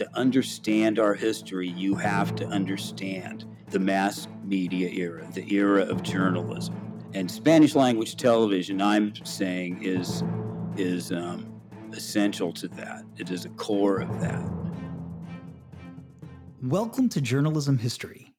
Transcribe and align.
to 0.00 0.08
understand 0.16 0.98
our 0.98 1.12
history, 1.12 1.68
you 1.68 1.94
have 1.94 2.34
to 2.34 2.46
understand 2.46 3.44
the 3.68 3.78
mass 3.78 4.28
media 4.42 4.88
era, 4.88 5.28
the 5.34 5.54
era 5.54 5.82
of 5.82 6.02
journalism. 6.02 6.74
And 7.12 7.30
Spanish 7.30 7.74
language 7.74 8.16
television, 8.16 8.80
I'm 8.80 9.14
saying, 9.26 9.82
is, 9.82 10.24
is 10.78 11.12
um, 11.12 11.52
essential 11.92 12.50
to 12.50 12.68
that. 12.68 13.04
It 13.18 13.30
is 13.30 13.44
a 13.44 13.50
core 13.50 14.00
of 14.00 14.20
that. 14.22 14.42
Welcome 16.62 17.10
to 17.10 17.20
Journalism 17.20 17.76
History, 17.76 18.32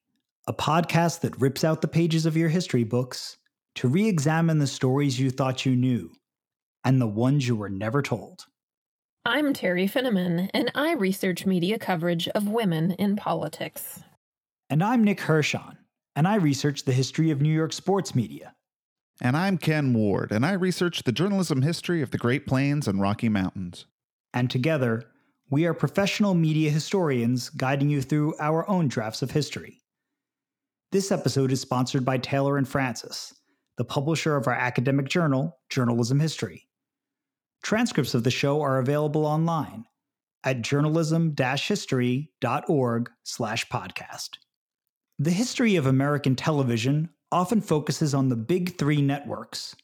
a 0.48 0.52
podcast 0.52 1.20
that 1.20 1.40
rips 1.40 1.62
out 1.62 1.80
the 1.80 1.86
pages 1.86 2.26
of 2.26 2.36
your 2.36 2.48
history 2.48 2.82
books 2.82 3.36
to 3.76 3.86
re 3.86 4.08
examine 4.08 4.58
the 4.58 4.66
stories 4.66 5.20
you 5.20 5.30
thought 5.30 5.64
you 5.64 5.76
knew 5.76 6.10
and 6.82 7.00
the 7.00 7.06
ones 7.06 7.46
you 7.46 7.54
were 7.54 7.70
never 7.70 8.02
told. 8.02 8.46
I'm 9.24 9.52
Teri 9.52 9.88
Finneman, 9.88 10.50
and 10.52 10.72
I 10.74 10.94
research 10.94 11.46
media 11.46 11.78
coverage 11.78 12.26
of 12.30 12.48
women 12.48 12.90
in 12.90 13.14
politics. 13.14 14.00
And 14.68 14.82
I'm 14.82 15.04
Nick 15.04 15.20
Hirshon, 15.20 15.76
and 16.16 16.26
I 16.26 16.34
research 16.34 16.82
the 16.84 16.92
history 16.92 17.30
of 17.30 17.40
New 17.40 17.54
York 17.54 17.72
sports 17.72 18.16
media. 18.16 18.52
And 19.20 19.36
I'm 19.36 19.58
Ken 19.58 19.94
Ward, 19.94 20.32
and 20.32 20.44
I 20.44 20.54
research 20.54 21.04
the 21.04 21.12
journalism 21.12 21.62
history 21.62 22.02
of 22.02 22.10
the 22.10 22.18
Great 22.18 22.48
Plains 22.48 22.88
and 22.88 23.00
Rocky 23.00 23.28
Mountains. 23.28 23.86
And 24.34 24.50
together, 24.50 25.04
we 25.50 25.66
are 25.66 25.74
professional 25.74 26.34
media 26.34 26.70
historians 26.70 27.48
guiding 27.48 27.90
you 27.90 28.02
through 28.02 28.34
our 28.40 28.68
own 28.68 28.88
drafts 28.88 29.22
of 29.22 29.30
history. 29.30 29.82
This 30.90 31.12
episode 31.12 31.52
is 31.52 31.60
sponsored 31.60 32.04
by 32.04 32.18
Taylor 32.18 32.58
and 32.58 32.66
Francis, 32.66 33.32
the 33.78 33.84
publisher 33.84 34.34
of 34.34 34.48
our 34.48 34.54
academic 34.54 35.06
journal, 35.06 35.60
Journalism 35.70 36.18
History. 36.18 36.66
Transcripts 37.62 38.14
of 38.14 38.24
the 38.24 38.30
show 38.30 38.60
are 38.60 38.78
available 38.78 39.24
online 39.24 39.86
at 40.44 40.62
journalism-history.org 40.62 43.10
slash 43.22 43.68
podcast. 43.68 44.30
The 45.18 45.30
history 45.30 45.76
of 45.76 45.86
American 45.86 46.34
television 46.34 47.10
often 47.30 47.60
focuses 47.60 48.14
on 48.14 48.28
the 48.28 48.36
big 48.36 48.76
three 48.76 49.00
networks 49.00 49.76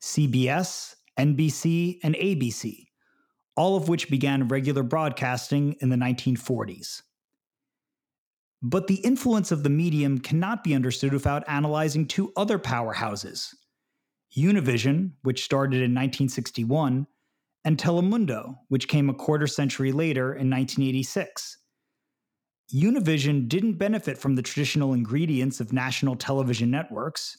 CBS, 0.00 0.94
NBC, 1.18 1.98
and 2.04 2.14
ABC, 2.14 2.86
all 3.56 3.76
of 3.76 3.88
which 3.88 4.08
began 4.08 4.46
regular 4.46 4.84
broadcasting 4.84 5.74
in 5.80 5.88
the 5.88 5.96
1940s. 5.96 7.02
But 8.62 8.86
the 8.86 8.96
influence 8.96 9.50
of 9.50 9.64
the 9.64 9.70
medium 9.70 10.18
cannot 10.18 10.62
be 10.62 10.74
understood 10.74 11.12
without 11.12 11.44
analyzing 11.48 12.06
two 12.06 12.32
other 12.36 12.58
powerhouses 12.58 13.52
Univision, 14.36 15.12
which 15.22 15.44
started 15.44 15.76
in 15.76 15.94
1961, 15.94 17.06
and 17.66 17.76
Telemundo, 17.76 18.58
which 18.68 18.86
came 18.86 19.10
a 19.10 19.14
quarter 19.14 19.48
century 19.48 19.90
later 19.90 20.26
in 20.26 20.48
1986. 20.48 21.58
Univision 22.72 23.48
didn't 23.48 23.74
benefit 23.74 24.16
from 24.16 24.36
the 24.36 24.42
traditional 24.42 24.92
ingredients 24.92 25.58
of 25.58 25.72
national 25.72 26.14
television 26.14 26.70
networks. 26.70 27.36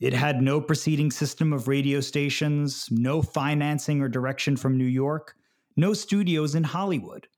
It 0.00 0.12
had 0.12 0.42
no 0.42 0.60
preceding 0.60 1.12
system 1.12 1.52
of 1.52 1.68
radio 1.68 2.00
stations, 2.00 2.88
no 2.90 3.22
financing 3.22 4.02
or 4.02 4.08
direction 4.08 4.56
from 4.56 4.76
New 4.76 4.84
York, 4.84 5.36
no 5.76 5.94
studios 5.94 6.56
in 6.56 6.64
Hollywood. 6.64 7.28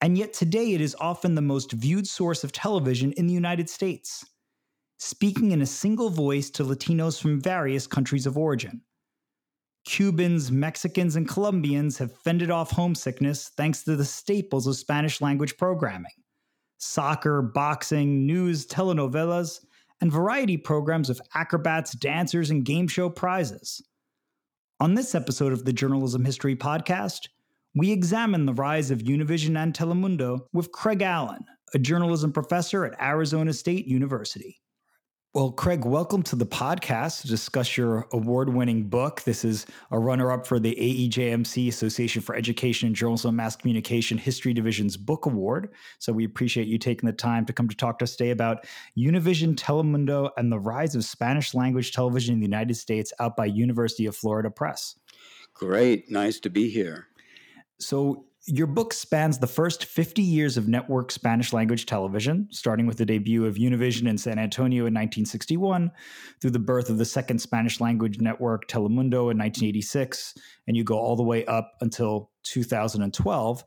And 0.00 0.18
yet 0.18 0.32
today 0.32 0.72
it 0.72 0.80
is 0.80 0.96
often 0.98 1.36
the 1.36 1.40
most 1.40 1.70
viewed 1.70 2.08
source 2.08 2.42
of 2.42 2.50
television 2.50 3.12
in 3.12 3.28
the 3.28 3.34
United 3.34 3.70
States, 3.70 4.24
speaking 4.98 5.52
in 5.52 5.62
a 5.62 5.66
single 5.66 6.10
voice 6.10 6.50
to 6.50 6.64
Latinos 6.64 7.22
from 7.22 7.40
various 7.40 7.86
countries 7.86 8.26
of 8.26 8.36
origin. 8.36 8.80
Cubans, 9.84 10.52
Mexicans, 10.52 11.16
and 11.16 11.28
Colombians 11.28 11.98
have 11.98 12.16
fended 12.18 12.50
off 12.50 12.70
homesickness 12.70 13.50
thanks 13.56 13.82
to 13.82 13.96
the 13.96 14.04
staples 14.04 14.66
of 14.66 14.76
Spanish 14.76 15.20
language 15.20 15.56
programming 15.56 16.12
soccer, 16.78 17.42
boxing, 17.42 18.26
news, 18.26 18.66
telenovelas, 18.66 19.60
and 20.00 20.10
variety 20.10 20.56
programs 20.56 21.08
of 21.08 21.20
acrobats, 21.34 21.92
dancers, 21.92 22.50
and 22.50 22.64
game 22.64 22.88
show 22.88 23.08
prizes. 23.08 23.80
On 24.80 24.94
this 24.94 25.14
episode 25.14 25.52
of 25.52 25.64
the 25.64 25.72
Journalism 25.72 26.24
History 26.24 26.56
Podcast, 26.56 27.28
we 27.74 27.92
examine 27.92 28.46
the 28.46 28.52
rise 28.52 28.90
of 28.90 28.98
Univision 28.98 29.56
and 29.56 29.72
Telemundo 29.72 30.40
with 30.52 30.72
Craig 30.72 31.02
Allen, 31.02 31.44
a 31.72 31.78
journalism 31.78 32.32
professor 32.32 32.84
at 32.84 33.00
Arizona 33.00 33.52
State 33.52 33.86
University. 33.86 34.61
Well, 35.34 35.50
Craig, 35.50 35.86
welcome 35.86 36.22
to 36.24 36.36
the 36.36 36.44
podcast 36.44 37.22
to 37.22 37.28
discuss 37.28 37.74
your 37.78 38.06
award 38.12 38.50
winning 38.50 38.90
book. 38.90 39.22
This 39.22 39.46
is 39.46 39.64
a 39.90 39.98
runner 39.98 40.30
up 40.30 40.46
for 40.46 40.60
the 40.60 40.76
AEJMC 40.78 41.68
Association 41.68 42.20
for 42.20 42.34
Education 42.34 42.88
and 42.88 42.94
Journalism 42.94 43.30
and 43.30 43.38
Mass 43.38 43.56
Communication 43.56 44.18
History 44.18 44.52
Division's 44.52 44.98
Book 44.98 45.24
Award. 45.24 45.70
So 46.00 46.12
we 46.12 46.26
appreciate 46.26 46.66
you 46.66 46.76
taking 46.76 47.06
the 47.06 47.14
time 47.14 47.46
to 47.46 47.52
come 47.54 47.66
to 47.66 47.74
talk 47.74 47.98
to 48.00 48.02
us 48.02 48.14
today 48.14 48.28
about 48.28 48.66
Univision, 48.94 49.54
Telemundo, 49.54 50.28
and 50.36 50.52
the 50.52 50.60
rise 50.60 50.94
of 50.94 51.02
Spanish 51.02 51.54
language 51.54 51.92
television 51.92 52.34
in 52.34 52.40
the 52.40 52.46
United 52.46 52.74
States 52.74 53.10
out 53.18 53.34
by 53.34 53.46
University 53.46 54.04
of 54.04 54.14
Florida 54.14 54.50
Press. 54.50 54.96
Great. 55.54 56.10
Nice 56.10 56.40
to 56.40 56.50
be 56.50 56.68
here. 56.68 57.06
So, 57.80 58.26
your 58.46 58.66
book 58.66 58.92
spans 58.92 59.38
the 59.38 59.46
first 59.46 59.84
50 59.84 60.20
years 60.20 60.56
of 60.56 60.66
network 60.66 61.12
Spanish 61.12 61.52
language 61.52 61.86
television, 61.86 62.48
starting 62.50 62.86
with 62.86 62.96
the 62.96 63.06
debut 63.06 63.46
of 63.46 63.54
Univision 63.54 64.08
in 64.08 64.18
San 64.18 64.38
Antonio 64.38 64.80
in 64.80 64.94
1961, 64.94 65.92
through 66.40 66.50
the 66.50 66.58
birth 66.58 66.90
of 66.90 66.98
the 66.98 67.04
second 67.04 67.38
Spanish 67.40 67.80
language 67.80 68.20
network, 68.20 68.66
Telemundo, 68.66 69.30
in 69.30 69.38
1986, 69.38 70.34
and 70.66 70.76
you 70.76 70.82
go 70.82 70.98
all 70.98 71.14
the 71.14 71.22
way 71.22 71.44
up 71.46 71.72
until 71.80 72.30
2012. 72.42 73.64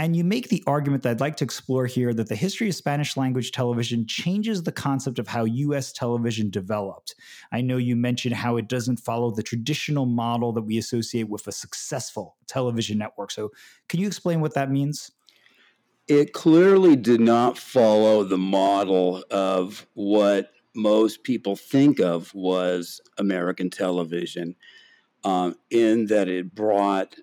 And 0.00 0.16
you 0.16 0.24
make 0.24 0.48
the 0.48 0.64
argument 0.66 1.02
that 1.02 1.10
I'd 1.10 1.20
like 1.20 1.36
to 1.36 1.44
explore 1.44 1.84
here 1.84 2.14
that 2.14 2.26
the 2.26 2.34
history 2.34 2.70
of 2.70 2.74
Spanish 2.74 3.18
language 3.18 3.52
television 3.52 4.06
changes 4.06 4.62
the 4.62 4.72
concept 4.72 5.18
of 5.18 5.28
how 5.28 5.44
US 5.44 5.92
television 5.92 6.48
developed. 6.48 7.14
I 7.52 7.60
know 7.60 7.76
you 7.76 7.96
mentioned 7.96 8.34
how 8.34 8.56
it 8.56 8.66
doesn't 8.66 8.96
follow 8.96 9.30
the 9.30 9.42
traditional 9.42 10.06
model 10.06 10.54
that 10.54 10.62
we 10.62 10.78
associate 10.78 11.28
with 11.28 11.46
a 11.46 11.52
successful 11.52 12.38
television 12.46 12.96
network. 12.96 13.30
So, 13.30 13.50
can 13.90 14.00
you 14.00 14.06
explain 14.06 14.40
what 14.40 14.54
that 14.54 14.70
means? 14.70 15.10
It 16.08 16.32
clearly 16.32 16.96
did 16.96 17.20
not 17.20 17.58
follow 17.58 18.24
the 18.24 18.38
model 18.38 19.22
of 19.30 19.86
what 19.92 20.50
most 20.74 21.24
people 21.24 21.56
think 21.56 22.00
of 22.00 22.32
was 22.32 23.02
American 23.18 23.68
television, 23.68 24.56
um, 25.24 25.56
in 25.70 26.06
that 26.06 26.26
it 26.26 26.54
brought 26.54 27.16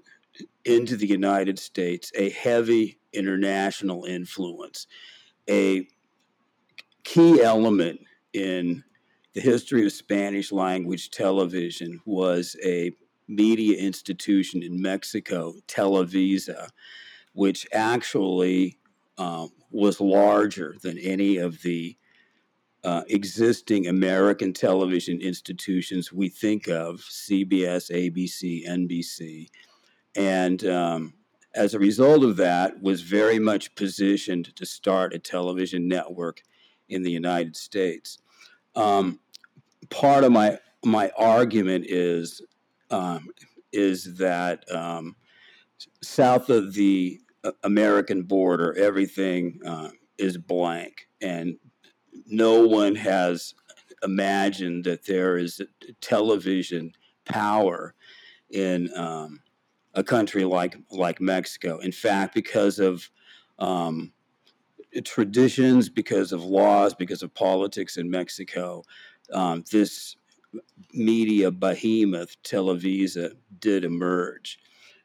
into 0.66 0.98
the 0.98 1.08
United 1.08 1.60
States 1.60 2.12
a 2.16 2.30
heavy 2.30 3.00
international 3.14 4.06
influence. 4.06 4.88
A 5.50 5.88
key 7.04 7.42
element 7.42 8.02
in 8.34 8.84
the 9.34 9.42
history 9.42 9.86
of 9.86 9.92
Spanish 9.92 10.52
language 10.52 11.10
television 11.10 12.02
was 12.06 12.56
a 12.64 12.92
media 13.28 13.78
institution 13.78 14.64
in 14.64 14.82
Mexico, 14.82 15.54
Televisa, 15.68 16.70
which 17.34 17.68
actually 17.72 18.78
um, 19.18 19.52
was 19.72 20.02
larger 20.02 20.76
than 20.82 20.98
any 20.98 21.38
of 21.38 21.62
the 21.62 21.96
uh, 22.84 23.04
existing 23.10 23.88
American 23.88 24.54
television 24.54 25.20
institutions 25.20 26.14
we 26.14 26.30
think 26.30 26.68
of 26.68 26.96
CBS, 27.00 27.92
ABC, 27.92 28.68
NBC 28.68 29.48
and 30.18 30.66
um, 30.66 31.14
as 31.56 31.74
a 31.74 31.80
result 31.80 32.24
of 32.24 32.38
that, 32.38 32.82
was 32.82 33.02
very 33.02 33.40
much 33.40 33.74
positioned 33.76 34.54
to 34.56 34.66
start 34.66 35.14
a 35.14 35.20
television 35.20 35.88
network 35.88 36.42
in 36.90 37.04
the 37.04 37.12
United 37.12 37.56
States. 37.56 38.18
Um, 38.76 39.20
part 39.90 40.24
of 40.24 40.32
my 40.32 40.58
my 40.84 41.12
argument 41.18 41.86
is 41.88 42.42
um, 42.90 43.28
is 43.72 44.18
that 44.18 44.70
um, 44.72 45.16
south 46.02 46.50
of 46.50 46.74
the 46.74 47.20
uh, 47.44 47.52
American 47.64 48.24
border, 48.24 48.76
everything 48.78 49.60
uh, 49.66 49.90
is 50.18 50.38
blank, 50.38 51.08
and 51.22 51.58
no 52.26 52.66
one 52.66 52.96
has 52.96 53.54
imagined 54.04 54.86
that 54.86 55.06
there 55.06 55.38
is 55.38 55.62
television 56.02 56.92
power 57.26 57.94
in 58.50 58.90
um, 58.96 59.42
a 59.98 60.04
country 60.04 60.46
like 60.46 60.78
like 60.92 61.20
Mexico. 61.20 61.80
In 61.80 61.92
fact, 61.92 62.34
because 62.34 62.80
of 62.80 63.10
um, 63.60 64.14
traditions, 65.04 65.90
because 65.90 66.32
of 66.32 66.44
laws, 66.44 66.94
because 66.94 67.24
of 67.24 67.34
politics 67.34 67.98
in 67.98 68.10
Mexico, 68.10 68.84
um, 69.34 69.64
this 69.72 70.16
media 70.94 71.52
behemoth, 71.52 72.42
Televisa, 72.44 73.34
did 73.60 73.84
emerge, 73.84 74.60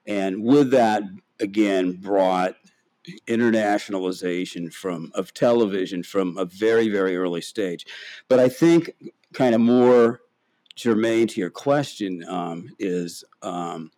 and 0.07 0.45
with 0.45 0.71
that, 0.71 1.03
again, 1.41 1.93
brought 1.93 2.55
internationalization 3.27 4.73
from 4.73 5.11
of 5.15 5.35
television 5.35 6.03
from 6.05 6.37
a 6.37 6.45
very 6.45 6.89
very 6.89 7.17
early 7.17 7.41
stage. 7.41 7.87
But 8.29 8.39
I 8.39 8.49
think 8.49 8.91
kind 9.33 9.55
of 9.55 9.61
more 9.63 10.21
germane 10.77 11.29
to 11.29 11.41
your 11.41 11.51
question 11.51 12.25
um, 12.29 12.69
is 12.79 13.25
um, 13.43 13.91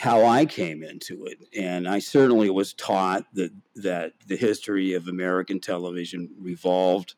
how 0.00 0.24
I 0.24 0.46
came 0.46 0.82
into 0.82 1.26
it, 1.26 1.38
and 1.56 1.88
I 1.88 1.98
certainly 1.98 2.50
was 2.50 2.74
taught 2.74 3.24
that 3.34 3.52
that 3.76 4.12
the 4.26 4.36
history 4.36 4.94
of 4.94 5.08
American 5.08 5.60
television 5.60 6.30
revolved 6.38 7.14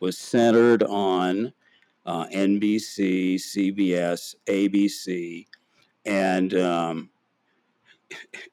was 0.00 0.16
centered 0.16 0.82
on 0.82 1.52
uh, 2.06 2.26
NBC, 2.26 3.34
CBS, 3.34 4.34
ABC, 4.46 5.46
and 6.04 6.54
um, 6.54 7.10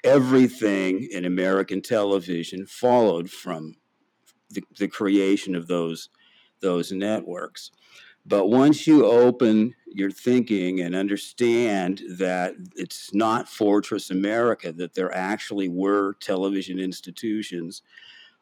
everything 0.04 1.08
in 1.12 1.26
American 1.26 1.82
television 1.82 2.66
followed 2.66 3.30
from 3.30 3.76
the, 4.50 4.64
the 4.78 4.88
creation 4.88 5.56
of 5.56 5.68
those 5.68 6.10
those 6.60 6.92
networks. 6.92 7.72
But 8.28 8.48
once 8.48 8.86
you 8.86 9.06
open 9.06 9.74
your 9.88 10.12
thinking 10.12 10.82
and 10.82 10.96
understand 10.96 12.02
that 12.10 12.56
it's 12.76 13.14
not 13.14 13.48
Fortress 13.48 14.12
America, 14.12 14.74
that 14.74 14.94
there 14.94 15.16
actually 15.16 15.70
were 15.70 16.14
television 16.20 16.78
institutions 16.78 17.84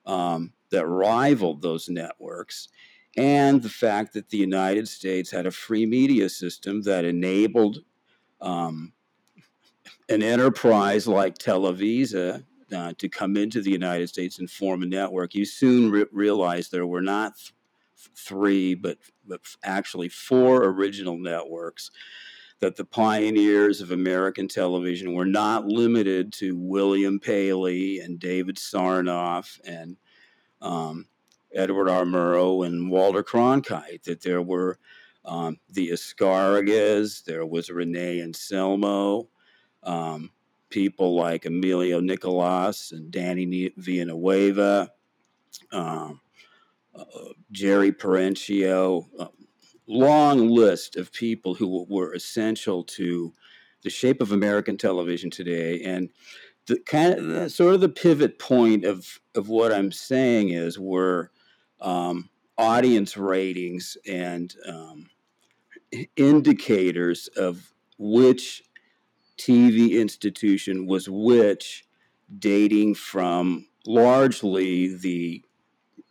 um, 0.08 0.54
that 0.72 0.88
rivaled 0.88 1.62
those 1.62 1.88
networks, 1.88 2.70
and 3.16 3.62
the 3.62 3.70
fact 3.70 4.14
that 4.14 4.30
the 4.30 4.38
United 4.38 4.88
States 4.88 5.32
had 5.32 5.46
a 5.46 5.52
free 5.52 5.86
media 5.86 6.30
system 6.30 6.82
that 6.82 7.06
enabled 7.06 7.84
um, 8.42 8.92
an 10.10 10.22
enterprise 10.22 11.08
like 11.08 11.38
Televisa 11.38 12.44
uh, 12.76 12.94
to 12.98 13.08
come 13.08 13.38
into 13.38 13.62
the 13.62 13.72
United 13.72 14.10
States 14.10 14.40
and 14.40 14.50
form 14.50 14.84
a 14.84 14.86
network, 14.86 15.36
you 15.36 15.46
soon 15.46 15.92
re- 15.92 16.06
realize 16.12 16.70
there 16.70 16.88
were 16.88 17.02
not 17.02 17.36
th- 17.38 17.54
three, 18.16 18.76
but, 18.76 18.98
but 19.28 19.42
actually 19.64 20.10
four 20.10 20.64
original 20.66 21.18
networks. 21.18 21.92
That 22.62 22.78
the 22.78 22.86
pioneers 22.86 23.82
of 23.82 23.92
American 23.92 24.48
television 24.48 25.14
were 25.14 25.26
not 25.26 25.66
limited 25.66 26.32
to 26.34 26.58
William 26.58 27.20
Paley 27.20 28.00
and 28.00 28.18
David 28.18 28.56
Sarnoff 28.56 29.60
and 29.66 29.98
um, 30.62 31.06
Edward 31.54 31.90
R. 31.90 32.06
Murrow 32.06 32.66
and 32.66 32.90
Walter 32.90 33.24
Cronkite, 33.24 34.04
that 34.04 34.22
there 34.22 34.42
were 34.42 34.80
um, 35.26 35.58
the 35.70 35.90
Azcárragas, 35.90 37.24
there 37.24 37.46
was 37.46 37.70
René 37.70 38.22
Anselmo, 38.22 39.28
um, 39.84 40.32
people 40.70 41.16
like 41.16 41.46
Emilio 41.46 42.00
Nicolas 42.00 42.92
and 42.92 43.12
Danny 43.12 43.72
Villanueva, 43.78 44.92
um, 45.72 46.20
Jerry 47.52 47.92
Perenchio, 47.92 49.06
uh, 49.20 49.28
long 49.88 50.50
list 50.50 50.96
of 50.96 51.12
people 51.12 51.54
who 51.54 51.86
were 51.90 52.14
essential 52.14 52.84
to 52.84 53.34
the 53.84 53.90
shape 53.90 54.22
of 54.22 54.32
American 54.32 54.78
television 54.78 55.30
today. 55.30 55.82
And 55.84 56.10
the 56.68 56.80
kind 56.80 57.14
of 57.14 57.26
the, 57.28 57.50
sort 57.50 57.76
of 57.76 57.82
the 57.82 57.90
pivot 57.90 58.40
point 58.40 58.84
of, 58.84 59.20
of 59.36 59.48
what 59.50 59.72
I'm 59.72 59.92
saying 59.92 60.50
is 60.50 60.80
we're 60.80 61.30
um, 61.82 62.30
audience 62.58 63.16
ratings 63.16 63.98
and 64.08 64.54
um, 64.68 65.10
indicators 66.16 67.28
of 67.38 67.74
which 67.98 68.64
TV 69.38 69.92
institution 70.00 70.88
was 70.88 71.08
which, 71.10 71.86
dating 72.40 72.96
from 72.96 73.68
largely 73.86 74.96
the 74.96 75.44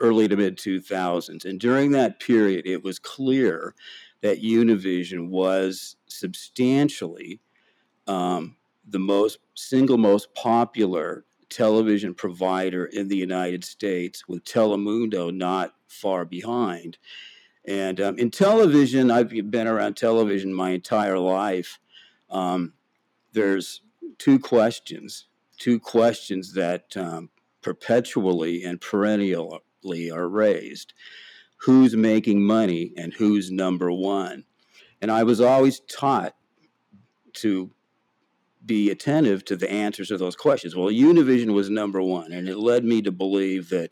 early 0.01 0.29
to 0.29 0.37
mid 0.37 0.57
2000s. 0.57 1.45
And 1.45 1.61
during 1.61 1.93
that 1.93 2.21
period, 2.21 2.67
it 2.67 2.83
was 2.83 2.99
clear 2.99 3.75
that 4.23 4.43
Univision 4.43 5.29
was 5.29 5.97
substantially 6.07 7.41
um, 8.07 8.57
the 8.89 8.99
most 8.99 9.39
single 9.55 9.99
most 9.99 10.35
popular 10.35 11.25
television 11.49 12.15
provider 12.15 12.87
in 12.87 13.09
the 13.09 13.17
United 13.17 13.65
States, 13.65 14.27
with 14.27 14.45
Telemundo 14.45 15.35
not 15.35 15.75
far 15.87 16.25
behind. 16.25 16.99
And 17.67 18.01
um, 18.01 18.19
in 18.19 18.31
television, 18.31 19.11
I've 19.11 19.31
been 19.51 19.69
around 19.69 19.97
television 19.97 20.53
my 20.53 20.71
entire 20.71 21.19
life. 21.19 21.79
Um, 22.29 22.75
there's 23.33 23.83
two 24.19 24.39
questions, 24.39 25.27
two 25.59 25.81
questions 25.81 26.53
that 26.55 26.97
um, 26.97 27.31
perpetually 27.63 28.65
and 28.65 28.81
are 30.11 30.29
raised 30.29 30.95
who's 31.65 31.97
making 31.97 32.43
money 32.43 32.93
and 32.97 33.13
who's 33.15 33.51
number 33.51 33.91
one? 33.91 34.45
And 35.01 35.11
I 35.11 35.23
was 35.23 35.41
always 35.41 35.81
taught 35.81 36.35
to 37.35 37.71
be 38.65 38.91
attentive 38.91 39.45
to 39.47 39.57
the 39.57 39.71
answers 39.71 40.09
to 40.09 40.19
those 40.19 40.37
questions. 40.37 40.77
Well, 40.77 40.89
Univision 40.89 41.53
was 41.53 41.71
number 41.71 42.01
one, 42.03 42.33
and 42.33 42.49
it 42.49 42.59
led 42.59 42.85
me 42.85 43.03
to 43.03 43.13
believe 43.13 43.69
that, 43.71 43.91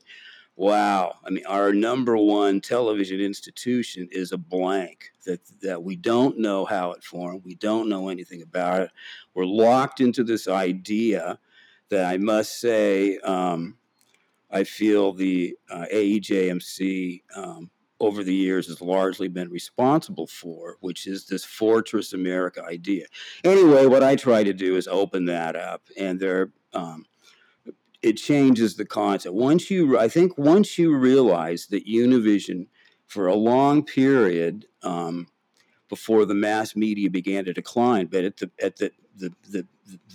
wow, 0.56 1.16
I 1.24 1.30
mean, 1.30 1.44
our 1.46 1.72
number 1.72 2.16
one 2.16 2.60
television 2.60 3.20
institution 3.20 4.08
is 4.12 4.32
a 4.32 4.38
blank 4.38 5.12
that 5.26 5.40
that 5.60 5.82
we 5.82 5.96
don't 5.96 6.38
know 6.38 6.64
how 6.64 6.92
it 6.92 7.04
formed, 7.04 7.42
we 7.44 7.54
don't 7.54 7.88
know 7.88 8.08
anything 8.08 8.42
about 8.42 8.82
it. 8.82 8.90
We're 9.34 9.44
locked 9.44 10.00
into 10.00 10.24
this 10.24 10.48
idea 10.48 11.38
that 11.90 12.06
I 12.06 12.16
must 12.16 12.60
say, 12.60 13.18
um, 13.18 13.76
I 14.52 14.64
feel 14.64 15.12
the 15.12 15.56
uh, 15.70 15.86
AEJMC 15.92 17.22
um, 17.34 17.70
over 18.00 18.22
the 18.22 18.34
years 18.34 18.66
has 18.66 18.80
largely 18.80 19.28
been 19.28 19.48
responsible 19.48 20.26
for, 20.26 20.76
which 20.80 21.06
is 21.06 21.26
this 21.26 21.44
Fortress 21.44 22.12
America 22.12 22.62
idea. 22.64 23.06
Anyway, 23.44 23.86
what 23.86 24.02
I 24.02 24.16
try 24.16 24.44
to 24.44 24.52
do 24.52 24.76
is 24.76 24.88
open 24.88 25.24
that 25.26 25.56
up, 25.56 25.82
and 25.96 26.20
there, 26.20 26.52
um, 26.74 27.06
it 28.02 28.14
changes 28.14 28.76
the 28.76 28.84
concept. 28.84 29.34
Once 29.34 29.70
you, 29.70 29.98
I 29.98 30.08
think, 30.08 30.36
once 30.36 30.78
you 30.78 30.96
realize 30.96 31.66
that 31.68 31.86
Univision, 31.86 32.66
for 33.12 33.26
a 33.26 33.34
long 33.34 33.84
period 33.84 34.64
um, 34.82 35.26
before 35.92 36.24
the 36.24 36.32
mass 36.34 36.74
media 36.74 37.10
began 37.10 37.44
to 37.44 37.52
decline, 37.52 38.06
but 38.06 38.24
at 38.24 38.38
the 38.38 38.50
at 38.62 38.76
the 38.76 38.90
the, 39.18 39.30
the, 39.50 39.66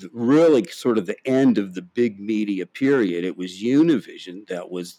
the 0.02 0.10
really 0.12 0.64
sort 0.64 0.98
of 0.98 1.06
the 1.06 1.16
end 1.24 1.60
of 1.60 1.76
the 1.76 1.84
big 1.84 2.20
media 2.20 2.66
period, 2.66 3.24
it 3.24 3.38
was 3.38 3.62
Univision 3.62 4.48
that 4.48 4.72
was 4.72 4.98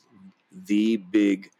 the 0.52 0.98
big 1.10 1.50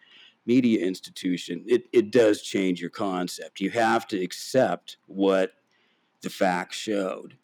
media 0.47 0.87
institution, 0.87 1.65
it, 1.67 1.89
it 1.93 2.13
does 2.13 2.43
change 2.43 2.81
your 2.81 2.91
concept. 2.91 3.61
You 3.61 3.71
have 3.71 4.07
to 4.07 4.23
accept 4.23 4.99
what 5.09 5.51
the 6.23 6.31
facts 6.31 6.77
showed. 6.77 7.37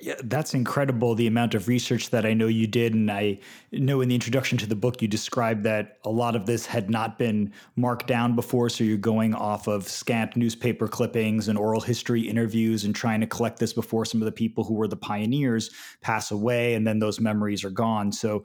Yeah, 0.00 0.16
that's 0.24 0.54
incredible. 0.54 1.14
The 1.14 1.26
amount 1.26 1.54
of 1.54 1.66
research 1.66 2.10
that 2.10 2.26
I 2.26 2.34
know 2.34 2.46
you 2.46 2.66
did. 2.66 2.94
And 2.94 3.10
I 3.10 3.38
know 3.72 4.00
in 4.00 4.08
the 4.08 4.14
introduction 4.14 4.58
to 4.58 4.66
the 4.66 4.76
book, 4.76 5.00
you 5.00 5.08
described 5.08 5.64
that 5.64 5.98
a 6.04 6.10
lot 6.10 6.36
of 6.36 6.46
this 6.46 6.66
had 6.66 6.90
not 6.90 7.18
been 7.18 7.52
marked 7.76 8.06
down 8.06 8.34
before. 8.36 8.68
So 8.68 8.84
you're 8.84 8.98
going 8.98 9.34
off 9.34 9.68
of 9.68 9.88
scant 9.88 10.36
newspaper 10.36 10.88
clippings 10.88 11.48
and 11.48 11.58
oral 11.58 11.80
history 11.80 12.22
interviews 12.28 12.84
and 12.84 12.94
trying 12.94 13.20
to 13.20 13.26
collect 13.26 13.58
this 13.58 13.72
before 13.72 14.04
some 14.04 14.20
of 14.20 14.26
the 14.26 14.32
people 14.32 14.64
who 14.64 14.74
were 14.74 14.88
the 14.88 14.96
pioneers 14.96 15.70
pass 16.00 16.30
away. 16.30 16.74
And 16.74 16.86
then 16.86 16.98
those 16.98 17.20
memories 17.20 17.64
are 17.64 17.70
gone. 17.70 18.12
So 18.12 18.44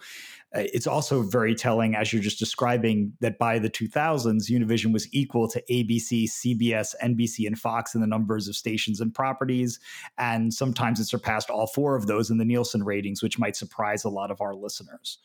it's 0.55 0.87
also 0.87 1.21
very 1.21 1.53
telling, 1.53 1.95
as 1.95 2.13
you're 2.13 2.21
just 2.21 2.39
describing, 2.39 3.13
that 3.19 3.37
by 3.37 3.59
the 3.59 3.69
2000s, 3.69 4.49
Univision 4.49 4.93
was 4.93 5.07
equal 5.13 5.47
to 5.49 5.61
ABC, 5.69 6.29
CBS, 6.29 6.95
NBC, 7.03 7.45
and 7.45 7.59
Fox 7.59 7.93
in 7.93 8.01
the 8.01 8.07
numbers 8.07 8.47
of 8.47 8.55
stations 8.55 9.01
and 9.01 9.13
properties. 9.13 9.79
And 10.17 10.53
sometimes 10.53 10.99
it 10.99 11.05
surpassed 11.05 11.49
all 11.49 11.67
four 11.67 11.95
of 11.95 12.07
those 12.07 12.29
in 12.29 12.37
the 12.37 12.45
Nielsen 12.45 12.83
ratings, 12.83 13.21
which 13.21 13.37
might 13.37 13.55
surprise 13.55 14.03
a 14.03 14.09
lot 14.09 14.31
of 14.31 14.41
our 14.41 14.55
listeners. 14.55 15.19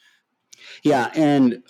Yeah, 0.83 1.11
and 1.15 1.63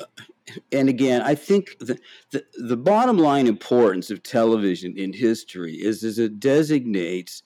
and 0.73 0.88
again, 0.88 1.23
I 1.23 1.35
think 1.37 1.79
the, 1.79 1.99
the, 2.33 2.45
the 2.59 2.76
bottom 2.76 3.19
line 3.19 3.47
importance 3.47 4.11
of 4.11 4.23
television 4.23 4.97
in 4.97 5.12
history 5.12 5.75
is 5.75 6.02
is 6.02 6.19
it 6.19 6.40
designates 6.40 7.43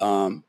um, 0.00 0.44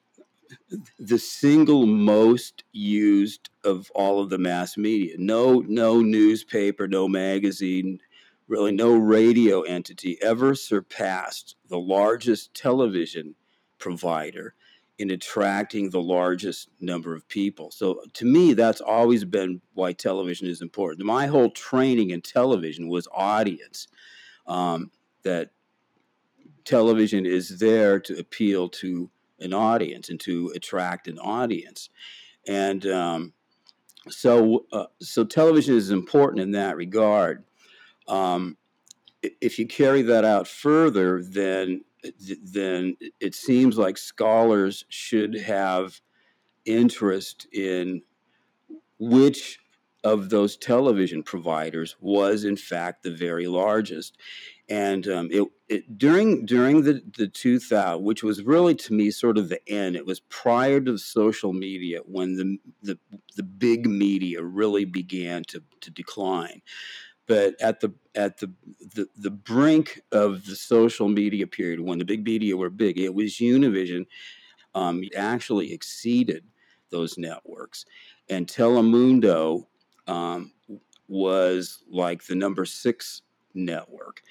the 1.00 1.20
single 1.20 1.86
most 1.86 2.64
used 2.72 3.50
of 3.64 3.92
all 3.96 4.20
of 4.20 4.30
the 4.30 4.38
mass 4.38 4.78
media. 4.78 5.16
No, 5.18 5.60
no 5.68 6.02
newspaper, 6.02 6.88
no 6.88 7.08
magazine, 7.08 8.00
really 8.48 8.72
no 8.72 8.96
radio 8.96 9.62
entity 9.62 10.18
ever 10.22 10.56
surpassed 10.56 11.56
the 11.70 11.80
largest 11.80 12.54
television 12.54 13.36
provider 13.78 14.54
in 14.98 15.12
attracting 15.12 15.90
the 15.90 16.02
largest 16.02 16.70
number 16.80 17.14
of 17.14 17.28
people. 17.28 17.70
So 17.72 18.02
to 18.14 18.26
me, 18.26 18.54
that's 18.54 18.80
always 18.80 19.26
been 19.26 19.62
why 19.74 19.92
television 19.92 20.48
is 20.48 20.62
important. 20.62 21.06
My 21.06 21.28
whole 21.28 21.50
training 21.50 22.12
in 22.12 22.22
television 22.22 22.88
was 22.88 23.08
audience. 23.14 23.88
Um, 24.48 24.92
that 25.24 25.50
television 26.64 27.26
is 27.26 27.60
there 27.60 28.00
to 28.00 28.18
appeal 28.20 28.70
to 28.70 29.10
an 29.40 29.54
audience 29.54 30.10
and 30.10 30.20
to 30.22 30.52
attract 30.56 31.08
an 31.08 31.20
audience. 31.20 31.90
And 32.48 32.86
um, 32.88 33.34
so, 34.10 34.66
uh, 34.72 34.86
so 35.02 35.24
television 35.24 35.76
is 35.76 35.92
important 35.92 36.42
in 36.42 36.52
that 36.52 36.78
regard. 36.78 37.44
Um, 38.08 38.58
if 39.42 39.58
you 39.58 39.68
carry 39.68 40.02
that 40.04 40.26
out 40.26 40.48
further, 40.48 41.24
then 41.24 41.84
then 42.44 42.96
it 43.20 43.34
seems 43.34 43.80
like 43.80 43.98
scholars 43.98 44.86
should 44.90 45.34
have 45.34 46.00
interest 46.66 47.48
in 47.52 48.04
which 49.00 49.60
of 50.04 50.30
those 50.30 50.56
television 50.56 51.24
providers 51.24 51.96
was 52.00 52.44
in 52.44 52.56
fact 52.56 53.02
the 53.02 53.12
very 53.12 53.48
largest 53.48 54.18
and 54.70 55.08
um, 55.08 55.30
it, 55.32 55.48
it, 55.70 55.98
during 55.98 56.46
during 56.46 56.84
the 56.84 57.02
the 57.18 57.28
2000 57.28 58.04
which 58.04 58.24
was 58.24 58.44
really 58.44 58.74
to 58.76 58.94
me 58.94 59.12
sort 59.12 59.38
of 59.38 59.50
the 59.50 59.60
end 59.70 59.96
it 59.96 60.06
was 60.06 60.20
prior 60.22 60.80
to 60.80 60.98
social 60.98 61.54
media 61.54 62.00
when 62.06 62.36
the 62.36 62.58
the, 62.82 63.00
the 63.36 63.44
big 63.44 63.88
media 63.88 64.42
really 64.42 64.86
began 64.86 65.44
to, 65.44 65.62
to 65.82 65.92
decline 65.92 66.62
but 67.28 67.60
at 67.62 67.80
the 67.80 67.94
at 68.16 68.38
the, 68.40 68.52
the 68.96 69.08
the 69.18 69.32
brink 69.32 70.02
of 70.12 70.46
the 70.46 70.56
social 70.56 71.08
media 71.08 71.46
period 71.46 71.80
when 71.80 72.00
the 72.00 72.06
big 72.06 72.24
media 72.26 72.56
were 72.58 72.70
big 72.70 72.98
it 72.98 73.14
was 73.14 73.34
univision 73.34 74.06
um, 74.74 75.02
actually 75.16 75.72
exceeded 75.72 76.44
those 76.90 77.18
networks 77.18 77.86
and 78.30 78.48
telemundo 78.48 79.66
um, 80.08 80.52
was 81.08 81.84
like 81.90 82.24
the 82.26 82.36
number 82.36 82.66
six 82.66 83.22
network. 83.56 84.22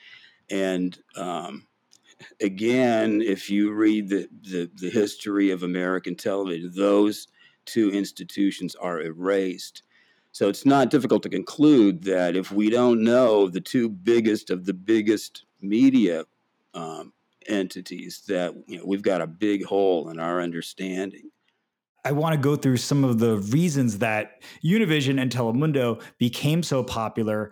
And 0.50 0.98
um, 1.16 1.66
again, 2.40 3.22
if 3.22 3.50
you 3.50 3.72
read 3.72 4.08
the, 4.08 4.28
the, 4.42 4.70
the 4.74 4.90
history 4.90 5.50
of 5.50 5.62
American 5.62 6.14
television, 6.14 6.72
those 6.74 7.28
two 7.64 7.90
institutions 7.90 8.74
are 8.74 9.00
erased. 9.00 9.82
So 10.32 10.48
it's 10.48 10.66
not 10.66 10.90
difficult 10.90 11.22
to 11.22 11.28
conclude 11.28 12.02
that 12.04 12.36
if 12.36 12.50
we 12.50 12.68
don't 12.68 13.04
know 13.04 13.48
the 13.48 13.60
two 13.60 13.88
biggest 13.88 14.50
of 14.50 14.64
the 14.64 14.74
biggest 14.74 15.44
media 15.60 16.24
um, 16.74 17.12
entities, 17.46 18.22
that 18.26 18.52
you 18.66 18.78
know, 18.78 18.84
we've 18.84 19.02
got 19.02 19.20
a 19.20 19.26
big 19.26 19.64
hole 19.64 20.10
in 20.10 20.18
our 20.18 20.40
understanding. 20.40 21.30
I 22.04 22.12
want 22.12 22.34
to 22.34 22.40
go 22.40 22.54
through 22.54 22.76
some 22.78 23.02
of 23.02 23.18
the 23.18 23.38
reasons 23.38 23.98
that 23.98 24.42
Univision 24.62 25.20
and 25.20 25.30
Telemundo 25.30 26.02
became 26.18 26.62
so 26.62 26.82
popular. 26.82 27.50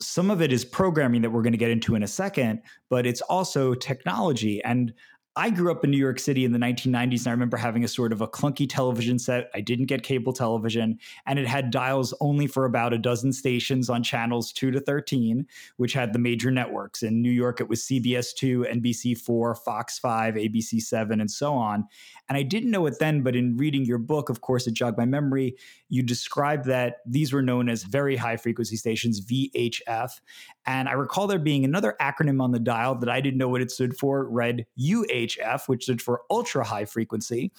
Some 0.00 0.30
of 0.30 0.42
it 0.42 0.52
is 0.52 0.64
programming 0.64 1.22
that 1.22 1.30
we're 1.30 1.42
going 1.42 1.52
to 1.52 1.58
get 1.58 1.70
into 1.70 1.94
in 1.94 2.02
a 2.02 2.08
second, 2.08 2.62
but 2.88 3.06
it's 3.06 3.20
also 3.22 3.74
technology. 3.74 4.62
And 4.62 4.92
I 5.40 5.48
grew 5.48 5.70
up 5.70 5.84
in 5.84 5.90
New 5.90 5.96
York 5.96 6.18
City 6.18 6.44
in 6.44 6.52
the 6.52 6.58
1990s, 6.58 7.20
and 7.20 7.28
I 7.28 7.30
remember 7.30 7.56
having 7.56 7.82
a 7.82 7.88
sort 7.88 8.12
of 8.12 8.20
a 8.20 8.28
clunky 8.28 8.68
television 8.68 9.18
set. 9.18 9.50
I 9.54 9.62
didn't 9.62 9.86
get 9.86 10.02
cable 10.02 10.34
television, 10.34 10.98
and 11.24 11.38
it 11.38 11.46
had 11.46 11.70
dials 11.70 12.12
only 12.20 12.46
for 12.46 12.66
about 12.66 12.92
a 12.92 12.98
dozen 12.98 13.32
stations 13.32 13.88
on 13.88 14.02
channels 14.02 14.52
2 14.52 14.70
to 14.72 14.80
13, 14.80 15.46
which 15.78 15.94
had 15.94 16.12
the 16.12 16.18
major 16.18 16.50
networks. 16.50 17.02
In 17.02 17.22
New 17.22 17.30
York, 17.30 17.58
it 17.58 17.70
was 17.70 17.80
CBS 17.80 18.34
2, 18.34 18.66
NBC 18.70 19.16
4, 19.16 19.54
Fox 19.54 19.98
5, 19.98 20.34
ABC 20.34 20.78
7, 20.78 21.22
and 21.22 21.30
so 21.30 21.54
on. 21.54 21.86
And 22.28 22.36
I 22.36 22.42
didn't 22.42 22.70
know 22.70 22.84
it 22.84 22.98
then, 23.00 23.22
but 23.22 23.34
in 23.34 23.56
reading 23.56 23.86
your 23.86 23.96
book, 23.96 24.28
of 24.28 24.42
course, 24.42 24.66
it 24.66 24.74
jogged 24.74 24.98
my 24.98 25.06
memory. 25.06 25.56
You 25.88 26.02
described 26.02 26.66
that 26.66 26.96
these 27.06 27.32
were 27.32 27.42
known 27.42 27.70
as 27.70 27.82
very 27.82 28.14
high 28.14 28.36
frequency 28.36 28.76
stations, 28.76 29.24
VHF. 29.24 30.20
And 30.66 30.86
I 30.86 30.92
recall 30.92 31.26
there 31.26 31.38
being 31.38 31.64
another 31.64 31.96
acronym 31.98 32.42
on 32.42 32.52
the 32.52 32.58
dial 32.58 32.94
that 32.96 33.08
I 33.08 33.22
didn't 33.22 33.38
know 33.38 33.48
what 33.48 33.62
it 33.62 33.70
stood 33.70 33.96
for, 33.96 34.28
read 34.28 34.66
UHF, 34.78 35.29
which 35.68 35.84
stood 35.84 36.02
for 36.02 36.22
ultra 36.30 36.64
high 36.64 36.84
frequency. 36.84 37.52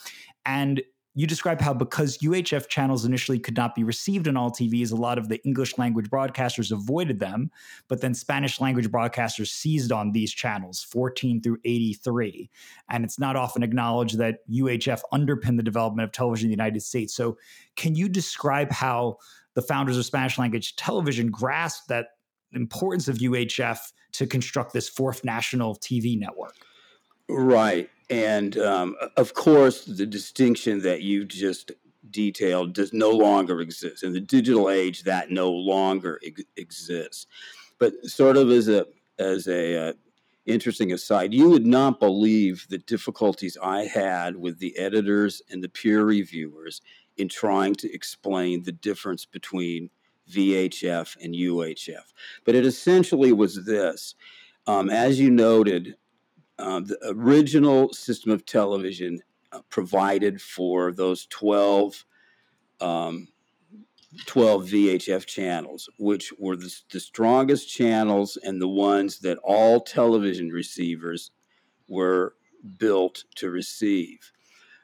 And 0.45 0.81
you 1.13 1.27
describe 1.27 1.59
how 1.59 1.73
because 1.73 2.19
UHF 2.19 2.69
channels 2.69 3.03
initially 3.03 3.37
could 3.37 3.57
not 3.57 3.75
be 3.75 3.83
received 3.83 4.29
on 4.29 4.37
all 4.37 4.49
TVs, 4.49 4.93
a 4.93 4.95
lot 4.95 5.17
of 5.17 5.27
the 5.27 5.43
English 5.43 5.77
language 5.77 6.09
broadcasters 6.09 6.71
avoided 6.71 7.19
them, 7.19 7.51
but 7.89 7.99
then 7.99 8.13
Spanish 8.13 8.61
language 8.61 8.89
broadcasters 8.89 9.47
seized 9.47 9.91
on 9.91 10.13
these 10.13 10.31
channels, 10.31 10.83
14 10.83 11.41
through 11.41 11.57
83. 11.65 12.49
And 12.89 13.03
it's 13.03 13.19
not 13.19 13.35
often 13.35 13.61
acknowledged 13.61 14.17
that 14.19 14.39
UHF 14.49 15.01
underpinned 15.11 15.59
the 15.59 15.63
development 15.63 16.05
of 16.05 16.13
television 16.13 16.45
in 16.45 16.49
the 16.49 16.63
United 16.63 16.81
States. 16.81 17.13
So, 17.13 17.37
can 17.75 17.93
you 17.95 18.07
describe 18.07 18.71
how 18.71 19.17
the 19.53 19.61
founders 19.61 19.97
of 19.97 20.05
Spanish 20.05 20.39
language 20.39 20.77
television 20.77 21.29
grasped 21.29 21.89
that 21.89 22.07
importance 22.53 23.09
of 23.09 23.17
UHF 23.17 23.79
to 24.13 24.27
construct 24.27 24.71
this 24.71 24.87
fourth 24.87 25.25
national 25.25 25.75
TV 25.75 26.17
network? 26.17 26.55
Right. 27.31 27.89
And 28.09 28.57
um, 28.57 28.95
of 29.15 29.33
course, 29.33 29.85
the 29.85 30.05
distinction 30.05 30.81
that 30.81 31.01
you 31.01 31.23
just 31.23 31.71
detailed 32.09 32.73
does 32.73 32.91
no 32.91 33.09
longer 33.09 33.61
exist. 33.61 34.03
In 34.03 34.11
the 34.13 34.19
digital 34.19 34.69
age, 34.69 35.03
that 35.03 35.31
no 35.31 35.49
longer 35.49 36.19
ex- 36.25 36.43
exists. 36.57 37.27
But 37.79 37.93
sort 38.05 38.37
of 38.37 38.51
as 38.51 38.67
a 38.67 38.85
as 39.17 39.47
a 39.47 39.89
uh, 39.89 39.93
interesting 40.45 40.91
aside, 40.91 41.33
you 41.33 41.49
would 41.49 41.65
not 41.65 41.99
believe 41.99 42.65
the 42.69 42.79
difficulties 42.79 43.57
I 43.61 43.85
had 43.85 44.35
with 44.35 44.59
the 44.59 44.77
editors 44.77 45.41
and 45.49 45.63
the 45.63 45.69
peer 45.69 46.03
reviewers 46.03 46.81
in 47.17 47.29
trying 47.29 47.75
to 47.75 47.93
explain 47.93 48.63
the 48.63 48.71
difference 48.71 49.25
between 49.25 49.89
VHF 50.29 51.17
and 51.23 51.33
UHF. 51.33 52.13
But 52.45 52.55
it 52.55 52.65
essentially 52.65 53.31
was 53.31 53.65
this. 53.65 54.15
Um, 54.67 54.89
as 54.89 55.19
you 55.19 55.29
noted, 55.29 55.95
uh, 56.61 56.79
the 56.79 56.97
original 57.09 57.91
system 57.93 58.31
of 58.31 58.45
television 58.45 59.21
uh, 59.51 59.59
provided 59.69 60.41
for 60.41 60.91
those 60.91 61.25
12, 61.27 62.05
um, 62.79 63.27
12 64.25 64.65
VHF 64.65 65.25
channels, 65.25 65.89
which 65.97 66.31
were 66.37 66.55
the, 66.55 66.73
the 66.91 66.99
strongest 66.99 67.69
channels 67.69 68.37
and 68.43 68.61
the 68.61 68.67
ones 68.67 69.19
that 69.19 69.37
all 69.43 69.81
television 69.81 70.49
receivers 70.49 71.31
were 71.87 72.35
built 72.77 73.23
to 73.35 73.49
receive. 73.49 74.31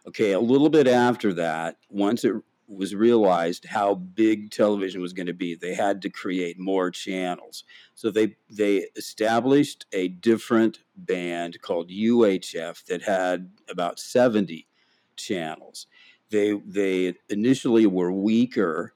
Okay, 0.07 0.31
a 0.31 0.39
little 0.39 0.69
bit 0.69 0.87
after 0.87 1.33
that, 1.33 1.77
once 1.89 2.23
it 2.23 2.33
was 2.67 2.93
realized 2.93 3.65
how 3.65 3.95
big 3.95 4.51
television 4.51 5.01
was 5.01 5.13
going 5.13 5.27
to 5.27 5.33
be. 5.33 5.55
They 5.55 5.73
had 5.73 6.01
to 6.01 6.09
create 6.09 6.59
more 6.59 6.91
channels. 6.91 7.63
So 7.95 8.11
they 8.11 8.35
they 8.49 8.87
established 8.95 9.85
a 9.93 10.09
different 10.09 10.79
band 10.95 11.61
called 11.61 11.89
UHF 11.89 12.85
that 12.85 13.03
had 13.03 13.51
about 13.69 13.99
70 13.99 14.67
channels. 15.15 15.87
They 16.29 16.53
they 16.65 17.15
initially 17.29 17.85
were 17.85 18.11
weaker, 18.11 18.93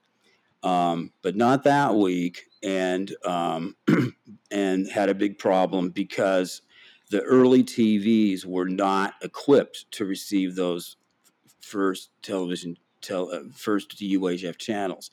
um, 0.63 1.11
but 1.21 1.35
not 1.35 1.63
that 1.63 1.95
weak, 1.95 2.47
and 2.61 3.15
um, 3.25 3.77
and 4.51 4.87
had 4.89 5.09
a 5.09 5.15
big 5.15 5.39
problem 5.39 5.89
because 5.89 6.61
the 7.09 7.21
early 7.21 7.63
TVs 7.63 8.45
were 8.45 8.67
not 8.67 9.13
equipped 9.21 9.89
to 9.91 10.05
receive 10.05 10.55
those 10.55 10.97
first 11.61 12.09
television 12.21 12.77
tel- 13.01 13.31
uh, 13.31 13.41
first 13.53 13.99
UHF 13.99 14.57
channels. 14.57 15.11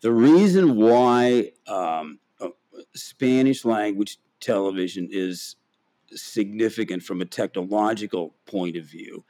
The 0.00 0.12
reason 0.12 0.76
why 0.76 1.52
um, 1.66 2.18
uh, 2.40 2.48
Spanish 2.94 3.64
language 3.64 4.18
television 4.40 5.08
is 5.10 5.56
significant 6.12 7.02
from 7.02 7.20
a 7.20 7.26
technological 7.26 8.34
point 8.46 8.76
of 8.76 8.84
view, 8.84 9.24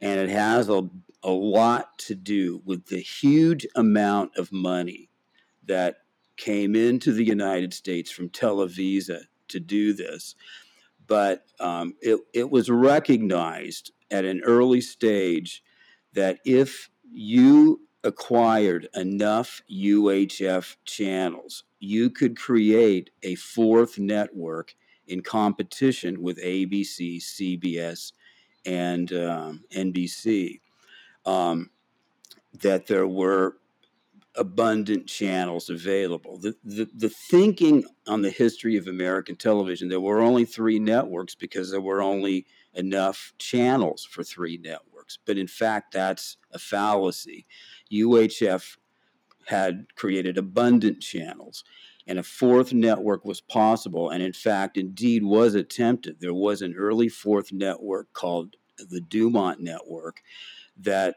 and 0.00 0.20
it 0.20 0.30
has 0.30 0.68
a, 0.68 0.88
a 1.22 1.30
lot 1.30 1.98
to 1.98 2.14
do 2.14 2.62
with 2.64 2.86
the 2.86 3.00
huge 3.00 3.66
amount 3.74 4.36
of 4.36 4.52
money 4.52 5.08
that 5.66 5.98
came 6.36 6.74
into 6.74 7.12
the 7.12 7.24
United 7.24 7.74
States 7.74 8.10
from 8.10 8.30
Televisa 8.30 9.22
to 9.48 9.60
do 9.60 9.92
this. 9.92 10.34
But 11.06 11.44
um, 11.58 11.94
it, 12.00 12.20
it 12.32 12.50
was 12.50 12.70
recognized 12.70 13.92
at 14.10 14.24
an 14.24 14.42
early 14.44 14.80
stage 14.80 15.62
that 16.12 16.38
if 16.44 16.90
you 17.10 17.80
acquired 18.04 18.88
enough 18.94 19.62
UHF 19.70 20.76
channels, 20.84 21.64
you 21.80 22.10
could 22.10 22.36
create 22.36 23.10
a 23.22 23.34
fourth 23.34 23.98
network 23.98 24.74
in 25.06 25.22
competition 25.22 26.22
with 26.22 26.42
ABC, 26.42 27.18
CBS, 27.18 28.12
and 28.64 29.12
um, 29.12 29.64
NBC. 29.74 30.60
Um, 31.26 31.70
that 32.62 32.86
there 32.86 33.06
were 33.06 33.56
abundant 34.34 35.06
channels 35.06 35.68
available. 35.68 36.38
The, 36.38 36.56
the, 36.64 36.88
the 36.94 37.08
thinking 37.08 37.84
on 38.06 38.22
the 38.22 38.30
history 38.30 38.76
of 38.76 38.86
American 38.86 39.36
television, 39.36 39.88
there 39.88 40.00
were 40.00 40.20
only 40.20 40.44
three 40.44 40.78
networks 40.78 41.34
because 41.34 41.70
there 41.70 41.80
were 41.80 42.00
only 42.00 42.46
enough 42.74 43.34
channels 43.38 44.04
for 44.04 44.22
three 44.22 44.56
networks 44.56 44.97
networks. 45.08 45.18
But 45.24 45.38
in 45.38 45.46
fact, 45.46 45.92
that's 45.92 46.36
a 46.52 46.58
fallacy. 46.58 47.46
UHF 47.92 48.76
had 49.46 49.86
created 49.96 50.36
abundant 50.36 51.00
channels, 51.00 51.64
and 52.06 52.18
a 52.18 52.22
fourth 52.22 52.72
network 52.72 53.24
was 53.24 53.40
possible. 53.40 54.10
And 54.10 54.22
in 54.22 54.32
fact, 54.32 54.76
indeed, 54.76 55.22
was 55.22 55.54
attempted. 55.54 56.20
There 56.20 56.34
was 56.34 56.62
an 56.62 56.74
early 56.76 57.08
fourth 57.08 57.52
network 57.52 58.12
called 58.12 58.56
the 58.78 59.00
Dumont 59.00 59.60
Network 59.60 60.20
that 60.76 61.16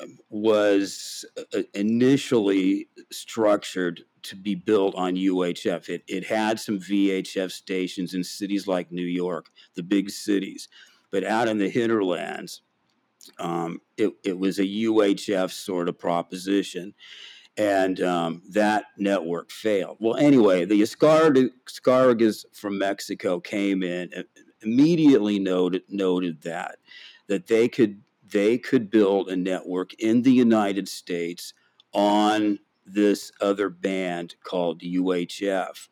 um, 0.00 0.18
was 0.28 1.24
uh, 1.54 1.62
initially 1.74 2.88
structured 3.10 4.04
to 4.22 4.36
be 4.36 4.54
built 4.54 4.94
on 4.94 5.16
UHF. 5.16 5.88
It, 5.88 6.02
it 6.06 6.24
had 6.24 6.60
some 6.60 6.78
VHF 6.78 7.50
stations 7.50 8.14
in 8.14 8.22
cities 8.22 8.68
like 8.68 8.92
New 8.92 9.06
York, 9.06 9.50
the 9.74 9.82
big 9.82 10.10
cities, 10.10 10.68
but 11.10 11.24
out 11.24 11.48
in 11.48 11.58
the 11.58 11.68
hinterlands, 11.68 12.62
um, 13.38 13.80
it, 13.96 14.12
it 14.24 14.38
was 14.38 14.58
a 14.58 14.64
UHF 14.64 15.50
sort 15.50 15.88
of 15.88 15.98
proposition. 15.98 16.94
And 17.56 18.00
um, 18.00 18.42
that 18.50 18.84
network 18.96 19.50
failed. 19.50 19.98
Well, 20.00 20.16
anyway, 20.16 20.64
the 20.64 20.80
Azcárragas 20.80 22.44
from 22.54 22.78
Mexico 22.78 23.40
came 23.40 23.82
in 23.82 24.10
and 24.14 24.24
immediately 24.62 25.38
noted, 25.38 25.82
noted 25.88 26.40
that 26.42 26.78
that 27.28 27.46
they 27.46 27.68
could 27.68 28.00
they 28.32 28.56
could 28.56 28.90
build 28.90 29.28
a 29.28 29.36
network 29.36 29.92
in 29.94 30.22
the 30.22 30.32
United 30.32 30.88
States 30.88 31.52
on 31.92 32.58
this 32.86 33.30
other 33.40 33.68
band 33.68 34.34
called 34.42 34.80
UHF. 34.80 35.88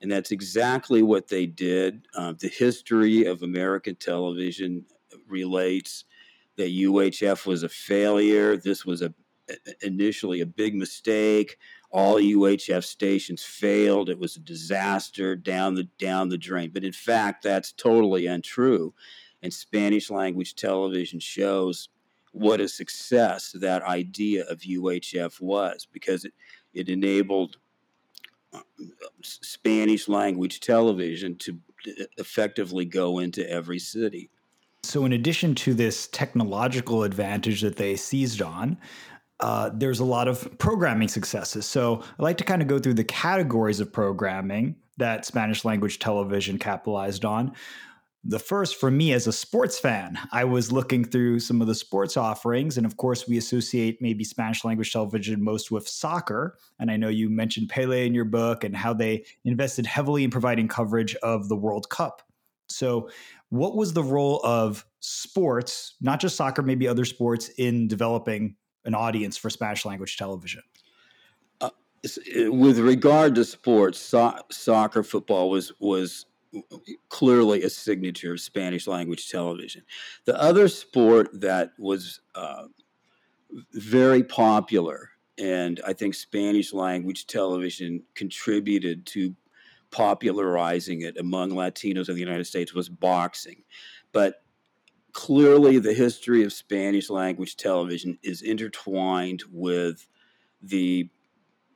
And 0.00 0.10
that's 0.10 0.32
exactly 0.32 1.02
what 1.02 1.28
they 1.28 1.46
did. 1.46 2.06
Uh, 2.14 2.34
the 2.38 2.48
history 2.48 3.24
of 3.24 3.42
American 3.42 3.94
television 3.94 4.84
relates 5.28 6.04
that 6.56 6.70
UHF 6.70 7.46
was 7.46 7.62
a 7.62 7.68
failure. 7.68 8.56
This 8.56 8.84
was 8.84 9.02
a 9.02 9.14
initially 9.82 10.40
a 10.40 10.46
big 10.46 10.74
mistake. 10.74 11.58
All 11.90 12.16
UHF 12.16 12.82
stations 12.84 13.42
failed. 13.42 14.08
It 14.08 14.18
was 14.18 14.36
a 14.36 14.40
disaster 14.40 15.36
down 15.36 15.74
the 15.74 15.84
down 15.98 16.28
the 16.28 16.38
drain. 16.38 16.70
But 16.72 16.84
in 16.84 16.92
fact, 16.92 17.42
that's 17.42 17.72
totally 17.72 18.26
untrue. 18.26 18.94
And 19.42 19.52
Spanish 19.52 20.10
language 20.10 20.54
television 20.54 21.20
shows 21.20 21.88
what 22.32 22.60
a 22.60 22.68
success 22.68 23.52
that 23.60 23.82
idea 23.82 24.44
of 24.44 24.60
UHF 24.60 25.40
was 25.40 25.86
because 25.92 26.24
it, 26.24 26.32
it 26.72 26.88
enabled 26.88 27.58
uh, 28.52 28.60
Spanish 29.22 30.08
language 30.08 30.60
television 30.60 31.36
to 31.36 31.58
effectively 32.16 32.84
go 32.84 33.18
into 33.18 33.48
every 33.48 33.78
city. 33.78 34.30
So, 34.84 35.04
in 35.04 35.12
addition 35.12 35.54
to 35.56 35.74
this 35.74 36.08
technological 36.08 37.02
advantage 37.02 37.60
that 37.62 37.76
they 37.76 37.96
seized 37.96 38.42
on, 38.42 38.78
uh, 39.40 39.70
there's 39.74 40.00
a 40.00 40.04
lot 40.04 40.28
of 40.28 40.58
programming 40.58 41.08
successes. 41.08 41.66
So, 41.66 42.02
I 42.18 42.22
like 42.22 42.38
to 42.38 42.44
kind 42.44 42.62
of 42.62 42.68
go 42.68 42.78
through 42.78 42.94
the 42.94 43.04
categories 43.04 43.80
of 43.80 43.92
programming 43.92 44.76
that 44.98 45.24
Spanish 45.24 45.64
language 45.64 45.98
television 45.98 46.58
capitalized 46.58 47.24
on. 47.24 47.52
The 48.26 48.38
first, 48.38 48.76
for 48.76 48.90
me 48.90 49.12
as 49.12 49.26
a 49.26 49.32
sports 49.32 49.78
fan, 49.78 50.18
I 50.32 50.44
was 50.44 50.72
looking 50.72 51.04
through 51.04 51.40
some 51.40 51.60
of 51.60 51.66
the 51.66 51.74
sports 51.74 52.16
offerings. 52.16 52.78
And 52.78 52.86
of 52.86 52.96
course, 52.96 53.28
we 53.28 53.36
associate 53.36 53.98
maybe 54.00 54.24
Spanish 54.24 54.64
language 54.64 54.92
television 54.92 55.44
most 55.44 55.70
with 55.70 55.86
soccer. 55.86 56.56
And 56.78 56.90
I 56.90 56.96
know 56.96 57.08
you 57.08 57.28
mentioned 57.28 57.68
Pele 57.68 58.06
in 58.06 58.14
your 58.14 58.24
book 58.24 58.64
and 58.64 58.74
how 58.74 58.94
they 58.94 59.26
invested 59.44 59.84
heavily 59.84 60.24
in 60.24 60.30
providing 60.30 60.68
coverage 60.68 61.14
of 61.16 61.50
the 61.50 61.56
World 61.56 61.90
Cup. 61.90 62.22
So, 62.70 63.10
what 63.54 63.76
was 63.76 63.92
the 63.92 64.02
role 64.02 64.40
of 64.42 64.84
sports, 64.98 65.94
not 66.00 66.18
just 66.18 66.34
soccer, 66.34 66.60
maybe 66.60 66.88
other 66.88 67.04
sports, 67.04 67.50
in 67.50 67.86
developing 67.86 68.56
an 68.84 68.94
audience 68.94 69.36
for 69.36 69.48
Spanish 69.48 69.84
language 69.84 70.16
television? 70.16 70.62
Uh, 71.60 71.70
with 72.50 72.80
regard 72.80 73.36
to 73.36 73.44
sports, 73.44 74.00
so- 74.00 74.40
soccer, 74.50 75.04
football 75.04 75.50
was 75.50 75.72
was 75.78 76.26
clearly 77.08 77.62
a 77.62 77.70
signature 77.70 78.32
of 78.32 78.40
Spanish 78.40 78.86
language 78.86 79.30
television. 79.30 79.82
The 80.24 80.40
other 80.40 80.68
sport 80.68 81.40
that 81.40 81.72
was 81.78 82.20
uh, 82.34 82.64
very 83.72 84.24
popular, 84.24 85.10
and 85.38 85.80
I 85.86 85.92
think 85.92 86.14
Spanish 86.14 86.72
language 86.72 87.28
television 87.28 88.02
contributed 88.14 89.06
to 89.06 89.34
popularizing 89.94 91.02
it 91.02 91.16
among 91.16 91.50
Latinos 91.52 92.08
in 92.08 92.16
the 92.16 92.20
United 92.20 92.46
States, 92.46 92.74
was 92.74 92.88
boxing. 92.88 93.62
But 94.10 94.42
clearly, 95.12 95.78
the 95.78 95.94
history 95.94 96.42
of 96.42 96.52
Spanish 96.52 97.08
language 97.08 97.56
television 97.56 98.18
is 98.24 98.42
intertwined 98.42 99.44
with 99.52 100.08
the 100.60 101.08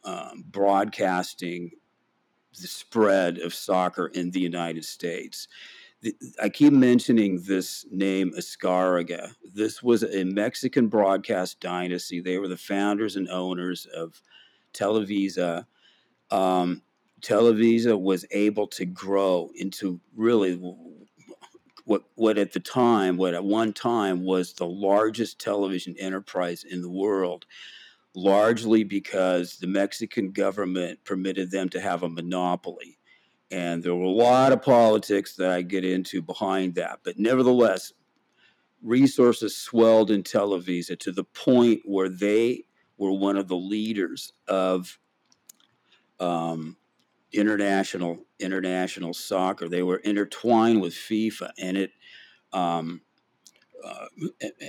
um, 0.05 0.45
broadcasting 0.51 1.71
the 2.61 2.67
spread 2.67 3.39
of 3.39 3.55
soccer 3.55 4.09
in 4.09 4.33
the 4.33 4.41
United 4.41 4.85
States. 4.85 5.47
The, 6.01 6.13
I 6.43 6.49
keep 6.49 6.73
mentioning 6.73 7.43
this 7.47 7.87
name, 7.89 8.33
Azcárraga. 8.37 9.35
This 9.55 9.81
was 9.81 10.03
a 10.03 10.25
Mexican 10.25 10.89
broadcast 10.89 11.61
dynasty. 11.61 12.21
They 12.21 12.39
were 12.39 12.49
the 12.49 12.57
founders 12.57 13.15
and 13.15 13.29
owners 13.29 13.87
of 13.87 14.21
Televisa. 14.75 15.67
Um, 16.33 16.83
Televisa 17.21 18.01
was 18.01 18.25
able 18.31 18.67
to 18.69 18.85
grow 18.85 19.51
into 19.55 20.01
really 20.15 20.55
what, 21.85 22.03
what 22.15 22.39
at 22.39 22.53
the 22.53 22.61
time, 22.61 23.17
what 23.17 23.35
at 23.35 23.45
one 23.45 23.73
time 23.73 24.25
was 24.25 24.53
the 24.53 24.67
largest 24.67 25.41
television 25.41 25.97
enterprise 25.99 26.65
in 26.65 26.83
the 26.83 26.91
world 26.91 27.47
largely 28.15 28.85
because 28.85 29.57
the 29.57 29.67
Mexican 29.67 30.33
government 30.33 31.03
permitted 31.05 31.51
them 31.51 31.69
to 31.69 31.81
have 31.81 32.03
a 32.03 32.09
monopoly. 32.09 32.99
And 33.51 33.83
there 33.83 33.95
were 33.95 34.05
a 34.05 34.11
lot 34.11 34.53
of 34.53 34.61
politics 34.61 35.37
that 35.37 35.51
I 35.51 35.63
get 35.63 35.85
into 35.85 36.21
behind 36.21 36.75
that. 36.75 37.01
But 37.05 37.19
nevertheless, 37.19 37.93
resources 38.83 39.57
swelled 39.57 40.11
in 40.11 40.23
Televisa 40.23 40.99
to 41.01 41.13
the 41.13 41.25
point 41.25 41.83
where 41.85 42.09
they 42.09 42.65
were 42.99 43.13
one 43.13 43.37
of 43.37 43.49
the 43.49 43.57
leaders 43.57 44.33
of 44.49 44.99
um, 46.21 46.77
international 47.33 48.19
international 48.41 49.15
soccer. 49.15 49.69
They 49.69 49.83
were 49.83 49.99
intertwined 49.99 50.81
with 50.81 50.95
FIFA, 50.95 51.51
and 51.59 51.77
it 51.77 51.93
um, 52.53 53.03
uh, 53.85 54.07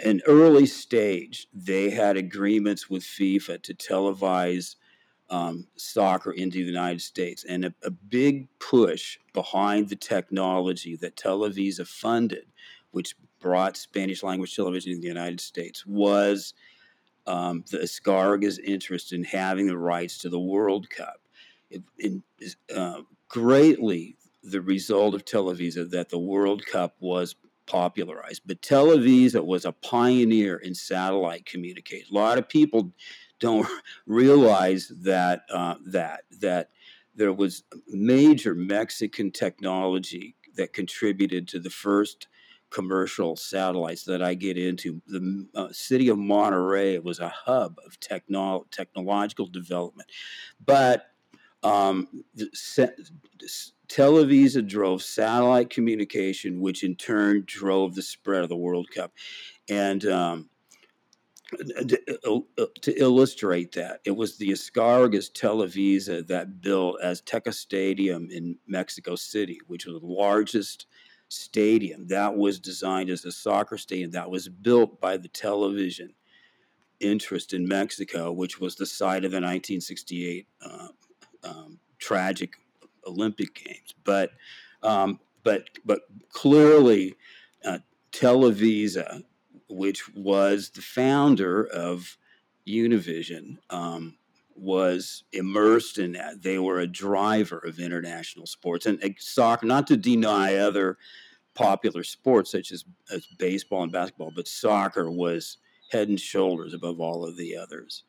an 0.03 0.21
early 0.27 0.65
stage, 0.65 1.47
they 1.53 1.89
had 1.89 2.17
agreements 2.17 2.89
with 2.89 3.03
FIFA 3.03 3.61
to 3.63 3.73
televise 3.73 4.75
um, 5.29 5.67
soccer 5.75 6.31
into 6.31 6.59
the 6.59 6.71
United 6.71 7.01
States. 7.01 7.43
And 7.43 7.65
a, 7.65 7.73
a, 7.83 7.91
big 7.91 8.47
push 8.59 9.19
behind 9.33 9.89
the 9.89 9.95
technology 9.95 10.95
that 10.97 11.15
Televisa 11.15 11.87
funded, 11.87 12.45
which 12.91 13.15
brought 13.39 13.77
Spanish 13.77 14.23
language 14.23 14.55
television 14.55 14.93
to 14.93 15.01
the 15.01 15.07
United 15.07 15.39
States, 15.39 15.85
was 15.85 16.53
um, 17.27 17.63
the 17.69 17.77
Azcárragas' 17.77 18.59
interest 18.63 19.13
in 19.13 19.23
having 19.23 19.67
the 19.67 19.77
rights 19.77 20.17
to 20.19 20.29
the 20.29 20.39
World 20.39 20.89
Cup. 20.89 21.21
It, 21.69 21.83
it 21.97 22.21
uh, 22.75 23.01
greatly 23.27 24.17
the 24.43 24.61
result 24.61 25.13
of 25.13 25.25
Televisa 25.25 25.89
that 25.91 26.09
the 26.09 26.19
World 26.19 26.65
Cup 26.65 26.95
was 26.99 27.35
popularized. 27.65 28.41
But 28.45 28.61
Televisa 28.61 29.45
was 29.45 29.65
a 29.65 29.71
pioneer 29.71 30.57
in 30.57 30.73
satellite 30.73 31.45
communication. 31.45 32.07
A 32.11 32.19
lot 32.19 32.37
of 32.37 32.49
people 32.49 32.91
don't 33.39 33.67
realize 34.07 34.91
that 35.03 35.43
uh, 35.53 35.75
that 35.85 36.21
that 36.39 36.69
there 37.15 37.33
was 37.33 37.63
major 37.87 38.55
Mexican 38.55 39.31
technology 39.31 40.35
that 40.55 40.73
contributed 40.73 41.47
to 41.49 41.59
the 41.59 41.69
first 41.69 42.27
commercial 42.69 43.35
satellites 43.35 44.03
that 44.03 44.21
I 44.21 44.35
get 44.35 44.57
into. 44.57 45.01
The 45.07 45.47
uh, 45.55 45.67
city 45.71 46.09
of 46.09 46.17
Monterrey 46.17 47.01
was 47.03 47.19
a 47.19 47.29
hub 47.29 47.77
of 47.85 47.99
techno- 47.99 48.65
technological 48.71 49.47
development, 49.47 50.09
but 50.63 51.07
um, 51.63 52.07
Televisa 53.87 54.65
drove 54.67 55.01
satellite 55.01 55.69
communication, 55.69 56.61
which 56.61 56.83
in 56.83 56.95
turn 56.95 57.43
drove 57.45 57.95
the 57.95 58.01
spread 58.01 58.43
of 58.43 58.49
the 58.49 58.55
World 58.55 58.87
Cup. 58.93 59.11
And 59.69 60.05
um, 60.05 60.49
to, 61.57 62.43
to, 62.81 63.01
illustrate 63.01 63.71
that, 63.73 64.01
it 64.05 64.15
was 64.15 64.37
the 64.37 64.49
Azcárragas 64.49 65.31
Televisa 65.31 66.25
that 66.27 66.61
built 66.61 66.97
Azteca 67.03 67.53
Stadium 67.53 68.29
in 68.31 68.57
Mexico 68.67 69.15
City, 69.15 69.59
which 69.67 69.85
was 69.85 69.99
the 69.99 70.07
largest 70.07 70.85
stadium 71.29 72.07
that 72.07 72.35
was 72.35 72.59
designed 72.59 73.09
as 73.09 73.25
a 73.25 73.31
soccer 73.31 73.77
stadium 73.77 74.11
that 74.11 74.29
was 74.29 74.49
built 74.49 74.99
by 74.99 75.17
the 75.17 75.27
television 75.27 76.13
interest 76.99 77.53
in 77.53 77.67
Mexico, 77.67 78.31
which 78.31 78.59
was 78.59 78.75
the 78.75 78.85
site 78.85 79.23
of 79.23 79.31
the 79.31 79.37
1968 79.37 80.47
uh, 80.61 80.87
um, 81.43 81.79
tragic 81.97 82.53
Olympic 83.05 83.53
Games. 83.55 83.93
But 84.03 84.31
um, 84.83 85.19
but 85.43 85.69
but 85.85 86.01
clearly, 86.31 87.15
uh, 87.65 87.79
Televisa, 88.11 89.23
which 89.69 90.09
was 90.15 90.69
the 90.69 90.81
founder 90.81 91.65
of 91.65 92.17
Univision, 92.67 93.57
um, 93.69 94.15
was 94.55 95.23
immersed 95.31 95.97
in 95.97 96.13
that. 96.13 96.41
They 96.41 96.59
were 96.59 96.79
a 96.79 96.87
driver 96.87 97.59
of 97.59 97.79
international 97.79 98.45
sports 98.45 98.85
and 98.85 99.01
soccer. 99.19 99.65
Not 99.65 99.87
to 99.87 99.97
deny 99.97 100.55
other 100.55 100.97
popular 101.55 102.03
sports 102.03 102.51
such 102.51 102.71
as, 102.71 102.85
as 103.11 103.25
baseball 103.37 103.83
and 103.83 103.91
basketball, 103.91 104.31
but 104.35 104.47
soccer 104.47 105.09
was 105.09 105.57
head 105.91 106.07
and 106.07 106.19
shoulders 106.19 106.73
above 106.73 106.99
all 106.99 107.25
of 107.25 107.35
the 107.37 107.57
others. 107.57 108.03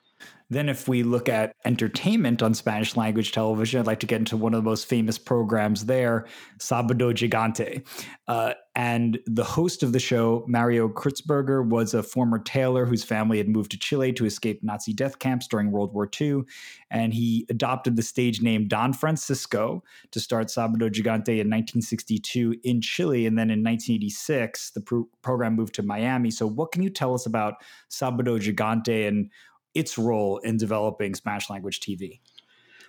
Then, 0.50 0.68
if 0.68 0.88
we 0.88 1.04
look 1.04 1.28
at 1.28 1.54
entertainment 1.64 2.42
on 2.42 2.54
Spanish 2.54 2.96
language 2.96 3.30
television, 3.30 3.80
I'd 3.80 3.86
like 3.86 4.00
to 4.00 4.06
get 4.06 4.18
into 4.18 4.36
one 4.36 4.52
of 4.52 4.64
the 4.64 4.68
most 4.68 4.86
famous 4.86 5.16
programs 5.16 5.84
there, 5.86 6.26
Sabado 6.58 7.14
Gigante. 7.14 7.86
Uh, 8.26 8.54
and 8.74 9.18
the 9.26 9.44
host 9.44 9.84
of 9.84 9.92
the 9.92 10.00
show, 10.00 10.44
Mario 10.48 10.88
Kreutzberger, 10.88 11.68
was 11.68 11.94
a 11.94 12.02
former 12.02 12.38
tailor 12.38 12.84
whose 12.84 13.04
family 13.04 13.38
had 13.38 13.48
moved 13.48 13.70
to 13.72 13.78
Chile 13.78 14.12
to 14.14 14.24
escape 14.24 14.62
Nazi 14.62 14.92
death 14.92 15.20
camps 15.20 15.46
during 15.46 15.70
World 15.70 15.92
War 15.92 16.08
II. 16.20 16.42
And 16.90 17.14
he 17.14 17.46
adopted 17.48 17.94
the 17.94 18.02
stage 18.02 18.42
name 18.42 18.66
Don 18.66 18.92
Francisco 18.92 19.84
to 20.10 20.20
start 20.20 20.48
Sabado 20.48 20.90
Gigante 20.90 21.38
in 21.38 21.48
1962 21.48 22.56
in 22.64 22.80
Chile. 22.80 23.26
And 23.26 23.38
then 23.38 23.50
in 23.50 23.62
1986, 23.62 24.70
the 24.70 24.80
pro- 24.80 25.08
program 25.22 25.54
moved 25.54 25.74
to 25.76 25.82
Miami. 25.82 26.30
So, 26.30 26.46
what 26.46 26.72
can 26.72 26.82
you 26.82 26.90
tell 26.90 27.14
us 27.14 27.26
about 27.26 27.54
Sabado 27.90 28.38
Gigante 28.40 29.06
and 29.06 29.30
its 29.74 29.98
role 29.98 30.38
in 30.38 30.56
developing 30.56 31.14
Spanish 31.14 31.50
language 31.50 31.80
TV? 31.80 32.20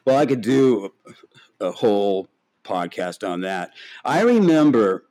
Well, 0.05 0.17
I 0.17 0.25
could 0.25 0.41
do 0.41 0.93
a 1.59 1.71
whole 1.71 2.27
podcast 2.63 3.27
on 3.27 3.41
that. 3.41 3.71
I 4.03 4.21
remember 4.21 5.05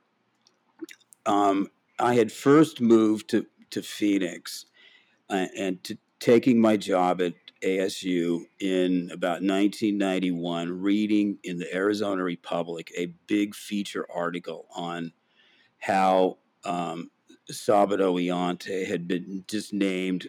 um, 1.25 1.69
I 1.99 2.15
had 2.15 2.31
first 2.31 2.81
moved 2.81 3.29
to, 3.29 3.45
to 3.69 3.81
Phoenix 3.81 4.65
uh, 5.29 5.47
and 5.57 5.83
to 5.83 5.97
taking 6.19 6.59
my 6.59 6.77
job 6.77 7.21
at 7.21 7.33
ASU 7.63 8.41
in 8.59 9.09
about 9.11 9.41
1991, 9.43 10.81
reading 10.81 11.37
in 11.43 11.57
the 11.57 11.73
Arizona 11.73 12.23
Republic 12.23 12.91
a 12.97 13.13
big 13.27 13.55
feature 13.55 14.05
article 14.13 14.67
on 14.75 15.13
how 15.77 16.37
um, 16.63 17.11
Sabado 17.51 18.15
Gigante 18.15 18.85
had 18.87 19.07
been 19.07 19.43
just 19.47 19.73
named 19.73 20.27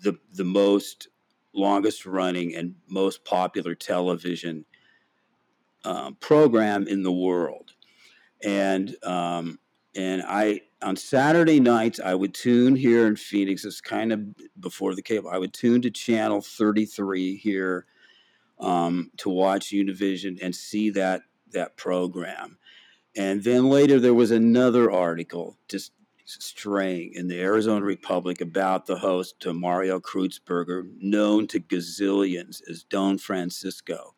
the 0.00 0.18
the 0.32 0.44
most 0.44 1.08
longest 1.54 2.06
running 2.06 2.54
and 2.54 2.74
most 2.88 3.24
popular 3.24 3.74
television 3.74 4.64
um, 5.84 6.16
program 6.16 6.86
in 6.86 7.02
the 7.02 7.12
world, 7.12 7.72
and 8.42 8.96
um, 9.04 9.58
and 9.94 10.22
I 10.26 10.62
on 10.80 10.96
Saturday 10.96 11.60
nights 11.60 12.00
I 12.00 12.14
would 12.14 12.34
tune 12.34 12.76
here 12.76 13.06
in 13.06 13.16
Phoenix. 13.16 13.64
It's 13.64 13.80
kind 13.80 14.12
of 14.12 14.20
before 14.58 14.94
the 14.94 15.02
cable. 15.02 15.30
I 15.30 15.38
would 15.38 15.52
tune 15.52 15.82
to 15.82 15.90
channel 15.90 16.40
thirty 16.40 16.86
three 16.86 17.36
here 17.36 17.86
um, 18.58 19.10
to 19.18 19.28
watch 19.28 19.70
Univision 19.70 20.38
and 20.42 20.54
see 20.54 20.90
that 20.90 21.22
that 21.52 21.76
program. 21.76 22.58
And 23.14 23.44
then 23.44 23.68
later 23.68 24.00
there 24.00 24.14
was 24.14 24.30
another 24.30 24.90
article 24.90 25.58
just 25.68 25.92
straying 26.24 27.12
in 27.14 27.28
the 27.28 27.40
Arizona 27.40 27.84
Republic 27.84 28.40
about 28.40 28.86
the 28.86 28.98
host 28.98 29.40
to 29.40 29.52
Mario 29.52 30.00
Kreutzberger, 30.00 30.88
known 31.00 31.46
to 31.48 31.60
gazillions 31.60 32.60
as 32.68 32.84
Don 32.84 33.18
Francisco. 33.18 34.14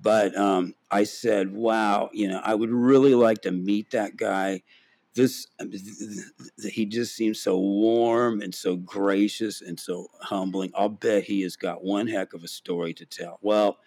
But 0.00 0.36
um, 0.36 0.74
I 0.90 1.04
said, 1.04 1.52
wow, 1.52 2.10
you 2.12 2.28
know, 2.28 2.40
I 2.44 2.54
would 2.54 2.70
really 2.70 3.14
like 3.14 3.42
to 3.42 3.50
meet 3.50 3.90
that 3.90 4.16
guy. 4.16 4.62
This, 5.14 5.48
he 6.70 6.86
just 6.86 7.16
seems 7.16 7.40
so 7.40 7.58
warm 7.58 8.40
and 8.40 8.54
so 8.54 8.76
gracious 8.76 9.60
and 9.60 9.78
so 9.78 10.06
humbling. 10.20 10.70
I'll 10.74 10.88
bet 10.88 11.24
he 11.24 11.42
has 11.42 11.56
got 11.56 11.82
one 11.82 12.06
heck 12.06 12.34
of 12.34 12.44
a 12.44 12.48
story 12.48 12.94
to 12.94 13.06
tell. 13.06 13.38
Well, 13.42 13.78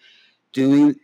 doing, 0.52 0.96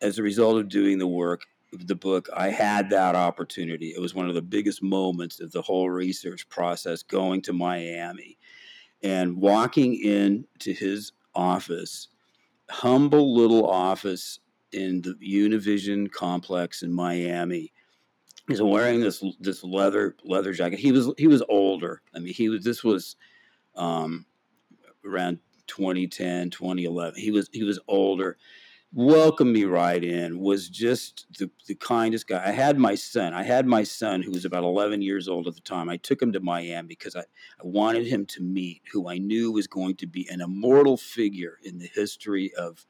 as 0.00 0.18
a 0.18 0.22
result 0.22 0.58
of 0.58 0.68
doing 0.68 0.98
the 0.98 1.08
work, 1.08 1.42
the 1.78 1.94
book, 1.94 2.28
I 2.34 2.48
had 2.48 2.90
that 2.90 3.14
opportunity. 3.14 3.92
It 3.94 4.00
was 4.00 4.14
one 4.14 4.28
of 4.28 4.34
the 4.34 4.42
biggest 4.42 4.82
moments 4.82 5.40
of 5.40 5.52
the 5.52 5.62
whole 5.62 5.90
research 5.90 6.48
process 6.48 7.02
going 7.02 7.42
to 7.42 7.52
Miami 7.52 8.38
and 9.02 9.36
walking 9.36 9.94
into 10.02 10.72
his 10.72 11.12
office, 11.34 12.08
humble 12.70 13.34
little 13.34 13.68
office 13.68 14.40
in 14.72 15.02
the 15.02 15.14
Univision 15.14 16.10
complex 16.10 16.82
in 16.82 16.92
Miami. 16.92 17.72
He's 18.48 18.62
wearing 18.62 19.00
this 19.00 19.24
this 19.40 19.64
leather 19.64 20.16
leather 20.24 20.52
jacket. 20.52 20.78
He 20.78 20.92
was 20.92 21.10
he 21.16 21.26
was 21.26 21.42
older. 21.48 22.02
I 22.14 22.18
mean, 22.18 22.34
he 22.34 22.48
was 22.48 22.62
this 22.62 22.84
was 22.84 23.16
um, 23.74 24.26
around 25.04 25.38
2010, 25.66 26.50
2011. 26.50 27.20
He 27.20 27.30
was 27.30 27.48
he 27.52 27.64
was 27.64 27.78
older 27.88 28.36
welcomed 28.94 29.52
me 29.52 29.64
right 29.64 30.04
in 30.04 30.38
was 30.38 30.68
just 30.68 31.26
the, 31.38 31.50
the 31.66 31.74
kindest 31.74 32.28
guy. 32.28 32.40
I 32.46 32.52
had 32.52 32.78
my 32.78 32.94
son 32.94 33.34
i 33.34 33.42
had 33.42 33.66
my 33.66 33.82
son 33.82 34.22
who 34.22 34.30
was 34.30 34.44
about 34.44 34.62
11 34.62 35.02
years 35.02 35.28
old 35.28 35.48
at 35.48 35.56
the 35.56 35.60
time. 35.60 35.88
I 35.88 35.96
took 35.96 36.22
him 36.22 36.32
to 36.32 36.40
miami 36.40 36.86
because 36.86 37.16
I, 37.16 37.20
I 37.20 37.64
wanted 37.64 38.06
him 38.06 38.24
to 38.26 38.42
meet 38.42 38.82
who 38.92 39.08
i 39.08 39.18
knew 39.18 39.50
was 39.50 39.66
going 39.66 39.96
to 39.96 40.06
be 40.06 40.28
an 40.30 40.40
immortal 40.40 40.96
figure 40.96 41.58
in 41.64 41.78
the 41.78 41.90
history 41.92 42.52
of 42.56 42.86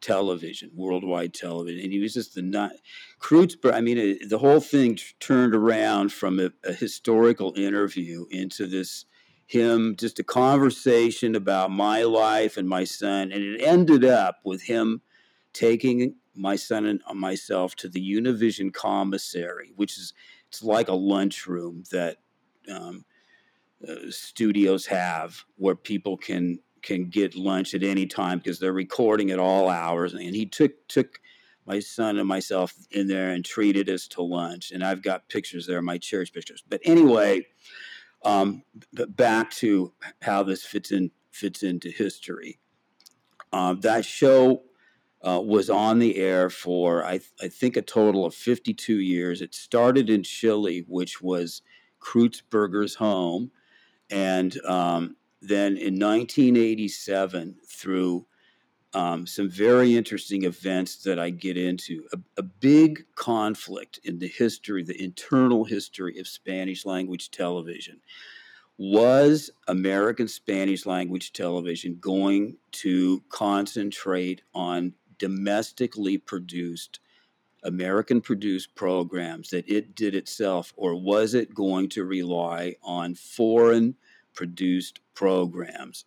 television 0.00 0.70
worldwide 0.74 1.32
television. 1.32 1.84
And 1.84 1.92
he 1.92 2.00
was 2.00 2.14
just 2.14 2.34
the 2.34 2.42
not 2.42 2.72
Kreutzberg, 3.20 3.72
i 3.72 3.80
mean 3.80 3.98
it, 3.98 4.28
the 4.28 4.38
whole 4.38 4.60
thing 4.60 4.96
t- 4.96 5.04
turned 5.20 5.54
around 5.54 6.12
from 6.12 6.40
a, 6.40 6.50
a 6.64 6.72
historical 6.72 7.54
interview 7.56 8.26
into 8.30 8.66
this 8.66 9.06
him 9.46 9.94
just 9.96 10.18
a 10.18 10.24
conversation 10.24 11.34
about 11.34 11.70
my 11.70 12.02
life 12.02 12.56
and 12.56 12.68
my 12.68 12.84
son 12.84 13.30
and 13.30 13.42
it 13.42 13.62
ended 13.62 14.04
up 14.04 14.38
with 14.44 14.62
him 14.62 15.02
taking 15.52 16.14
my 16.34 16.56
son 16.56 16.86
and 16.86 17.02
myself 17.14 17.76
to 17.76 17.88
the 17.88 18.00
univision 18.00 18.72
commissary 18.72 19.70
which 19.76 19.98
is 19.98 20.14
it's 20.48 20.62
like 20.62 20.88
a 20.88 20.94
lunchroom 20.94 21.84
that 21.90 22.18
um, 22.72 23.04
uh, 23.86 23.94
studios 24.08 24.86
have 24.86 25.44
where 25.56 25.74
people 25.74 26.16
can 26.16 26.58
can 26.82 27.08
get 27.08 27.34
lunch 27.34 27.74
at 27.74 27.82
any 27.82 28.06
time 28.06 28.38
because 28.38 28.58
they're 28.58 28.72
recording 28.72 29.30
at 29.30 29.38
all 29.38 29.68
hours 29.68 30.14
and 30.14 30.34
he 30.34 30.46
took 30.46 30.72
took 30.88 31.18
my 31.66 31.80
son 31.80 32.18
and 32.18 32.28
myself 32.28 32.74
in 32.90 33.08
there 33.08 33.30
and 33.30 33.44
treated 33.44 33.88
us 33.90 34.08
to 34.08 34.22
lunch 34.22 34.70
and 34.70 34.82
i've 34.82 35.02
got 35.02 35.28
pictures 35.28 35.66
there 35.66 35.82
my 35.82 35.98
cherished 35.98 36.34
pictures. 36.34 36.62
But 36.66 36.80
anyway 36.84 37.46
um, 38.24 38.62
back 38.92 39.50
to 39.52 39.92
how 40.22 40.42
this 40.42 40.64
fits 40.64 40.90
in 40.90 41.10
fits 41.30 41.62
into 41.62 41.90
history. 41.90 42.58
Uh, 43.52 43.74
that 43.74 44.04
show 44.04 44.62
uh, 45.26 45.40
was 45.40 45.70
on 45.70 45.98
the 45.98 46.16
air 46.16 46.50
for 46.50 47.04
I, 47.04 47.18
th- 47.18 47.32
I, 47.42 47.48
think 47.48 47.76
a 47.76 47.82
total 47.82 48.24
of 48.26 48.34
52 48.34 48.98
years. 49.00 49.40
It 49.40 49.54
started 49.54 50.10
in 50.10 50.22
Chile, 50.22 50.84
which 50.86 51.22
was 51.22 51.62
Kreutzberger's 52.00 52.96
home, 52.96 53.50
and 54.10 54.56
um, 54.64 55.16
then 55.40 55.76
in 55.76 55.98
1987 55.98 57.56
through 57.66 58.26
um, 58.94 59.26
some 59.26 59.50
very 59.50 59.96
interesting 59.96 60.44
events 60.44 60.96
that 61.02 61.18
I 61.18 61.30
get 61.30 61.56
into. 61.56 62.06
A, 62.12 62.18
a, 62.38 62.42
big 62.42 63.04
conflict 63.16 63.98
in 64.04 64.20
the 64.20 64.28
history, 64.28 64.84
the 64.84 65.02
internal 65.02 65.64
history 65.64 66.18
of 66.18 66.28
Spanish 66.28 66.86
language 66.86 67.30
television. 67.30 68.00
Was 68.78 69.50
American 69.68 70.28
Spanish 70.28 70.86
language 70.86 71.32
television 71.32 71.98
going 72.00 72.56
to 72.72 73.22
concentrate 73.28 74.42
on 74.54 74.94
domestically 75.18 76.18
produced, 76.18 77.00
American 77.62 78.20
produced 78.20 78.74
programs 78.74 79.50
that 79.50 79.68
it 79.68 79.94
did 79.94 80.14
itself, 80.14 80.72
or 80.76 80.94
was 80.94 81.34
it 81.34 81.54
going 81.54 81.88
to 81.90 82.04
rely 82.04 82.74
on 82.82 83.14
foreign 83.14 83.94
produced 84.34 85.00
programs? 85.14 86.04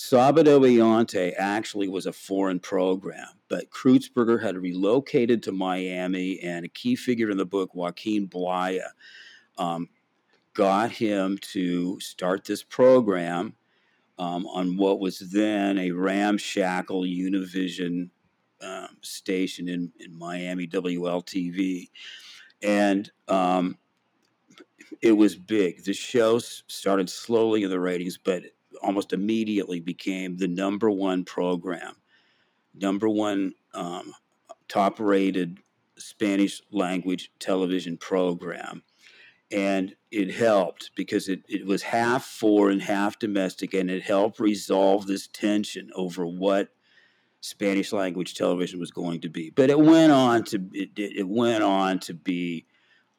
Sabado 0.00 0.58
Gigante 0.58 1.34
actually 1.36 1.86
was 1.86 2.06
a 2.06 2.12
foreign 2.12 2.58
program, 2.58 3.28
but 3.48 3.68
Kreutzberger 3.68 4.42
had 4.42 4.56
relocated 4.56 5.42
to 5.42 5.52
Miami, 5.52 6.40
and 6.40 6.64
a 6.64 6.70
key 6.70 6.96
figure 6.96 7.30
in 7.30 7.36
the 7.36 7.44
book, 7.44 7.74
Joaquin 7.74 8.26
Blaya, 8.26 8.92
um, 9.58 9.90
got 10.54 10.90
him 10.90 11.36
to 11.52 12.00
start 12.00 12.46
this 12.46 12.62
program 12.62 13.54
um, 14.18 14.46
on 14.46 14.78
what 14.78 15.00
was 15.00 15.18
then 15.18 15.76
a 15.76 15.90
ramshackle 15.90 17.02
Univision 17.02 18.08
um, 18.62 18.96
station 19.02 19.68
in, 19.68 19.92
in 20.00 20.18
Miami, 20.18 20.66
WLTV. 20.66 21.90
And 22.62 23.10
um, 23.28 23.76
it 25.02 25.12
was 25.12 25.36
big. 25.36 25.84
The 25.84 25.92
show 25.92 26.38
started 26.38 27.10
slowly 27.10 27.64
in 27.64 27.70
the 27.70 27.78
ratings, 27.78 28.16
but 28.16 28.44
almost 28.82 29.12
immediately 29.12 29.80
became 29.80 30.36
the 30.36 30.48
number 30.48 30.90
one 30.90 31.24
program, 31.24 31.96
number 32.74 33.08
one 33.08 33.52
um, 33.74 34.14
top 34.68 34.98
rated 34.98 35.58
Spanish 35.98 36.62
language 36.70 37.30
television 37.38 37.96
program. 37.96 38.82
And 39.52 39.96
it 40.12 40.32
helped 40.32 40.92
because 40.94 41.28
it, 41.28 41.42
it 41.48 41.66
was 41.66 41.82
half 41.82 42.24
foreign, 42.24 42.74
and 42.74 42.82
half 42.82 43.18
domestic, 43.18 43.74
and 43.74 43.90
it 43.90 44.02
helped 44.02 44.38
resolve 44.38 45.06
this 45.06 45.26
tension 45.26 45.90
over 45.96 46.24
what 46.24 46.68
Spanish 47.40 47.92
language 47.92 48.34
television 48.34 48.78
was 48.78 48.92
going 48.92 49.20
to 49.22 49.28
be. 49.28 49.50
But 49.50 49.70
it 49.70 49.80
went 49.80 50.12
on 50.12 50.44
to 50.44 50.62
it, 50.72 50.90
it 50.96 51.28
went 51.28 51.64
on 51.64 51.98
to 52.00 52.14
be 52.14 52.66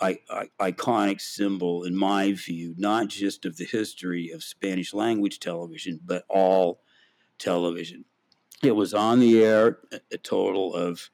Iconic 0.01 1.21
symbol, 1.21 1.83
in 1.83 1.95
my 1.95 2.31
view, 2.33 2.73
not 2.77 3.07
just 3.07 3.45
of 3.45 3.57
the 3.57 3.65
history 3.65 4.31
of 4.31 4.43
Spanish 4.43 4.93
language 4.93 5.39
television, 5.39 5.99
but 6.03 6.23
all 6.27 6.81
television. 7.37 8.05
It 8.63 8.75
was 8.75 8.93
on 8.93 9.19
the 9.19 9.43
air 9.43 9.79
a 10.11 10.17
total 10.17 10.73
of 10.73 11.09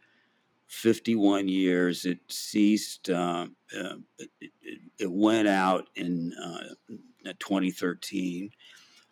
51 0.68 1.48
years. 1.48 2.06
It 2.06 2.20
ceased, 2.30 3.10
uh, 3.10 3.48
uh, 3.78 3.96
it, 4.40 4.52
it, 5.00 5.12
went 5.12 5.48
out 5.48 5.88
in 5.96 6.34
uh, 6.34 7.34
2013 7.40 8.52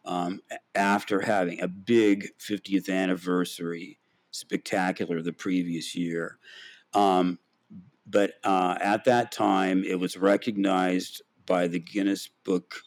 um, 0.05 0.41
after 0.73 1.21
having 1.21 1.61
a 1.61 1.67
big 1.67 2.27
50th 2.39 2.89
anniversary 2.89 3.99
spectacular 4.31 5.21
the 5.21 5.33
previous 5.33 5.95
year. 5.95 6.37
Um, 6.93 7.39
but 8.05 8.33
uh, 8.43 8.77
at 8.79 9.05
that 9.05 9.31
time, 9.31 9.83
it 9.83 9.99
was 9.99 10.17
recognized 10.17 11.21
by 11.45 11.67
the 11.67 11.79
Guinness 11.79 12.29
Book 12.43 12.81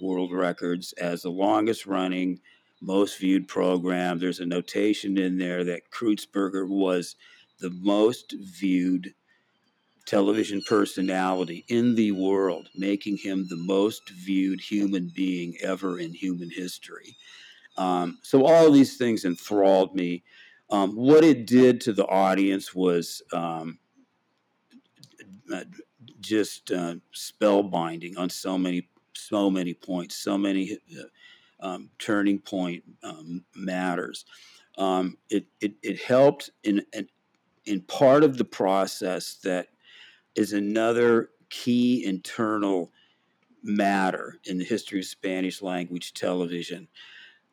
World 0.00 0.32
Records 0.32 0.92
as 0.94 1.22
the 1.22 1.30
longest 1.30 1.86
running, 1.86 2.40
most 2.80 3.18
viewed 3.18 3.46
program. 3.48 4.18
There's 4.18 4.40
a 4.40 4.46
notation 4.46 5.18
in 5.18 5.38
there 5.38 5.64
that 5.64 5.90
Kreutzberger 5.90 6.68
was 6.68 7.16
the 7.60 7.70
most 7.70 8.34
viewed 8.38 9.14
television 10.06 10.62
personality 10.68 11.64
in 11.68 11.94
the 11.94 12.12
world, 12.12 12.68
making 12.74 13.18
him 13.18 13.46
the 13.48 13.56
most 13.56 14.10
viewed 14.10 14.60
human 14.60 15.10
being 15.14 15.54
ever 15.62 15.98
in 15.98 16.12
human 16.12 16.50
history. 16.50 17.16
Um, 17.76 18.18
so 18.22 18.44
all 18.44 18.70
these 18.70 18.96
things 18.96 19.24
enthralled 19.24 19.94
me. 19.94 20.22
Um, 20.70 20.94
what 20.94 21.24
it 21.24 21.46
did 21.46 21.80
to 21.82 21.92
the 21.92 22.06
audience 22.06 22.74
was 22.74 23.22
um, 23.32 23.78
just 26.20 26.70
uh, 26.70 26.96
spellbinding 27.14 28.18
on 28.18 28.30
so 28.30 28.58
many 28.58 28.88
so 29.16 29.48
many 29.48 29.74
points, 29.74 30.16
so 30.16 30.36
many 30.36 30.78
uh, 30.98 31.66
um, 31.66 31.90
turning 31.98 32.38
point 32.38 32.82
um, 33.04 33.44
matters. 33.54 34.24
Um, 34.76 35.18
it, 35.30 35.46
it, 35.60 35.74
it 35.82 36.00
helped 36.00 36.50
in, 36.64 36.82
in 36.92 37.08
in 37.64 37.80
part 37.80 38.24
of 38.24 38.36
the 38.36 38.44
process 38.44 39.36
that 39.44 39.68
is 40.34 40.52
another 40.52 41.30
key 41.48 42.04
internal 42.04 42.90
matter 43.62 44.38
in 44.44 44.58
the 44.58 44.64
history 44.64 44.98
of 44.98 45.06
Spanish 45.06 45.62
language 45.62 46.12
television 46.12 46.88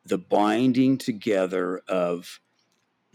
the 0.04 0.18
binding 0.18 0.98
together 0.98 1.80
of 1.88 2.40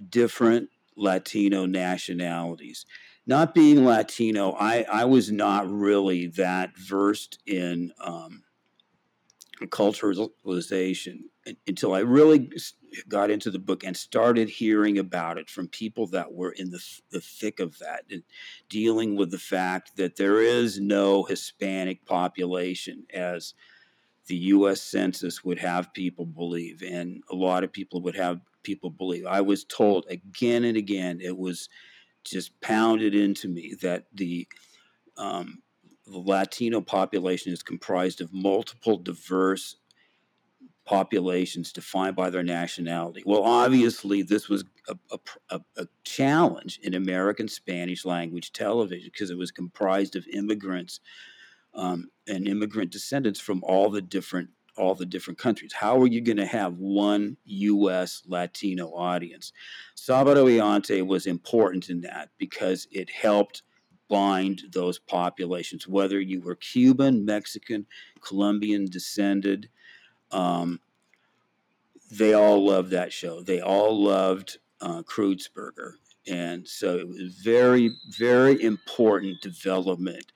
different 0.10 0.70
Latino 0.96 1.66
nationalities. 1.66 2.86
Not 3.28 3.54
being 3.54 3.84
Latino, 3.84 4.54
I, 4.54 4.86
I 4.90 5.04
was 5.04 5.30
not 5.32 5.70
really 5.70 6.28
that 6.28 6.78
versed 6.78 7.40
in 7.46 7.92
um, 8.00 8.44
culturalization 9.66 11.24
until 11.68 11.94
I 11.94 12.00
really 12.00 12.50
got 13.10 13.30
into 13.30 13.52
the 13.52 13.60
book 13.60 13.84
and 13.84 13.96
started 13.96 14.50
hearing 14.50 14.98
about 14.98 15.38
it 15.38 15.50
from 15.50 15.68
people 15.68 16.08
that 16.08 16.32
were 16.34 16.52
in 16.52 16.72
the, 16.72 16.82
the 17.12 17.20
thick 17.20 17.60
of 17.60 17.78
that 17.80 18.04
and 18.10 18.24
dealing 18.70 19.18
with 19.18 19.32
the 19.32 19.38
fact 19.38 19.98
that 19.98 20.16
there 20.16 20.42
is 20.42 20.80
no 20.80 21.24
Hispanic 21.24 22.06
population 22.06 23.06
as 23.14 23.54
the 24.28 24.38
US 24.38 24.82
Census 24.82 25.44
would 25.44 25.60
have 25.60 25.94
people 25.94 26.26
believe, 26.26 26.82
and 26.82 27.22
a 27.30 27.36
lot 27.36 27.64
of 27.64 27.72
people 27.72 28.02
would 28.02 28.16
have 28.16 28.40
people 28.64 28.90
believe. 28.90 29.26
I 29.26 29.42
was 29.42 29.64
told 29.64 30.06
again 30.10 30.64
and 30.64 30.78
again, 30.78 31.20
it 31.22 31.38
was 31.38 31.70
just 32.30 32.60
pounded 32.62 33.16
into 33.16 33.48
me 33.48 33.76
that 33.82 34.06
the 34.14 34.48
um, 35.18 35.62
the 36.06 36.18
Latino 36.18 36.80
population 36.80 37.52
is 37.52 37.64
comprised 37.64 38.22
of 38.22 38.34
multiple 38.34 38.98
diverse 38.98 39.76
populations 40.86 41.74
defined 41.74 42.16
by 42.16 42.30
their 42.30 42.44
nationality. 42.44 43.22
Well, 43.26 43.44
obviously, 43.44 44.22
this 44.22 44.48
was 44.48 44.64
a, 44.88 45.20
a, 45.50 45.60
a 45.76 45.88
challenge 46.06 46.80
in 46.82 46.94
American 46.94 47.50
Spanish 47.50 48.06
language 48.06 48.54
television 48.54 49.10
because 49.12 49.30
it 49.30 49.38
was 49.38 49.52
comprised 49.52 50.16
of 50.16 50.26
immigrants 50.28 51.02
um, 51.74 52.10
and 52.26 52.48
immigrant 52.48 52.92
descendants 52.92 53.40
from 53.40 53.64
all 53.64 53.90
the 53.90 54.02
different 54.02 54.50
all 54.78 54.96
the 54.96 55.06
different 55.06 55.40
countries. 55.40 55.74
How 55.74 56.00
are 56.02 56.08
you 56.08 56.22
going 56.22 56.38
to 56.38 56.46
have 56.46 56.78
one 56.78 57.38
U.S. 57.46 58.24
Latino 58.28 58.88
audience? 58.90 59.54
Sabado 59.96 60.46
y 60.46 61.02
was 61.02 61.26
important 61.26 61.90
in 61.90 62.02
that 62.02 62.30
because 62.38 62.88
it 62.92 63.10
helped 63.10 63.64
bind 64.10 64.64
those 64.72 65.00
populations, 65.00 65.88
whether 65.88 66.20
you 66.20 66.42
were 66.42 66.56
Cuban, 66.56 67.26
Mexican, 67.26 67.86
Colombian 68.22 68.86
descended. 68.86 69.70
Um, 70.32 70.80
they 72.12 72.34
all 72.34 72.66
loved 72.66 72.92
that 72.92 73.12
show. 73.12 73.42
They 73.42 73.60
all 73.60 74.02
loved 74.04 74.60
uh, 74.82 75.04
Kreutzberger. 75.04 75.94
And 76.28 76.68
so 76.68 76.98
it 76.98 77.08
was 77.08 77.20
very, 77.42 77.92
very 78.18 78.62
important 78.62 79.42
development 79.42 80.32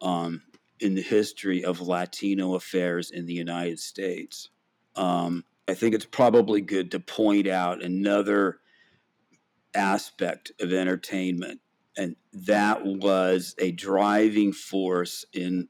um, 0.00 0.42
in 0.80 0.94
the 0.94 1.02
history 1.02 1.64
of 1.64 1.80
Latino 1.80 2.54
affairs 2.54 3.10
in 3.10 3.26
the 3.26 3.34
United 3.34 3.78
States. 3.78 4.50
Um, 4.94 5.44
I 5.68 5.74
think 5.74 5.94
it's 5.94 6.06
probably 6.06 6.60
good 6.60 6.90
to 6.92 7.00
point 7.00 7.46
out 7.46 7.82
another 7.82 8.58
aspect 9.74 10.52
of 10.60 10.72
entertainment, 10.72 11.60
and 11.96 12.16
that 12.32 12.84
was 12.84 13.54
a 13.58 13.72
driving 13.72 14.52
force 14.52 15.24
in 15.32 15.68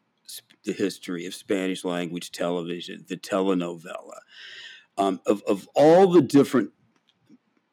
the 0.64 0.72
history 0.72 1.26
of 1.26 1.34
Spanish 1.34 1.84
language 1.84 2.32
television, 2.32 3.04
the 3.08 3.16
telenovela. 3.16 4.18
Um, 4.98 5.20
of, 5.26 5.42
of 5.46 5.68
all 5.74 6.08
the 6.08 6.22
different 6.22 6.70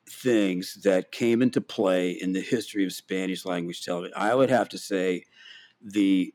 things 0.10 0.80
that 0.84 1.12
came 1.12 1.42
into 1.42 1.62
play 1.62 2.12
in 2.12 2.34
the 2.34 2.42
history 2.42 2.86
of 2.86 2.94
Spanish 2.94 3.46
language 3.46 3.84
television, 3.84 4.14
I 4.16 4.36
would 4.36 4.50
have 4.50 4.70
to 4.70 4.78
say 4.78 5.26
the 5.82 6.34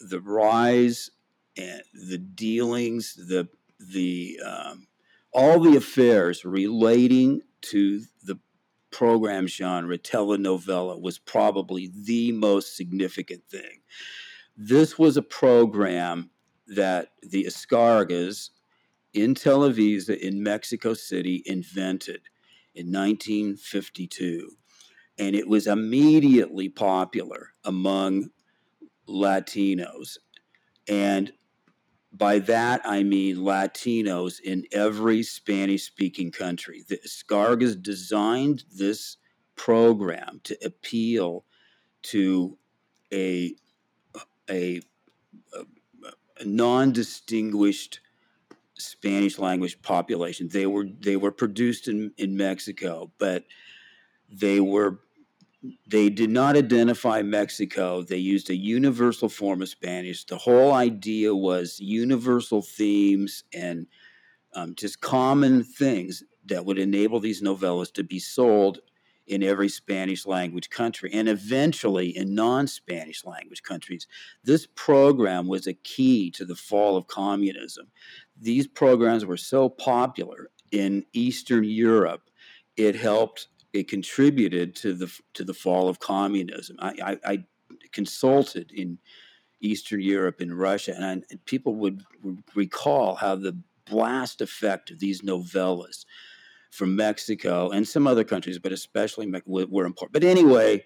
the 0.00 0.20
rise 0.20 1.10
and 1.56 1.82
the 1.92 2.18
dealings, 2.18 3.14
the 3.14 3.48
the 3.78 4.40
um, 4.44 4.86
all 5.32 5.60
the 5.60 5.76
affairs 5.76 6.44
relating 6.44 7.42
to 7.62 8.02
the 8.22 8.38
program 8.90 9.46
genre, 9.46 9.98
telenovela, 9.98 11.00
was 11.00 11.18
probably 11.18 11.90
the 11.92 12.32
most 12.32 12.76
significant 12.76 13.42
thing. 13.50 13.80
This 14.56 14.98
was 14.98 15.16
a 15.16 15.22
program 15.22 16.30
that 16.68 17.08
the 17.22 17.44
Azcárragas 17.44 18.50
in 19.12 19.34
Televisa 19.34 20.16
in 20.16 20.42
Mexico 20.42 20.94
City 20.94 21.42
invented 21.46 22.22
in 22.74 22.92
1952. 22.92 24.50
And 25.18 25.36
it 25.36 25.48
was 25.48 25.66
immediately 25.66 26.68
popular 26.68 27.50
among 27.64 28.30
Latinos. 29.08 30.18
And 30.88 31.32
by 32.12 32.38
that, 32.40 32.82
I 32.84 33.02
mean 33.02 33.36
Latinos 33.36 34.40
in 34.40 34.64
every 34.72 35.22
Spanish 35.22 35.84
speaking 35.84 36.30
country. 36.30 36.84
The 36.88 36.98
Azcárragas 36.98 37.80
designed 37.82 38.64
this 38.72 39.16
program 39.56 40.40
to 40.44 40.56
appeal 40.64 41.44
to 42.02 42.56
a, 43.12 43.54
a, 44.48 44.80
a 46.40 46.44
non 46.44 46.92
distinguished 46.92 48.00
Spanish 48.78 49.38
language 49.38 49.80
population. 49.82 50.48
They 50.48 50.66
were 50.66 50.86
they 51.00 51.16
were 51.16 51.30
produced 51.30 51.88
in, 51.88 52.12
in 52.16 52.36
Mexico, 52.36 53.10
but 53.18 53.44
they 54.28 54.60
were 54.60 55.00
they 55.86 56.10
did 56.10 56.30
not 56.30 56.56
identify 56.56 57.22
Mexico. 57.22 58.02
They 58.02 58.18
used 58.18 58.50
a 58.50 58.56
universal 58.56 59.28
form 59.28 59.62
of 59.62 59.68
Spanish. 59.68 60.24
The 60.24 60.38
whole 60.38 60.72
idea 60.72 61.34
was 61.34 61.80
universal 61.80 62.62
themes 62.62 63.44
and 63.52 63.86
um, 64.54 64.74
just 64.74 65.00
common 65.00 65.64
things 65.64 66.22
that 66.46 66.64
would 66.64 66.78
enable 66.78 67.20
these 67.20 67.42
novellas 67.42 67.92
to 67.94 68.04
be 68.04 68.18
sold 68.18 68.80
in 69.26 69.42
every 69.42 69.70
Spanish 69.70 70.26
language 70.26 70.68
country 70.68 71.10
and 71.14 71.28
eventually 71.30 72.14
in 72.14 72.34
non 72.34 72.66
Spanish 72.66 73.24
language 73.24 73.62
countries. 73.62 74.06
This 74.44 74.66
program 74.74 75.46
was 75.46 75.66
a 75.66 75.72
key 75.72 76.30
to 76.32 76.44
the 76.44 76.54
fall 76.54 76.96
of 76.96 77.06
communism. 77.06 77.86
These 78.38 78.66
programs 78.66 79.24
were 79.24 79.38
so 79.38 79.70
popular 79.70 80.50
in 80.70 81.04
Eastern 81.12 81.64
Europe, 81.64 82.22
it 82.76 82.96
helped 82.96 83.48
it 83.74 83.88
contributed 83.88 84.74
to 84.76 84.94
the 84.94 85.12
to 85.34 85.44
the 85.44 85.52
fall 85.52 85.88
of 85.88 85.98
communism. 85.98 86.76
I, 86.78 86.94
I, 87.04 87.32
I 87.32 87.44
consulted 87.92 88.70
in 88.72 88.98
Eastern 89.60 90.00
Europe 90.00 90.40
and 90.40 90.56
Russia, 90.56 90.94
and, 90.94 91.04
I, 91.04 91.12
and 91.30 91.44
people 91.44 91.74
would, 91.76 92.04
recall 92.54 93.16
how 93.16 93.34
the 93.34 93.58
blast 93.86 94.40
effect 94.40 94.90
of 94.90 95.00
these 95.00 95.22
novellas 95.22 96.04
from 96.70 96.96
Mexico 96.96 97.70
and 97.70 97.86
some 97.86 98.06
other 98.06 98.24
countries, 98.24 98.58
but 98.58 98.72
especially 98.72 99.30
were 99.46 99.84
important. 99.84 100.12
But 100.12 100.24
anyway, 100.24 100.84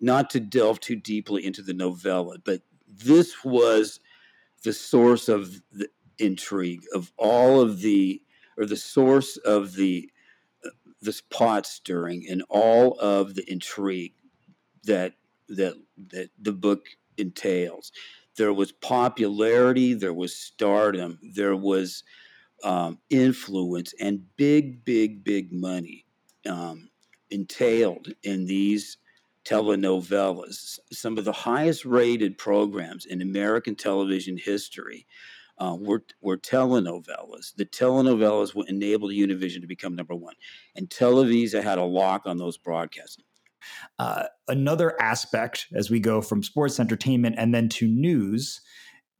not 0.00 0.30
to 0.30 0.40
delve 0.40 0.80
too 0.80 0.96
deeply 0.96 1.44
into 1.44 1.62
the 1.62 1.74
novella, 1.74 2.38
but 2.44 2.62
this 2.86 3.44
was 3.44 4.00
the 4.64 4.72
source 4.72 5.28
of 5.28 5.60
the 5.72 5.88
intrigue 6.18 6.82
of 6.94 7.12
all 7.16 7.60
of 7.60 7.80
the, 7.80 8.22
or 8.56 8.64
the 8.64 8.76
source 8.76 9.36
of 9.38 9.74
the 9.74 10.10
this 11.00 11.20
pot 11.20 11.66
stirring 11.66 12.26
and 12.28 12.42
all 12.48 12.98
of 12.98 13.34
the 13.34 13.50
intrigue 13.50 14.14
that 14.84 15.14
that 15.48 15.74
that 16.10 16.30
the 16.40 16.52
book 16.52 16.86
entails. 17.16 17.92
There 18.36 18.52
was 18.52 18.70
popularity, 18.70 19.94
there 19.94 20.14
was 20.14 20.34
stardom, 20.34 21.18
there 21.34 21.56
was 21.56 22.04
um, 22.62 22.98
influence, 23.10 23.94
and 24.00 24.24
big, 24.36 24.84
big, 24.84 25.24
big 25.24 25.52
money 25.52 26.04
um, 26.48 26.90
entailed 27.30 28.08
in 28.22 28.46
these 28.46 28.98
telenovelas. 29.44 30.78
Some 30.92 31.18
of 31.18 31.24
the 31.24 31.32
highest 31.32 31.84
rated 31.84 32.38
programs 32.38 33.06
in 33.06 33.22
American 33.22 33.74
television 33.74 34.36
history 34.36 35.06
uh, 35.58 35.76
were, 35.78 36.04
were 36.20 36.36
telenovelas. 36.36 37.54
The 37.56 37.66
telenovelas 37.66 38.54
would 38.54 38.68
enable 38.68 39.08
Univision 39.08 39.60
to 39.60 39.66
become 39.66 39.94
number 39.94 40.14
one, 40.14 40.34
and 40.74 40.88
Televisa 40.88 41.62
had 41.62 41.78
a 41.78 41.84
lock 41.84 42.22
on 42.26 42.38
those 42.38 42.56
broadcasts. 42.56 43.18
Uh, 43.98 44.24
another 44.46 45.00
aspect 45.00 45.66
as 45.74 45.90
we 45.90 46.00
go 46.00 46.22
from 46.22 46.42
sports 46.42 46.78
entertainment 46.78 47.34
and 47.38 47.54
then 47.54 47.68
to 47.68 47.86
news, 47.86 48.60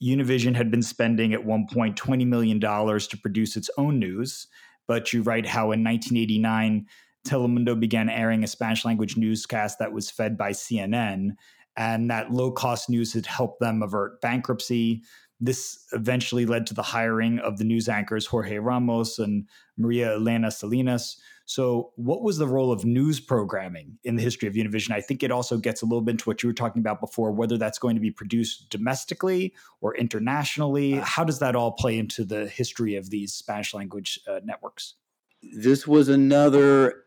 Univision 0.03 0.55
had 0.55 0.71
been 0.71 0.83
spending 0.83 1.33
at 1.33 1.45
one 1.45 1.67
point 1.67 1.97
$20 1.97 2.27
million 2.27 2.61
to 2.61 3.19
produce 3.21 3.57
its 3.57 3.71
own 3.77 3.99
news. 3.99 4.47
But 4.87 5.13
you 5.13 5.23
write 5.23 5.47
how 5.47 5.73
in 5.73 5.85
1989, 5.85 6.87
Telemundo 7.27 7.79
began 7.79 8.09
airing 8.09 8.45
a 8.45 8.47
Spanish 8.47 8.85
language 8.85 9.17
newscast 9.17 9.79
that 9.79 9.93
was 9.93 10.11
fed 10.11 10.39
by 10.39 10.53
CNN, 10.53 11.33
and 11.77 12.11
that 12.11 12.31
low 12.31 12.51
cost 12.51 12.89
news 12.89 13.13
had 13.13 13.27
helped 13.27 13.61
them 13.61 13.83
avert 13.83 14.21
bankruptcy. 14.21 15.03
This 15.41 15.87
eventually 15.93 16.47
led 16.47 16.67
to 16.67 16.75
the 16.75 16.83
hiring 16.83 17.39
of 17.39 17.59
the 17.59 17.65
news 17.65 17.89
anchors 17.89 18.27
Jorge 18.27 18.59
Ramos 18.59 19.19
and 19.19 19.47
Maria 19.77 20.15
Elena 20.15 20.51
Salinas. 20.51 21.21
So, 21.45 21.93
what 21.97 22.23
was 22.23 22.39
the 22.39 22.47
role 22.47 22.73
of 22.73 22.85
news 22.85 23.21
programming 23.21 23.99
in 24.05 24.17
the 24.17 24.23
history 24.23 24.49
of 24.49 24.55
Univision? 24.55 24.91
I 24.91 25.01
think 25.01 25.23
it 25.23 25.31
also 25.31 25.57
gets 25.57 25.81
a 25.81 25.87
little 25.87 26.03
bit 26.03 26.13
into 26.13 26.29
what 26.29 26.43
you 26.43 26.49
were 26.49 26.55
talking 26.55 26.81
about 26.81 27.01
before, 27.01 27.31
whether 27.31 27.57
that's 27.57 27.79
going 27.79 27.95
to 27.95 28.01
be 28.01 28.11
produced 28.11 28.69
domestically 28.69 29.55
or 29.81 29.97
internationally. 29.97 30.93
How 30.95 31.25
does 31.25 31.39
that 31.39 31.57
all 31.57 31.73
play 31.73 31.99
into 31.99 32.25
the 32.25 32.49
history 32.49 32.97
of 32.97 33.11
these 33.11 33.33
Spanish 33.33 33.73
language 33.73 34.21
uh, 34.29 34.41
networks? 34.45 34.95
This 35.43 35.87
was 35.87 36.09
another 36.09 37.05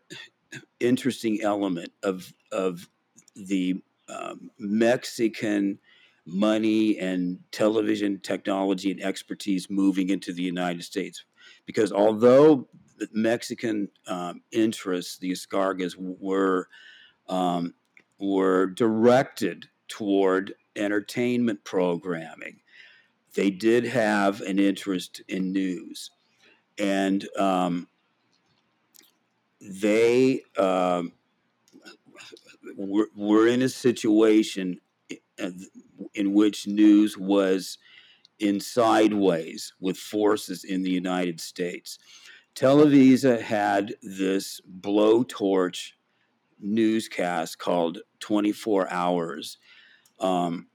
interesting 0.80 1.40
element 1.42 1.92
of 2.02 2.32
of 2.50 2.88
the 3.36 3.82
um, 4.08 4.50
Mexican 4.58 5.78
money 6.24 6.98
and 6.98 7.38
television 7.50 8.20
technology 8.20 8.90
and 8.90 9.02
expertise 9.02 9.68
moving 9.68 10.10
into 10.10 10.32
the 10.32 10.42
United 10.42 10.82
States. 10.82 11.24
Because 11.66 11.92
although 11.92 12.68
the 12.98 13.08
Mexican 13.12 13.88
um, 14.06 14.42
interests, 14.52 15.18
the 15.18 15.32
Azcárragas, 15.32 15.94
were 15.98 16.68
um, 17.28 17.74
were 18.18 18.66
directed 18.66 19.66
toward 19.88 20.54
entertainment 20.76 21.64
programming, 21.64 22.60
they 23.34 23.50
did 23.50 23.84
have 23.84 24.40
an 24.42 24.58
interest 24.58 25.22
in 25.28 25.52
news, 25.52 26.10
and 26.78 27.26
um, 27.38 27.88
they 29.60 30.42
um, 30.58 31.12
were, 32.76 33.08
were 33.16 33.48
in 33.48 33.62
a 33.62 33.68
situation 33.68 34.80
uh, 35.42 35.50
in 36.14 36.32
which 36.32 36.66
news 36.66 37.16
was 37.16 37.78
in 38.38 38.60
sideways 38.60 39.72
with 39.80 39.96
forces 39.96 40.64
in 40.64 40.82
the 40.82 40.90
United 40.90 41.40
States. 41.40 41.98
Televisa 42.54 43.40
had 43.40 43.94
this 44.02 44.60
blowtorch 44.80 45.92
newscast 46.60 47.58
called 47.58 47.98
24 48.20 48.90
Hours, 48.90 49.58
um, 50.20 50.68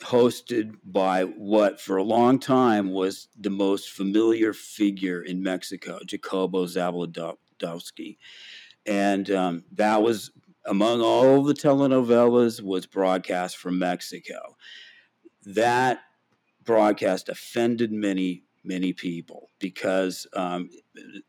hosted 0.00 0.76
by 0.84 1.24
what 1.24 1.80
for 1.80 1.96
a 1.96 2.02
long 2.02 2.38
time 2.38 2.92
was 2.92 3.28
the 3.38 3.50
most 3.50 3.90
familiar 3.90 4.52
figure 4.52 5.22
in 5.22 5.42
Mexico, 5.42 5.98
Jacobo 6.06 6.66
Zabludovsky. 6.66 8.18
And 8.84 9.30
um, 9.30 9.64
that 9.72 10.02
was 10.02 10.30
among 10.66 11.00
all 11.00 11.42
the 11.42 11.54
telenovelas 11.54 12.62
was 12.62 12.86
broadcast 12.86 13.56
from 13.56 13.78
Mexico. 13.78 14.56
That 15.44 16.00
broadcast 16.64 17.28
offended 17.28 17.92
many 17.92 18.44
many 18.64 18.92
people 18.92 19.50
because 19.58 20.26
um, 20.34 20.70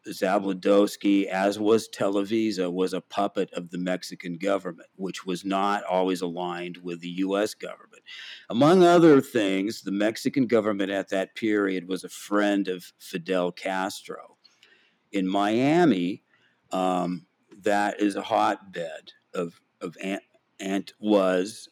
Zabludovsky, 0.07 1.25
as 1.25 1.59
was 1.59 1.89
Televisa, 1.89 2.71
was 2.71 2.93
a 2.93 3.01
puppet 3.01 3.49
of 3.53 3.71
the 3.71 3.77
Mexican 3.77 4.37
government, 4.37 4.89
which 4.95 5.25
was 5.25 5.43
not 5.43 5.83
always 5.83 6.21
aligned 6.21 6.77
with 6.77 7.01
the 7.01 7.09
U.S. 7.09 7.53
government. 7.53 8.03
Among 8.49 8.83
other 8.83 9.21
things, 9.21 9.81
the 9.81 9.91
Mexican 9.91 10.47
government 10.47 10.91
at 10.91 11.09
that 11.09 11.35
period 11.35 11.87
was 11.87 12.03
a 12.03 12.09
friend 12.09 12.67
of 12.67 12.93
Fidel 12.99 13.51
Castro. 13.51 14.37
In 15.11 15.27
Miami, 15.27 16.23
um, 16.71 17.25
that 17.63 17.99
is 17.99 18.15
a 18.15 18.21
hotbed 18.21 19.13
of 19.33 19.59
of 19.81 19.97
ant, 20.01 20.23
ant 20.59 20.93
was 20.99 21.69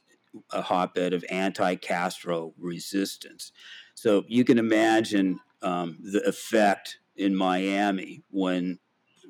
a 0.51 0.61
hotbed 0.61 1.13
of 1.13 1.25
anti-Castro 1.29 2.53
resistance. 2.57 3.51
So 3.95 4.23
you 4.27 4.43
can 4.43 4.57
imagine 4.57 5.39
um, 5.61 5.97
the 6.01 6.21
effect 6.27 6.99
in 7.15 7.35
Miami 7.35 8.23
when 8.29 8.79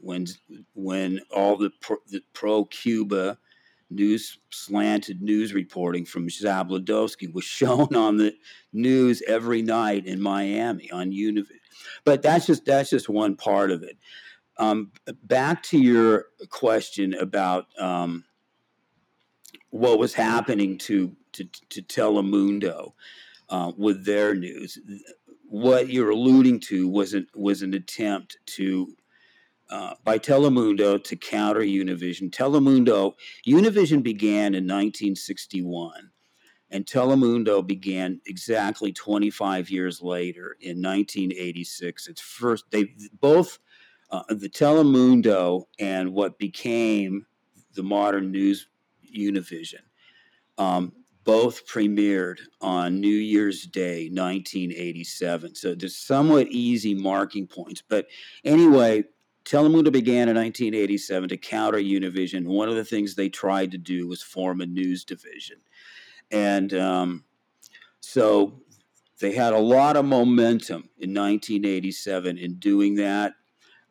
when 0.02 0.26
when 0.74 1.20
all 1.34 1.58
the 1.58 1.72
pro, 1.82 1.98
the 2.08 2.22
pro 2.34 2.66
Cuba 2.66 3.38
news 3.90 4.40
slanted 4.50 5.22
news 5.22 5.54
reporting 5.54 6.06
from 6.06 6.28
Zabludovsky 6.28 7.32
was 7.34 7.44
shown 7.44 7.96
on 7.96 8.18
the 8.18 8.34
news 8.74 9.22
every 9.28 9.62
night 9.62 10.06
in 10.06 10.22
Miami 10.22 10.90
on 10.92 11.12
Univision. 11.12 11.60
But 12.04 12.22
that's 12.22 12.46
just 12.46 12.66
that's 12.66 12.90
just 12.90 13.10
one 13.10 13.36
part 13.36 13.72
of 13.72 13.84
it. 13.84 13.98
Um, 14.62 14.92
back 15.24 15.64
to 15.64 15.80
your 15.80 16.26
question 16.50 17.16
about 17.16 17.66
um, 17.80 18.26
what 19.72 19.98
was 19.98 20.14
happening 20.14 20.78
to 20.80 21.16
to, 21.32 21.46
to 21.70 21.82
Telemundo 21.82 22.94
uh, 23.50 23.72
with 23.76 24.06
their 24.06 24.36
news. 24.36 24.78
What 25.50 25.90
you're 25.90 26.12
alluding 26.12 26.60
to 26.68 26.88
was 26.88 27.16
an, 27.16 27.26
was 27.34 27.64
an 27.64 27.74
attempt 27.74 28.38
to 28.58 28.96
uh, 29.72 29.96
by 30.04 30.20
Telemundo 30.20 31.04
to 31.06 31.16
counter 31.16 31.62
Univision. 31.62 32.30
Telemundo 32.30 33.14
Univision 33.48 34.04
began 34.04 34.54
in 34.54 34.68
1961, 34.68 36.12
and 36.70 36.86
Telemundo 36.86 37.66
began 37.66 38.22
exactly 38.28 38.94
25 38.94 39.72
years 39.72 40.04
later 40.04 40.56
in 40.62 40.84
1986. 40.84 42.10
Its 42.10 42.22
first, 42.22 42.66
they 42.70 42.94
both 43.20 43.58
uh, 44.12 44.24
the 44.30 44.50
Telemundo 44.50 45.66
and 45.80 46.14
what 46.14 46.38
became 46.38 47.26
the 47.74 47.84
modern 47.84 48.32
news 48.32 48.68
Univision. 49.16 49.82
Um, 50.58 50.94
both 51.24 51.68
premiered 51.68 52.40
on 52.62 53.00
New 53.00 53.08
Year's 53.08 53.66
Day, 53.66 54.10
1987. 54.10 55.56
So 55.56 55.76
there's 55.76 55.96
somewhat 55.96 56.48
easy 56.48 56.96
marking 56.96 57.48
points. 57.48 57.84
But 57.88 58.08
anyway, 58.44 59.04
Telemundo 59.46 59.92
began 59.92 60.30
in 60.30 60.36
1987 60.36 61.30
to 61.30 61.38
counter 61.38 61.78
Univision. 61.78 62.46
One 62.46 62.70
of 62.70 62.76
the 62.76 62.86
things 62.86 63.16
they 63.16 63.30
tried 63.30 63.72
to 63.72 63.78
do 63.78 64.08
was 64.08 64.22
form 64.22 64.62
a 64.62 64.66
news 64.66 65.06
division. 65.06 65.58
And 66.32 66.74
um, 66.74 67.24
so 68.00 68.62
they 69.20 69.34
had 69.34 69.54
a 69.54 69.60
lot 69.60 69.98
of 69.98 70.06
momentum 70.06 70.90
in 70.98 71.14
1987 71.14 72.38
in 72.38 72.56
doing 72.56 72.96
that. 72.96 73.34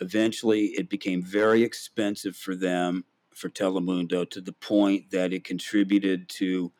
Eventually, 0.00 0.66
it 0.66 0.88
became 0.88 1.22
very 1.22 1.62
expensive 1.62 2.36
for 2.36 2.54
them 2.54 3.04
for 3.34 3.48
Telemundo 3.48 4.28
to 4.30 4.40
the 4.40 4.52
point 4.52 5.10
that 5.10 5.32
it 5.32 5.44
contributed 5.44 6.28
to 6.28 6.72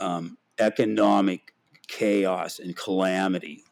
um, 0.00 0.38
economic 0.58 1.54
chaos 1.86 2.58
and 2.58 2.76
calamity 2.76 3.64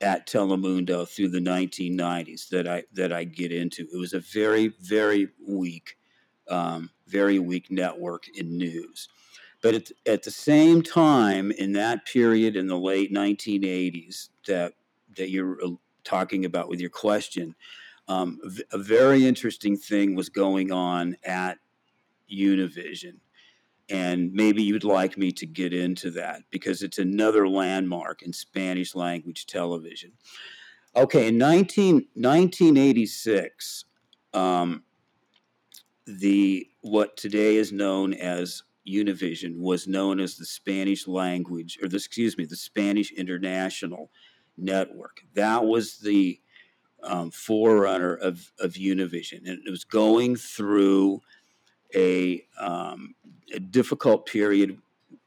at 0.00 0.26
Telemundo 0.26 1.08
through 1.08 1.28
the 1.28 1.40
1990s 1.40 2.48
that 2.48 2.68
I 2.68 2.84
that 2.92 3.12
I 3.12 3.24
get 3.24 3.52
into. 3.52 3.86
It 3.92 3.98
was 3.98 4.12
a 4.12 4.20
very 4.20 4.68
very 4.80 5.28
weak, 5.46 5.96
um, 6.48 6.90
very 7.06 7.38
weak 7.38 7.70
network 7.70 8.24
in 8.36 8.56
news. 8.56 9.08
But 9.60 9.74
at, 9.74 9.90
at 10.06 10.22
the 10.22 10.30
same 10.30 10.82
time, 10.82 11.50
in 11.50 11.72
that 11.72 12.06
period 12.06 12.54
in 12.54 12.68
the 12.68 12.78
late 12.78 13.12
1980s 13.12 14.28
that 14.46 14.74
that 15.16 15.30
you're 15.30 15.58
uh, 15.64 15.70
talking 16.04 16.44
about 16.44 16.68
with 16.68 16.80
your 16.80 16.90
question, 16.90 17.54
um, 18.08 18.40
a 18.72 18.78
very 18.78 19.26
interesting 19.26 19.76
thing 19.76 20.14
was 20.14 20.28
going 20.28 20.72
on 20.72 21.16
at 21.24 21.58
Univision. 22.30 23.18
And 23.90 24.32
maybe 24.32 24.62
you'd 24.62 24.84
like 24.84 25.16
me 25.16 25.32
to 25.32 25.46
get 25.46 25.72
into 25.72 26.10
that 26.12 26.42
because 26.50 26.82
it's 26.82 26.98
another 26.98 27.48
landmark 27.48 28.22
in 28.22 28.32
Spanish 28.32 28.94
language 28.94 29.46
television. 29.46 30.12
Okay, 30.96 31.28
in 31.28 31.38
19, 31.38 31.94
1986, 32.14 33.84
um, 34.34 34.82
the 36.06 36.66
what 36.80 37.16
today 37.16 37.56
is 37.56 37.72
known 37.72 38.14
as 38.14 38.62
Univision 38.86 39.58
was 39.58 39.86
known 39.86 40.20
as 40.20 40.36
the 40.36 40.46
Spanish 40.46 41.06
language, 41.06 41.78
or 41.82 41.88
the, 41.88 41.96
excuse 41.96 42.38
me, 42.38 42.46
the 42.46 42.56
Spanish 42.56 43.12
International 43.12 44.10
Network. 44.56 45.20
That 45.34 45.64
was 45.64 45.98
the 45.98 46.40
um, 47.02 47.30
forerunner 47.30 48.14
of, 48.14 48.52
of 48.58 48.72
Univision, 48.74 49.48
and 49.48 49.60
it 49.66 49.70
was 49.70 49.84
going 49.84 50.36
through 50.36 51.20
a, 51.94 52.44
um, 52.58 53.14
a 53.54 53.60
difficult 53.60 54.26
period 54.26 54.78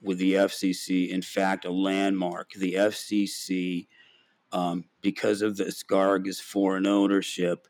with 0.02 0.18
the 0.18 0.34
FCC. 0.34 1.10
In 1.10 1.22
fact, 1.22 1.66
a 1.66 1.72
landmark. 1.72 2.52
The 2.54 2.74
FCC, 2.74 3.88
um, 4.52 4.86
because 5.02 5.42
of 5.42 5.58
the 5.58 5.66
Azcárragas 5.66 6.42
foreign 6.42 6.88
ownership, 6.88 7.68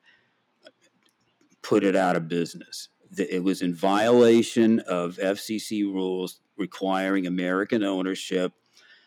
put 1.61 1.83
it 1.83 1.95
out 1.95 2.15
of 2.15 2.27
business. 2.27 2.89
It 3.17 3.43
was 3.43 3.61
in 3.61 3.73
violation 3.73 4.79
of 4.81 5.17
FCC 5.17 5.83
rules 5.83 6.39
requiring 6.57 7.27
American 7.27 7.83
ownership. 7.83 8.53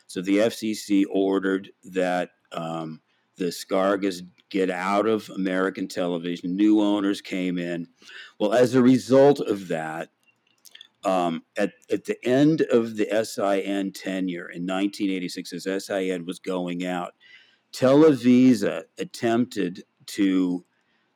So 0.07 0.21
the 0.21 0.39
FCC 0.39 1.05
ordered 1.11 1.71
that 1.85 2.31
um, 2.53 3.01
the 3.37 3.47
Azcárragas 3.47 4.23
get 4.55 4.71
out 4.71 5.09
of 5.09 5.29
American 5.31 5.89
television. 5.89 6.55
New 6.55 6.81
owners 6.81 7.21
came 7.21 7.59
in. 7.59 7.89
Well, 8.39 8.53
as 8.53 8.77
a 8.77 8.83
result 8.83 9.41
of 9.41 9.67
that, 9.67 10.11
um, 11.05 11.43
at, 11.57 11.73
at 11.91 12.05
the 12.05 12.25
end 12.25 12.61
of 12.61 12.97
the 12.97 13.07
SIN 13.25 13.91
tenure 13.91 14.49
in 14.49 14.63
1986, 14.63 15.53
as 15.55 15.85
SIN 15.85 16.25
was 16.25 16.39
going 16.39 16.87
out, 16.87 17.15
Televisa 17.73 18.85
attempted 18.97 19.83
to 20.07 20.65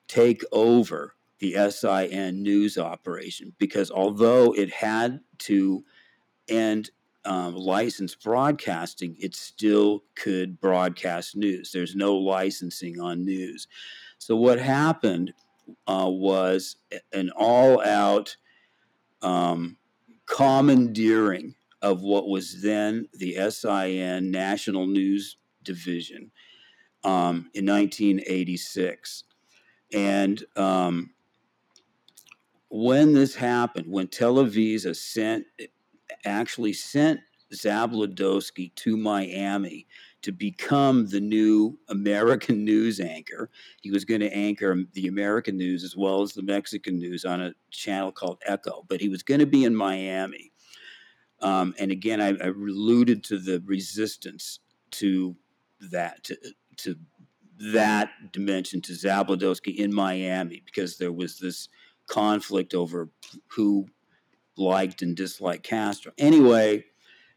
take 0.08 0.42
over 0.50 1.14
the 1.38 1.54
SIN 1.70 2.42
news 2.42 2.76
operation 2.76 3.52
because 3.58 3.92
although 3.92 4.52
it 4.52 4.72
had 4.72 5.20
to 5.38 5.84
end 6.48 6.90
um, 7.28 7.54
licensed 7.54 8.24
broadcasting, 8.24 9.14
it 9.20 9.34
still 9.36 10.02
could 10.16 10.58
broadcast 10.60 11.36
news. 11.36 11.70
There's 11.70 11.94
no 11.94 12.16
licensing 12.16 12.98
on 13.00 13.22
news. 13.22 13.68
So 14.16 14.34
what 14.34 14.58
happened 14.58 15.34
uh, 15.86 16.08
was 16.08 16.76
an 17.12 17.30
all-out 17.36 18.34
um, 19.20 19.76
commandeering 20.24 21.54
of 21.82 22.00
what 22.00 22.28
was 22.28 22.62
then 22.62 23.06
the 23.12 23.34
SIN 23.50 24.30
National 24.30 24.86
News 24.86 25.36
Division 25.62 26.30
um, 27.04 27.50
in 27.52 27.66
1986. 27.66 29.24
And 29.92 30.42
um, 30.56 31.10
when 32.70 33.12
this 33.12 33.34
happened, 33.34 33.86
when 33.86 34.06
Televisa 34.06 34.96
sent 34.96 35.44
actually 36.28 36.72
sent 36.72 37.20
Zabludovsky 37.52 38.74
to 38.76 38.96
Miami 38.96 39.86
to 40.22 40.32
become 40.32 41.06
the 41.06 41.20
new 41.20 41.78
American 41.88 42.64
news 42.64 43.00
anchor. 43.00 43.50
He 43.80 43.90
was 43.90 44.04
going 44.04 44.20
to 44.20 44.34
anchor 44.34 44.76
the 44.92 45.06
American 45.06 45.56
news 45.56 45.84
as 45.84 45.96
well 45.96 46.22
as 46.22 46.32
the 46.32 46.42
Mexican 46.42 46.98
news 46.98 47.24
on 47.24 47.40
a 47.40 47.54
channel 47.70 48.12
called 48.12 48.42
ECO, 48.48 48.84
but 48.88 49.00
he 49.00 49.08
was 49.08 49.22
going 49.22 49.40
to 49.40 49.46
be 49.46 49.64
in 49.64 49.74
Miami. 49.74 50.52
Um, 51.40 51.74
and 51.78 51.92
again, 51.92 52.20
I, 52.20 52.30
I, 52.30 52.48
alluded 52.48 53.22
to 53.24 53.38
the 53.38 53.62
resistance 53.64 54.58
to 54.92 55.36
that, 55.92 56.24
to, 56.24 56.36
to 56.78 56.96
that 57.72 58.10
dimension, 58.32 58.80
to 58.82 58.92
Zabludovsky 58.92 59.76
in 59.76 59.94
Miami, 59.94 60.62
because 60.64 60.98
there 60.98 61.12
was 61.12 61.38
this 61.38 61.68
conflict 62.08 62.74
over 62.74 63.08
who 63.46 63.86
liked 64.58 65.02
and 65.02 65.16
disliked 65.16 65.62
Castro. 65.62 66.12
Anyway, 66.18 66.84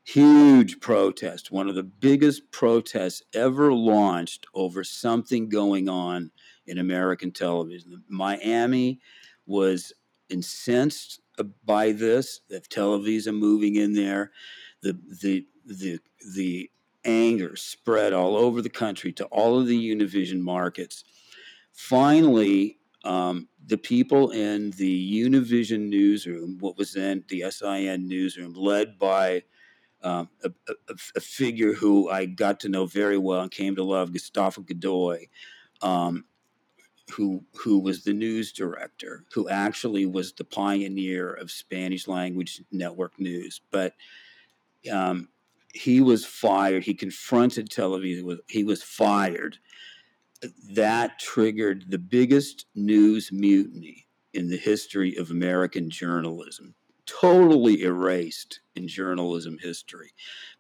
huge 0.03 0.79
protest, 0.79 1.51
one 1.51 1.69
of 1.69 1.75
the 1.75 1.83
biggest 1.83 2.51
protests 2.51 3.23
ever 3.33 3.71
launched 3.73 4.47
over 4.53 4.83
something 4.83 5.49
going 5.49 5.87
on 5.87 6.31
in 6.65 6.77
American 6.77 7.31
television. 7.31 8.03
Miami 8.09 8.99
was 9.45 9.93
incensed 10.29 11.19
by 11.65 11.91
this, 11.91 12.41
the 12.49 12.59
television 12.59 13.35
moving 13.35 13.75
in 13.75 13.93
there, 13.93 14.31
the 14.81 14.97
the 15.21 15.45
the 15.65 15.99
the 16.33 16.69
anger 17.03 17.55
spread 17.55 18.13
all 18.13 18.35
over 18.35 18.61
the 18.61 18.69
country 18.69 19.11
to 19.11 19.25
all 19.25 19.59
of 19.59 19.67
the 19.67 19.95
Univision 19.95 20.39
markets. 20.39 21.03
Finally, 21.71 22.77
um, 23.03 23.47
the 23.65 23.77
people 23.77 24.31
in 24.31 24.71
the 24.71 25.23
Univision 25.23 25.89
newsroom, 25.89 26.57
what 26.59 26.77
was 26.77 26.93
then 26.93 27.23
the 27.29 27.43
SIN 27.49 28.07
newsroom, 28.07 28.53
led 28.53 28.99
by 28.99 29.43
um, 30.03 30.29
a, 30.43 30.51
a, 30.67 30.95
a, 31.15 31.19
figure 31.19 31.73
who 31.73 32.09
I 32.09 32.25
got 32.25 32.59
to 32.61 32.69
know 32.69 32.85
very 32.85 33.17
well 33.17 33.41
and 33.41 33.51
came 33.51 33.75
to 33.75 33.83
love, 33.83 34.13
Gustavo 34.13 34.61
Godoy, 34.61 35.27
um, 35.81 36.25
who 37.11 37.43
who 37.55 37.79
was 37.79 38.03
the 38.03 38.13
news 38.13 38.51
director, 38.51 39.25
who 39.33 39.47
actually 39.49 40.05
was 40.05 40.33
the 40.33 40.43
pioneer 40.43 41.33
of 41.33 41.51
Spanish 41.51 42.07
language 42.07 42.63
network 42.71 43.19
news. 43.19 43.61
But 43.69 43.93
um, 44.91 45.29
he 45.73 46.01
was 46.01 46.25
fired. 46.25 46.83
He 46.83 46.93
confronted 46.93 47.69
Televisa. 47.69 48.39
He 48.47 48.63
was 48.63 48.81
fired 48.81 49.57
that 50.71 51.19
triggered 51.19 51.85
the 51.89 51.99
biggest 51.99 52.65
news 52.75 53.31
mutiny 53.31 54.07
in 54.33 54.49
the 54.49 54.57
history 54.57 55.15
of 55.15 55.29
American 55.29 55.89
journalism, 55.89 56.73
totally 57.05 57.83
erased 57.83 58.61
in 58.75 58.87
journalism 58.87 59.57
history. 59.61 60.11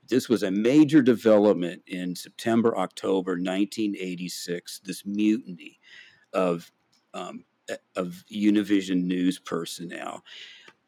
This 0.07 0.27
was 0.27 0.43
a 0.43 0.51
major 0.51 1.01
development 1.01 1.83
in 1.87 2.15
September, 2.15 2.77
October 2.77 3.33
1986, 3.33 4.81
this 4.83 5.05
mutiny 5.05 5.79
of, 6.33 6.71
um, 7.13 7.45
of 7.95 8.23
Univision 8.31 9.03
news 9.03 9.39
personnel. 9.39 10.23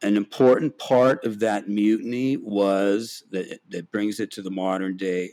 An 0.02 0.16
important 0.16 0.78
part 0.78 1.24
of 1.24 1.40
that 1.40 1.68
mutiny 1.68 2.36
was 2.36 3.22
that, 3.30 3.60
that 3.70 3.90
brings 3.90 4.20
it 4.20 4.30
to 4.32 4.42
the 4.42 4.50
modern 4.50 4.98
day. 4.98 5.30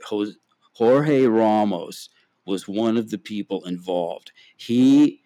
Jorge 0.74 1.26
Ramos 1.26 2.10
was 2.46 2.68
one 2.68 2.98
of 2.98 3.10
the 3.10 3.18
people 3.18 3.66
involved. 3.66 4.32
He 4.58 5.22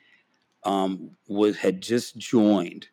um, 0.64 1.12
was 1.28 1.58
had 1.58 1.82
just 1.82 2.18
joined 2.18 2.88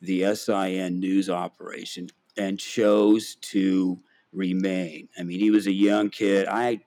the 0.00 0.34
SIN 0.34 1.00
news 1.00 1.30
operation 1.30 2.08
and 2.36 2.58
chose 2.58 3.36
to 3.36 4.00
remain. 4.32 5.08
I 5.18 5.22
mean, 5.22 5.38
he 5.38 5.50
was 5.50 5.66
a 5.66 5.72
young 5.72 6.10
kid. 6.10 6.46
I 6.48 6.80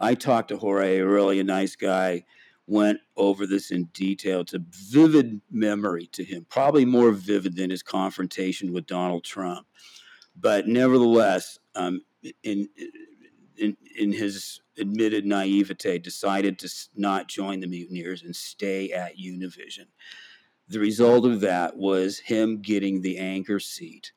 I 0.00 0.14
talked 0.14 0.48
to 0.48 0.56
Jorge, 0.56 1.00
really 1.00 1.40
a 1.40 1.44
nice 1.44 1.76
guy. 1.76 2.24
Went 2.66 2.98
over 3.16 3.46
this 3.46 3.70
in 3.70 3.84
detail. 3.92 4.40
It's 4.40 4.54
a 4.54 4.64
vivid 4.90 5.40
memory 5.50 6.08
to 6.12 6.24
him, 6.24 6.46
probably 6.50 6.84
more 6.84 7.12
vivid 7.12 7.54
than 7.54 7.70
his 7.70 7.82
confrontation 7.82 8.72
with 8.72 8.86
Donald 8.86 9.22
Trump. 9.22 9.66
But 10.34 10.66
nevertheless, 10.66 11.58
um, 11.76 12.00
in 12.22 12.68
in, 12.76 12.90
in 13.58 14.12
his 14.12 14.60
admitted 14.78 15.24
naivete, 15.24 15.98
decided 15.98 16.58
to 16.58 16.68
not 16.94 17.28
join 17.28 17.60
the 17.60 17.66
mutineers 17.66 18.22
and 18.22 18.34
stay 18.34 18.92
at 18.92 19.18
Univision. 19.18 19.86
The 20.68 20.80
result 20.80 21.24
of 21.24 21.40
that 21.40 21.76
was 21.76 22.18
him 22.18 22.60
getting 22.60 23.00
the 23.00 23.18
anchor 23.18 23.60
seat 23.60 24.12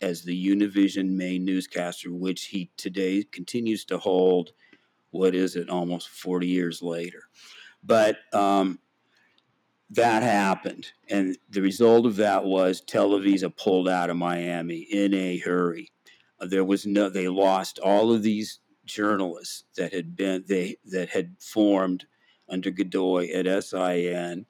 as 0.00 0.22
the 0.22 0.48
Univision 0.48 1.10
main 1.10 1.44
newscaster, 1.44 2.12
which 2.12 2.46
he 2.46 2.70
today 2.76 3.24
continues 3.24 3.84
to 3.86 3.98
hold. 3.98 4.52
What 5.10 5.34
is 5.34 5.56
it, 5.56 5.70
almost 5.70 6.08
40 6.08 6.46
years 6.46 6.82
later? 6.82 7.22
But 7.82 8.18
um, 8.32 8.78
that 9.90 10.22
happened. 10.22 10.92
And 11.08 11.38
the 11.48 11.62
result 11.62 12.04
of 12.06 12.16
that 12.16 12.44
was 12.44 12.82
Televisa 12.82 13.56
pulled 13.56 13.88
out 13.88 14.10
of 14.10 14.16
Miami 14.16 14.80
in 14.80 15.14
a 15.14 15.38
hurry. 15.38 15.90
There 16.40 16.64
was 16.64 16.84
no, 16.84 17.08
they 17.08 17.28
lost 17.28 17.78
all 17.78 18.12
of 18.12 18.22
these 18.22 18.60
journalists 18.84 19.64
that 19.76 19.92
had 19.92 20.16
been 20.16 20.44
they 20.46 20.76
that 20.86 21.10
had 21.10 21.36
formed 21.38 22.06
under 22.48 22.70
Godoy 22.70 23.28
at 23.30 23.64
SIN. 23.64 24.46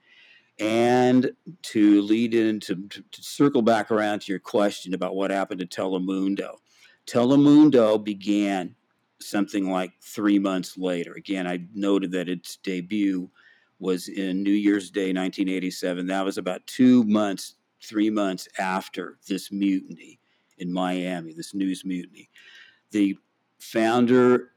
And 0.60 1.32
to 1.62 2.02
lead 2.02 2.34
into 2.34 2.86
to, 2.88 3.02
to 3.02 3.22
circle 3.22 3.62
back 3.62 3.90
around 3.90 4.20
to 4.22 4.32
your 4.32 4.38
question 4.38 4.94
about 4.94 5.16
what 5.16 5.30
happened 5.32 5.60
to 5.60 5.66
Telemundo, 5.66 6.58
Telemundo 7.06 8.02
began 8.02 8.76
something 9.20 9.70
like 9.70 9.92
three 10.00 10.38
months 10.38 10.78
later. 10.78 11.14
Again, 11.14 11.46
I 11.46 11.64
noted 11.74 12.12
that 12.12 12.28
its 12.28 12.56
debut 12.56 13.30
was 13.78 14.08
in 14.08 14.42
New 14.42 14.52
Year's 14.52 14.90
Day, 14.90 15.12
1987. 15.12 16.06
That 16.06 16.24
was 16.24 16.38
about 16.38 16.66
two 16.66 17.04
months, 17.04 17.56
three 17.82 18.10
months 18.10 18.48
after 18.58 19.18
this 19.26 19.50
mutiny 19.50 20.20
in 20.58 20.72
Miami, 20.72 21.32
this 21.32 21.54
news 21.54 21.84
mutiny. 21.84 22.30
The 22.92 23.16
founder 23.64 24.50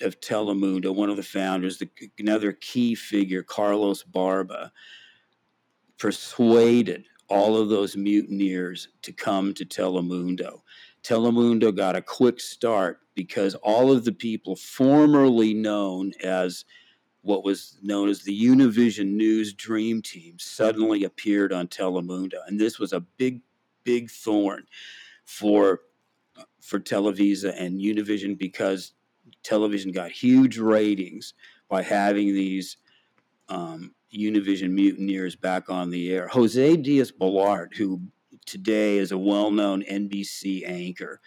of 0.00 0.20
Telemundo, 0.20 0.94
one 0.94 1.10
of 1.10 1.16
the 1.16 1.22
founders, 1.22 1.78
the, 1.78 1.88
another 2.18 2.52
key 2.52 2.94
figure, 2.94 3.42
Carlos 3.42 4.02
Barba, 4.02 4.72
persuaded 5.98 7.04
all 7.28 7.56
of 7.56 7.68
those 7.68 7.96
mutineers 7.96 8.88
to 9.02 9.12
come 9.12 9.54
to 9.54 9.64
Telemundo. 9.64 10.60
Telemundo 11.02 11.74
got 11.74 11.96
a 11.96 12.02
quick 12.02 12.40
start 12.40 13.00
because 13.14 13.54
all 13.56 13.92
of 13.92 14.04
the 14.04 14.12
people 14.12 14.56
formerly 14.56 15.54
known 15.54 16.12
as 16.22 16.64
what 17.22 17.44
was 17.44 17.78
known 17.82 18.08
as 18.08 18.22
the 18.22 18.44
Univision 18.44 19.14
News 19.14 19.54
Dream 19.54 20.02
Team 20.02 20.38
suddenly 20.38 21.04
appeared 21.04 21.52
on 21.52 21.68
Telemundo. 21.68 22.38
And 22.46 22.60
this 22.60 22.78
was 22.78 22.92
a 22.92 23.00
big, 23.00 23.40
big 23.84 24.10
thorn 24.10 24.64
for 25.24 25.80
for 26.60 26.80
Televisa 26.80 27.54
and 27.58 27.80
Univision 27.80 28.36
because 28.38 28.92
television 29.42 29.92
got 29.92 30.10
huge 30.10 30.58
ratings 30.58 31.34
by 31.68 31.82
having 31.82 32.34
these 32.34 32.76
um, 33.48 33.94
Univision 34.14 34.70
mutineers 34.70 35.36
back 35.36 35.68
on 35.70 35.90
the 35.90 36.12
air. 36.12 36.28
Jose 36.28 36.76
Diaz 36.76 37.12
Balart, 37.12 37.74
who 37.76 38.00
today 38.46 38.98
is 38.98 39.12
a 39.12 39.18
well 39.18 39.50
known 39.50 39.82
NBC 39.82 40.68
anchor, 40.68 41.20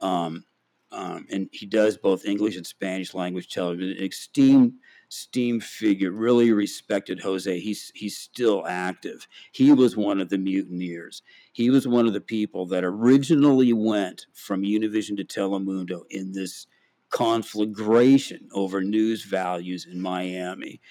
um, 0.00 0.44
um, 0.92 1.26
and 1.30 1.48
he 1.52 1.66
does 1.66 1.96
both 1.96 2.24
English 2.24 2.56
and 2.56 2.66
Spanish 2.66 3.14
language 3.14 3.48
television, 3.48 3.96
an 3.96 4.04
esteemed 4.04 4.74
steam 5.08 5.60
figure, 5.60 6.10
really 6.10 6.52
respected 6.52 7.20
Jose. 7.20 7.58
He's 7.60 7.92
he's 7.94 8.18
still 8.18 8.66
active. 8.66 9.26
He 9.52 9.72
was 9.72 9.96
one 9.96 10.20
of 10.20 10.28
the 10.28 10.38
mutineers. 10.38 11.22
He 11.56 11.70
was 11.70 11.88
one 11.88 12.06
of 12.06 12.12
the 12.12 12.20
people 12.20 12.66
that 12.66 12.84
originally 12.84 13.72
went 13.72 14.26
from 14.34 14.60
Univision 14.60 15.16
to 15.16 15.24
Telemundo 15.24 16.02
in 16.10 16.32
this 16.32 16.66
conflagration 17.08 18.50
over 18.52 18.82
news 18.82 19.24
values 19.24 19.86
in 19.90 19.98
Miami, 19.98 20.82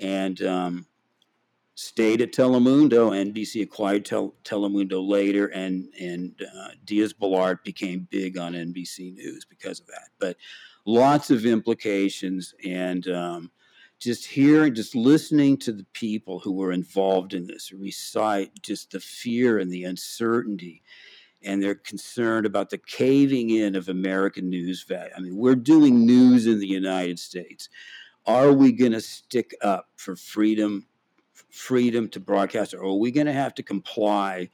and 0.00 0.42
um, 0.42 0.86
stayed 1.76 2.20
at 2.22 2.32
Telemundo. 2.32 3.12
NBC 3.12 3.62
acquired 3.62 4.04
Tel- 4.04 4.34
Telemundo 4.42 5.00
later, 5.08 5.46
and 5.46 5.86
and 6.00 6.42
uh, 6.42 6.70
Diaz 6.84 7.14
Balart 7.14 7.62
became 7.62 8.08
big 8.10 8.36
on 8.36 8.54
NBC 8.54 9.14
News 9.14 9.44
because 9.44 9.78
of 9.78 9.86
that. 9.86 10.08
But 10.18 10.36
lots 10.84 11.30
of 11.30 11.46
implications, 11.46 12.52
and 12.64 13.06
um, 13.06 13.52
just 14.04 14.26
hearing, 14.26 14.74
just 14.74 14.94
listening 14.94 15.56
to 15.58 15.72
the 15.72 15.86
people 15.92 16.38
who 16.40 16.52
were 16.52 16.72
involved 16.72 17.34
in 17.34 17.46
this 17.46 17.72
recite 17.72 18.62
just 18.62 18.90
the 18.90 19.00
fear 19.00 19.58
and 19.58 19.72
the 19.72 19.84
uncertainty. 19.84 20.82
And 21.42 21.62
they're 21.62 21.74
concerned 21.74 22.46
about 22.46 22.70
the 22.70 22.78
caving 22.78 23.50
in 23.50 23.76
of 23.76 23.88
American 23.88 24.48
news 24.48 24.82
value. 24.82 25.12
I 25.16 25.20
mean, 25.20 25.36
we're 25.36 25.56
doing 25.56 26.06
news 26.06 26.46
in 26.46 26.58
the 26.58 26.66
United 26.66 27.18
States. 27.18 27.68
Are 28.26 28.52
we 28.52 28.72
going 28.72 28.92
to 28.92 29.00
stick 29.00 29.54
up 29.60 29.88
for 29.96 30.16
freedom 30.16 30.86
freedom 31.54 32.08
to 32.08 32.18
broadcast, 32.18 32.74
or 32.74 32.82
are 32.82 32.98
we 32.98 33.12
going 33.12 33.26
to 33.26 33.32
have 33.32 33.54
to 33.54 33.62
comply 33.62 34.50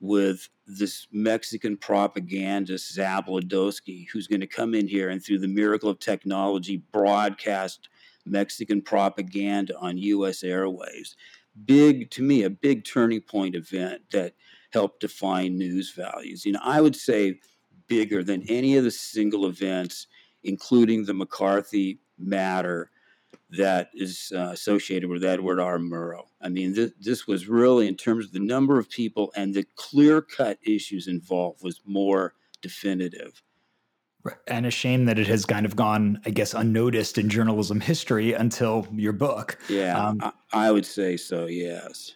with 0.00 0.48
this 0.66 1.06
Mexican 1.12 1.76
propagandist 1.76 2.96
Zabludovsky, 2.96 4.08
who's 4.12 4.26
going 4.26 4.40
to 4.40 4.46
come 4.46 4.74
in 4.74 4.88
here 4.88 5.10
and 5.10 5.22
through 5.22 5.38
the 5.38 5.48
miracle 5.48 5.90
of 5.90 5.98
technology 5.98 6.78
broadcast 6.92 7.89
Mexican 8.26 8.82
propaganda 8.82 9.76
on 9.78 9.98
U.S. 9.98 10.42
airwaves? 10.42 11.14
Big 11.64 12.10
to 12.12 12.22
me, 12.22 12.42
a 12.42 12.50
big 12.50 12.84
turning 12.84 13.20
point 13.20 13.54
event 13.54 14.02
that 14.12 14.34
helped 14.72 15.00
define 15.00 15.58
news 15.58 15.92
values. 15.92 16.44
You 16.44 16.52
know, 16.52 16.60
I 16.62 16.80
would 16.80 16.96
say 16.96 17.40
bigger 17.86 18.22
than 18.22 18.44
any 18.48 18.76
of 18.76 18.84
the 18.84 18.90
single 18.90 19.46
events, 19.46 20.06
including 20.44 21.04
the 21.04 21.14
McCarthy 21.14 22.00
matter 22.18 22.90
that 23.50 23.90
is 23.94 24.32
uh, 24.34 24.50
associated 24.52 25.10
with 25.10 25.24
Edward 25.24 25.60
R. 25.60 25.78
Murrow. 25.78 26.24
I 26.40 26.48
mean, 26.48 26.74
th- 26.74 26.92
this 27.00 27.26
was 27.26 27.48
really, 27.48 27.88
in 27.88 27.96
terms 27.96 28.26
of 28.26 28.32
the 28.32 28.38
number 28.38 28.78
of 28.78 28.88
people 28.88 29.32
and 29.34 29.54
the 29.54 29.66
clear 29.76 30.22
cut 30.22 30.58
issues 30.62 31.08
involved, 31.08 31.62
was 31.62 31.80
more 31.84 32.34
definitive. 32.62 33.42
And 34.46 34.66
a 34.66 34.70
shame 34.70 35.06
that 35.06 35.18
it 35.18 35.26
has 35.28 35.46
kind 35.46 35.64
of 35.64 35.76
gone, 35.76 36.20
I 36.26 36.30
guess, 36.30 36.52
unnoticed 36.52 37.16
in 37.16 37.28
journalism 37.28 37.80
history 37.80 38.34
until 38.34 38.86
your 38.92 39.12
book. 39.12 39.58
Yeah, 39.68 39.98
um, 39.98 40.18
I, 40.20 40.32
I 40.52 40.70
would 40.70 40.86
say 40.86 41.16
so, 41.16 41.46
yes. 41.46 42.14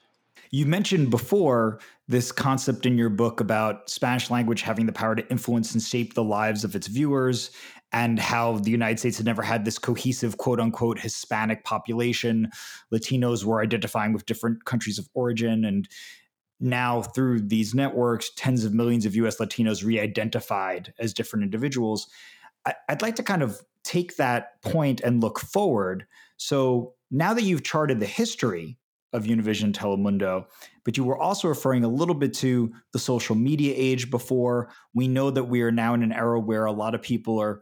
You 0.51 0.67
mentioned 0.67 1.11
before 1.11 1.81
this 2.07 2.31
concept 2.31 2.87
in 2.87 2.99
your 2.99 3.09
book 3.09 3.41
about 3.41 3.89
Spanish 3.89 4.31
language 4.31 4.63
having 4.63 4.87
the 4.87 4.93
power 4.93 5.17
to 5.17 5.29
influence 5.31 5.73
and 5.73 5.83
shape 5.83 6.15
the 6.15 6.23
lives 6.23 6.63
of 6.63 6.77
its 6.77 6.87
viewers 6.87 7.51
and 7.93 8.19
how 8.19 8.59
the 8.59 8.71
United 8.71 8.99
States 8.99 9.17
had 9.17 9.27
never 9.27 9.43
had 9.43 9.65
this 9.65 9.79
cohesive 9.79 10.37
quote 10.37 10.61
unquote 10.61 10.99
Hispanic 10.99 11.65
population. 11.65 12.51
Latinos 12.93 13.45
were 13.45 13.63
identifying 13.63 14.13
with 14.13 14.27
different 14.27 14.65
countries 14.65 14.99
of 14.99 15.09
origin. 15.15 15.65
And 15.65 15.89
now, 16.61 17.03
through 17.03 17.41
these 17.41 17.75
networks, 17.75 18.31
tens 18.37 18.65
of 18.65 18.73
millions 18.73 19.07
of 19.07 19.17
US 19.17 19.39
Latinos 19.39 19.85
re 19.85 19.99
identified 19.99 20.95
as 20.99 21.13
different 21.13 21.45
individuals. 21.45 22.09
I'd 22.89 23.03
like 23.03 23.17
to 23.17 23.23
kind 23.23 23.43
of 23.43 23.61
take 23.83 24.17
that 24.17 24.63
point 24.63 25.01
and 25.01 25.23
look 25.23 25.39
forward. 25.39 26.07
So 26.37 26.95
now 27.11 27.35
that 27.35 27.43
you've 27.43 27.63
charted 27.63 28.01
the 28.01 28.07
history 28.07 28.79
of 29.13 29.25
Univision 29.25 29.73
Telemundo, 29.73 30.47
but 30.85 30.97
you 30.97 31.05
were 31.05 31.19
also 31.19 31.49
referring 31.49 31.85
a 31.85 31.89
little 31.89 32.15
bit 32.15 32.35
to 32.35 32.73
the 32.93 32.99
social 32.99 33.37
media 33.37 33.73
age 33.77 34.11
before. 34.11 34.71
We 34.93 35.07
know 35.07 35.31
that 35.31 35.45
we 35.45 35.63
are 35.63 35.71
now 35.71 35.95
in 35.95 36.03
an 36.03 36.13
era 36.13 36.41
where 36.41 36.65
a 36.65 36.73
lot 36.73 36.95
of 36.95 37.03
people 37.03 37.41
are 37.41 37.61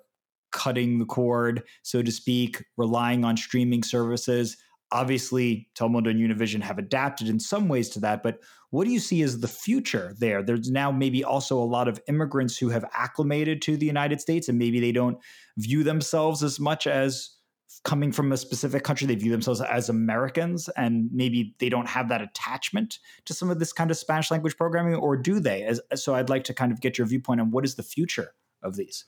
cutting 0.50 0.98
the 0.98 1.04
cord, 1.04 1.62
so 1.82 2.02
to 2.02 2.10
speak, 2.10 2.64
relying 2.76 3.24
on 3.24 3.36
streaming 3.36 3.82
services. 3.82 4.56
Obviously, 4.92 5.68
Telemundo 5.74 6.10
and 6.10 6.20
Univision 6.20 6.60
have 6.60 6.78
adapted 6.78 7.28
in 7.28 7.40
some 7.40 7.66
ways 7.66 7.88
to 7.90 8.00
that, 8.00 8.22
but 8.22 8.38
what 8.70 8.84
do 8.86 8.92
you 8.92 9.00
see 9.00 9.22
as 9.22 9.40
the 9.40 9.48
future 9.48 10.14
there? 10.18 10.42
There's 10.42 10.70
now 10.70 10.90
maybe 10.90 11.24
also 11.24 11.58
a 11.58 11.64
lot 11.64 11.88
of 11.88 12.00
immigrants 12.08 12.56
who 12.56 12.68
have 12.68 12.84
acclimated 12.92 13.60
to 13.62 13.76
the 13.76 13.86
United 13.86 14.20
States 14.20 14.48
and 14.48 14.58
maybe 14.58 14.80
they 14.80 14.92
don't 14.92 15.18
view 15.58 15.82
themselves 15.82 16.42
as 16.42 16.60
much 16.60 16.86
as 16.86 17.36
coming 17.84 18.12
from 18.12 18.32
a 18.32 18.36
specific 18.36 18.82
country. 18.82 19.06
They 19.06 19.14
view 19.14 19.30
themselves 19.30 19.60
as 19.60 19.88
Americans 19.88 20.68
and 20.76 21.10
maybe 21.12 21.54
they 21.58 21.68
don't 21.68 21.88
have 21.88 22.08
that 22.08 22.22
attachment 22.22 22.98
to 23.24 23.34
some 23.34 23.50
of 23.50 23.58
this 23.58 23.72
kind 23.72 23.90
of 23.90 23.96
Spanish 23.96 24.30
language 24.30 24.56
programming, 24.56 24.94
or 24.94 25.16
do 25.16 25.40
they? 25.40 25.64
As, 25.64 25.80
so 25.94 26.14
I'd 26.14 26.30
like 26.30 26.44
to 26.44 26.54
kind 26.54 26.72
of 26.72 26.80
get 26.80 26.96
your 26.96 27.06
viewpoint 27.06 27.40
on 27.40 27.50
what 27.50 27.64
is 27.64 27.74
the 27.74 27.82
future 27.82 28.34
of 28.62 28.76
these. 28.76 29.04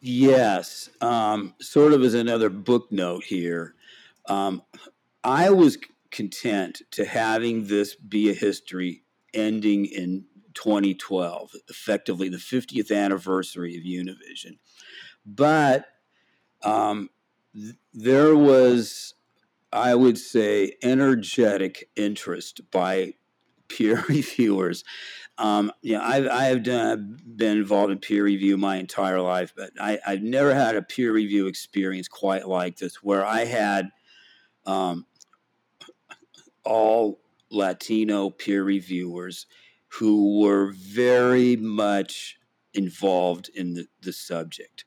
Yes, 0.00 0.88
um, 1.02 1.54
sort 1.60 1.92
of 1.92 2.02
as 2.02 2.14
another 2.14 2.48
book 2.48 2.90
note 2.90 3.24
here. 3.24 3.74
Um, 4.26 4.62
I 5.24 5.50
was 5.50 5.78
content 6.10 6.82
to 6.92 7.04
having 7.04 7.66
this 7.66 7.94
be 7.94 8.30
a 8.30 8.34
history 8.34 9.04
ending 9.32 9.86
in 9.86 10.24
2012, 10.54 11.52
effectively 11.68 12.28
the 12.28 12.36
50th 12.36 12.94
anniversary 12.94 13.76
of 13.76 13.84
Univision. 13.84 14.58
But 15.24 15.86
um, 16.62 17.10
th- 17.54 17.76
there 17.92 18.34
was, 18.34 19.14
I 19.72 19.94
would 19.94 20.18
say, 20.18 20.76
energetic 20.82 21.88
interest 21.96 22.70
by 22.70 23.14
peer 23.68 24.04
reviewers 24.08 24.82
um, 25.40 25.72
you 25.80 25.94
know, 25.94 26.02
I've, 26.02 26.28
I've 26.28 26.62
done, 26.62 27.18
been 27.24 27.56
involved 27.56 27.90
in 27.90 27.98
peer 27.98 28.24
review 28.24 28.58
my 28.58 28.76
entire 28.76 29.22
life, 29.22 29.54
but 29.56 29.70
I, 29.80 29.98
have 30.04 30.20
never 30.20 30.54
had 30.54 30.76
a 30.76 30.82
peer 30.82 31.12
review 31.12 31.46
experience 31.46 32.08
quite 32.08 32.46
like 32.46 32.76
this, 32.76 33.02
where 33.02 33.24
I 33.24 33.46
had 33.46 33.88
um, 34.66 35.06
all 36.64 37.20
Latino 37.50 38.30
peer 38.30 38.62
reviewers 38.62 39.46
who 39.88 40.40
were 40.40 40.72
very 40.72 41.56
much 41.56 42.38
involved 42.74 43.50
in 43.54 43.74
the, 43.74 43.86
the 44.02 44.12
subject. 44.12 44.84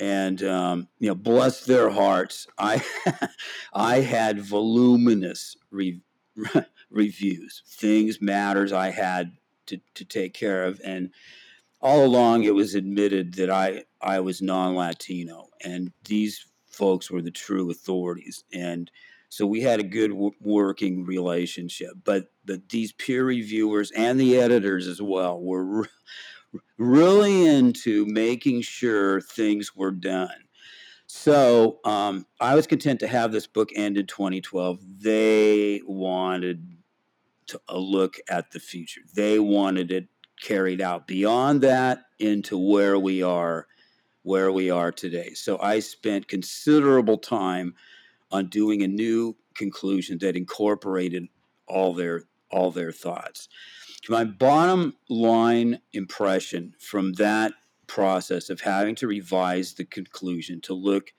And 0.00 0.42
um, 0.44 0.88
you 1.00 1.08
know, 1.08 1.16
bless 1.16 1.64
their 1.64 1.90
hearts, 1.90 2.46
I 2.56 2.84
I 3.72 4.00
had 4.00 4.40
voluminous 4.40 5.56
re- 5.72 6.00
reviews, 6.90 7.62
things, 7.66 8.20
matters 8.20 8.72
I 8.72 8.90
had 8.90 9.32
to, 9.66 9.80
to 9.94 10.04
take 10.04 10.34
care 10.34 10.64
of. 10.64 10.80
And 10.84 11.10
all 11.80 12.04
along, 12.04 12.44
it 12.44 12.54
was 12.54 12.74
admitted 12.74 13.34
that 13.34 13.50
I, 13.50 13.84
I 14.00 14.20
was 14.20 14.42
non 14.42 14.74
Latino, 14.74 15.48
and 15.64 15.92
these 16.04 16.46
folks 16.78 17.10
were 17.10 17.20
the 17.20 17.30
true 17.30 17.70
authorities. 17.70 18.44
And 18.52 18.90
so 19.28 19.46
we 19.46 19.60
had 19.60 19.80
a 19.80 19.84
good 19.84 20.10
w- 20.10 20.30
working 20.40 21.04
relationship. 21.04 21.90
But, 22.04 22.30
but 22.46 22.68
these 22.68 22.92
peer 22.92 23.24
reviewers 23.24 23.90
and 23.90 24.18
the 24.18 24.38
editors 24.38 24.86
as 24.86 25.02
well 25.02 25.40
were 25.40 25.64
re- 25.64 25.88
really 26.78 27.46
into 27.46 28.06
making 28.06 28.62
sure 28.62 29.20
things 29.20 29.74
were 29.74 29.90
done. 29.90 30.44
So 31.06 31.80
um, 31.84 32.26
I 32.40 32.54
was 32.54 32.66
content 32.66 33.00
to 33.00 33.08
have 33.08 33.32
this 33.32 33.46
book 33.46 33.70
end 33.74 33.98
in 33.98 34.06
2012. 34.06 34.78
They 35.00 35.80
wanted 35.86 36.76
to 37.48 37.60
a 37.68 37.78
look 37.78 38.18
at 38.30 38.50
the 38.52 38.60
future. 38.60 39.00
They 39.14 39.38
wanted 39.38 39.90
it 39.90 40.08
carried 40.40 40.80
out 40.80 41.06
beyond 41.06 41.62
that 41.62 42.04
into 42.18 42.56
where 42.56 42.98
we 42.98 43.22
are 43.22 43.66
where 44.28 44.52
we 44.52 44.70
are 44.70 44.92
today. 44.92 45.32
So 45.32 45.58
I 45.58 45.80
spent 45.80 46.28
considerable 46.28 47.16
time 47.16 47.74
on 48.30 48.48
doing 48.48 48.82
a 48.82 48.86
new 48.86 49.36
conclusion 49.54 50.18
that 50.20 50.36
incorporated 50.36 51.28
all 51.66 51.94
their 51.94 52.24
all 52.50 52.70
their 52.70 52.92
thoughts. 52.92 53.48
My 54.06 54.24
bottom 54.24 54.94
line 55.08 55.80
impression 55.94 56.74
from 56.78 57.14
that 57.14 57.52
process 57.86 58.50
of 58.50 58.60
having 58.60 58.94
to 58.96 59.06
revise 59.06 59.72
the 59.72 59.84
conclusion 59.86 60.60
to 60.62 60.74
look 60.74 61.14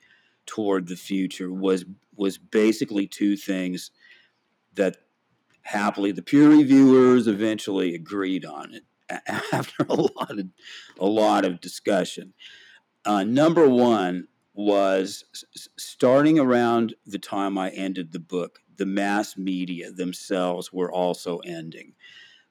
toward 0.46 0.86
the 0.86 0.96
future 0.96 1.52
was 1.52 1.84
was 2.14 2.38
basically 2.38 3.08
two 3.08 3.36
things 3.36 3.90
that 4.74 4.98
happily 5.62 6.12
the 6.12 6.22
peer 6.22 6.48
reviewers 6.48 7.26
eventually 7.26 7.92
agreed 7.92 8.44
on 8.44 8.72
it 8.72 8.84
after 9.52 9.84
a 9.88 9.94
lot 9.94 10.38
of 10.38 10.46
a 11.00 11.06
lot 11.06 11.44
of 11.44 11.60
discussion. 11.60 12.34
Uh, 13.04 13.24
number 13.24 13.68
one 13.68 14.28
was 14.52 15.24
starting 15.78 16.38
around 16.38 16.94
the 17.06 17.18
time 17.18 17.56
I 17.56 17.70
ended 17.70 18.12
the 18.12 18.18
book, 18.20 18.60
the 18.76 18.86
mass 18.86 19.36
media 19.36 19.90
themselves 19.90 20.72
were 20.72 20.92
also 20.92 21.38
ending. 21.38 21.94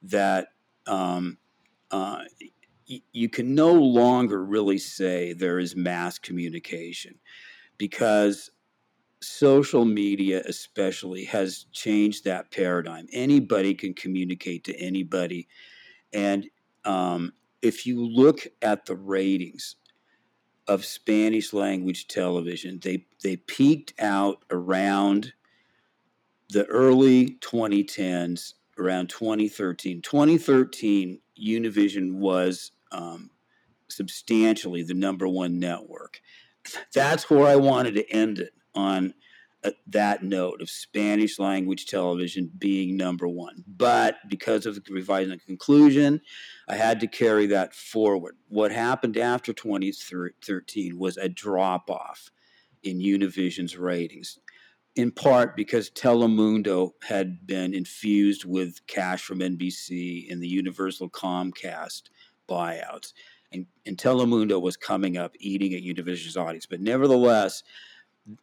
That 0.02 0.48
um, 0.86 1.38
uh, 1.90 2.24
y- 2.88 3.02
you 3.12 3.28
can 3.28 3.54
no 3.54 3.72
longer 3.72 4.44
really 4.44 4.78
say 4.78 5.32
there 5.32 5.58
is 5.58 5.76
mass 5.76 6.18
communication 6.18 7.18
because 7.78 8.50
social 9.22 9.84
media, 9.84 10.42
especially, 10.46 11.24
has 11.26 11.66
changed 11.72 12.24
that 12.24 12.50
paradigm. 12.50 13.06
Anybody 13.12 13.74
can 13.74 13.94
communicate 13.94 14.64
to 14.64 14.76
anybody. 14.76 15.48
And 16.12 16.48
um, 16.84 17.32
if 17.62 17.86
you 17.86 18.06
look 18.06 18.46
at 18.62 18.86
the 18.86 18.96
ratings 18.96 19.76
of 20.66 20.84
Spanish 20.84 21.52
language 21.52 22.08
television. 22.08 22.80
They 22.82 23.06
they 23.22 23.36
peaked 23.36 23.94
out 23.98 24.44
around 24.50 25.32
the 26.50 26.66
early 26.66 27.38
2010s, 27.40 28.54
around 28.78 29.08
2013. 29.08 30.02
2013, 30.02 31.20
Univision 31.40 32.14
was 32.14 32.72
um, 32.92 33.30
substantially 33.88 34.82
the 34.82 34.94
number 34.94 35.28
one 35.28 35.58
network. 35.58 36.20
That's 36.92 37.30
where 37.30 37.46
I 37.46 37.56
wanted 37.56 37.94
to 37.94 38.10
end 38.10 38.38
it 38.40 38.52
on 38.74 39.14
Uh, 39.62 39.70
that 39.86 40.22
note 40.22 40.62
of 40.62 40.70
Spanish 40.70 41.38
language 41.38 41.84
television 41.84 42.50
being 42.56 42.96
number 42.96 43.28
one. 43.28 43.62
But 43.66 44.16
because 44.26 44.64
of 44.64 44.74
the 44.74 44.80
revising 44.90 45.38
conclusion, 45.38 46.22
I 46.66 46.76
had 46.76 46.98
to 47.00 47.06
carry 47.06 47.46
that 47.48 47.74
forward. 47.74 48.36
What 48.48 48.72
happened 48.72 49.18
after 49.18 49.52
2013 49.52 50.98
was 50.98 51.18
a 51.18 51.28
drop 51.28 51.90
off 51.90 52.30
in 52.82 53.00
Univision's 53.00 53.76
ratings, 53.76 54.38
in 54.96 55.10
part 55.10 55.56
because 55.56 55.90
Telemundo 55.90 56.92
had 57.06 57.46
been 57.46 57.74
infused 57.74 58.46
with 58.46 58.86
cash 58.86 59.22
from 59.22 59.40
NBC 59.40 60.26
in 60.26 60.40
the 60.40 60.48
Universal 60.48 61.10
Comcast 61.10 62.04
buyouts. 62.48 63.12
And, 63.52 63.66
and 63.84 63.98
Telemundo 63.98 64.58
was 64.58 64.78
coming 64.78 65.18
up, 65.18 65.34
eating 65.38 65.74
at 65.74 65.82
Univision's 65.82 66.38
audience. 66.38 66.64
But 66.64 66.80
nevertheless, 66.80 67.62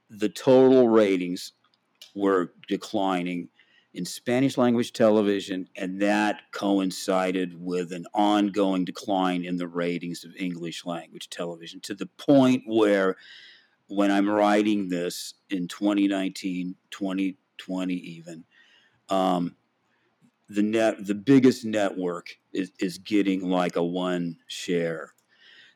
the 0.09 0.29
total 0.29 0.87
ratings 0.89 1.53
were 2.15 2.53
declining 2.67 3.49
in 3.93 4.05
Spanish 4.05 4.57
language 4.57 4.93
television, 4.93 5.67
and 5.75 6.01
that 6.01 6.41
coincided 6.51 7.59
with 7.59 7.91
an 7.91 8.05
ongoing 8.13 8.85
decline 8.85 9.43
in 9.43 9.57
the 9.57 9.67
ratings 9.67 10.23
of 10.23 10.35
English 10.37 10.85
language 10.85 11.29
television 11.29 11.79
to 11.81 11.95
the 11.95 12.05
point 12.17 12.63
where, 12.67 13.15
when 13.87 14.11
I'm 14.11 14.29
writing 14.29 14.89
this 14.89 15.33
in 15.49 15.67
2019, 15.67 16.75
2020, 16.91 17.93
even, 17.93 18.43
um, 19.09 19.55
the 20.49 20.61
net, 20.63 21.05
the 21.05 21.15
biggest 21.15 21.65
network 21.65 22.37
is, 22.53 22.71
is 22.79 22.97
getting 22.97 23.49
like 23.49 23.75
a 23.75 23.83
one 23.83 24.37
share. 24.47 25.13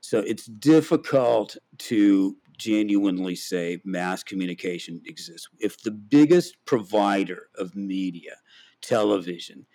So 0.02 0.20
it's 0.20 0.46
difficult 0.46 1.58
to 1.80 2.36
genuinely 2.62 3.36
say 3.36 3.82
mass 3.84 4.24
communication 4.24 5.02
exists. 5.06 5.50
If 5.60 5.82
the 5.82 5.92
biggest 5.92 6.58
provider 6.66 7.48
of 7.58 7.76
media, 7.76 8.36
television, 8.82 9.66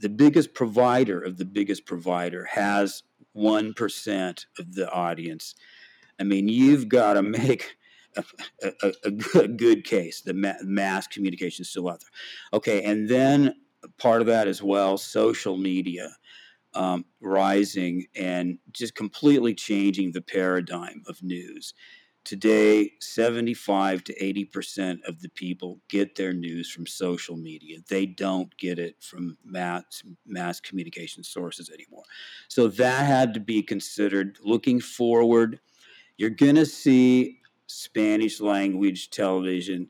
the 0.00 0.08
biggest 0.08 0.54
provider 0.54 1.20
of 1.20 1.36
the 1.36 1.44
biggest 1.44 1.84
provider 1.84 2.46
has 2.46 3.02
1% 3.36 4.46
of 4.58 4.74
the 4.74 4.90
audience, 4.90 5.54
I 6.18 6.24
mean, 6.24 6.48
you've 6.48 6.88
got 6.88 7.14
to 7.14 7.22
make 7.22 7.76
a, 8.16 8.24
a, 8.62 8.92
a, 9.04 9.48
good, 9.48 9.84
case 9.84 10.22
that 10.22 10.34
ma- 10.34 10.54
mass 10.62 11.06
communication 11.06 11.64
is 11.64 11.68
still 11.68 11.90
out 11.90 12.00
there. 12.00 12.08
Okay, 12.54 12.82
and 12.82 13.10
then 13.10 13.54
part 13.98 14.22
of 14.22 14.26
that 14.28 14.48
as 14.48 14.62
well, 14.62 14.96
social 14.96 15.58
media. 15.58 16.16
Um, 16.74 17.06
rising 17.22 18.04
and 18.14 18.58
just 18.70 18.94
completely 18.94 19.54
changing 19.54 20.12
the 20.12 20.20
paradigm 20.20 21.02
of 21.08 21.22
news. 21.22 21.72
Today, 22.26 22.90
75 22.98 24.02
to 24.02 24.20
80% 24.20 24.98
of 25.06 25.20
the 25.22 25.28
people 25.28 25.78
get 25.88 26.16
their 26.16 26.32
news 26.32 26.68
from 26.68 26.84
social 26.84 27.36
media. 27.36 27.78
They 27.88 28.04
don't 28.04 28.54
get 28.56 28.80
it 28.80 28.96
from 29.00 29.38
mass, 29.44 30.02
mass 30.26 30.58
communication 30.58 31.22
sources 31.22 31.70
anymore. 31.70 32.02
So 32.48 32.66
that 32.66 33.06
had 33.06 33.32
to 33.34 33.38
be 33.40 33.62
considered. 33.62 34.38
Looking 34.42 34.80
forward, 34.80 35.60
you're 36.16 36.30
going 36.30 36.56
to 36.56 36.66
see 36.66 37.38
Spanish 37.68 38.40
language 38.40 39.10
television, 39.10 39.88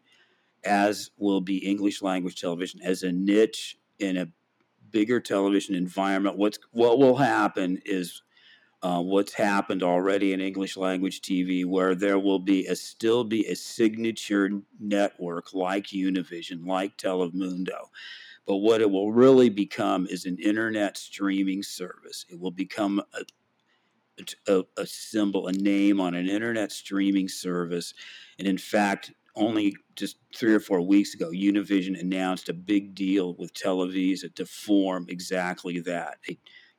as 0.62 1.12
will 1.16 1.40
be 1.40 1.66
English 1.66 2.02
language 2.02 2.38
television, 2.38 2.82
as 2.82 3.02
a 3.02 3.12
niche 3.12 3.78
in 3.98 4.18
a 4.18 4.28
bigger 4.90 5.20
television 5.20 5.74
environment. 5.74 6.36
What's 6.36 6.58
what 6.72 6.98
will 6.98 7.16
happen 7.16 7.80
is 7.86 8.20
uh, 8.82 9.00
what's 9.00 9.34
happened 9.34 9.82
already 9.82 10.32
in 10.32 10.40
English 10.40 10.76
language 10.76 11.22
TV, 11.22 11.64
where 11.64 11.94
there 11.94 12.18
will 12.18 12.38
be 12.38 12.66
a 12.66 12.76
still 12.76 13.24
be 13.24 13.46
a 13.46 13.56
signature 13.56 14.50
network 14.78 15.52
like 15.54 15.86
Univision, 15.86 16.66
like 16.66 16.96
Telemundo. 16.96 17.88
But 18.46 18.58
what 18.58 18.80
it 18.80 18.90
will 18.90 19.12
really 19.12 19.48
become 19.48 20.06
is 20.06 20.24
an 20.24 20.38
internet 20.38 20.96
streaming 20.96 21.62
service. 21.62 22.24
It 22.28 22.38
will 22.38 22.52
become 22.52 23.02
a, 23.12 24.22
a, 24.46 24.64
a 24.76 24.86
symbol, 24.86 25.48
a 25.48 25.52
name 25.52 26.00
on 26.00 26.14
an 26.14 26.28
internet 26.28 26.70
streaming 26.70 27.28
service. 27.28 27.92
And 28.38 28.46
in 28.46 28.58
fact, 28.58 29.12
only 29.34 29.76
just 29.96 30.16
three 30.34 30.54
or 30.54 30.60
four 30.60 30.80
weeks 30.80 31.14
ago, 31.14 31.30
Univision 31.30 31.98
announced 32.00 32.48
a 32.48 32.54
big 32.54 32.94
deal 32.94 33.34
with 33.34 33.52
Televisa 33.52 34.34
to 34.34 34.46
form 34.46 35.06
exactly 35.08 35.80
that. 35.80 36.18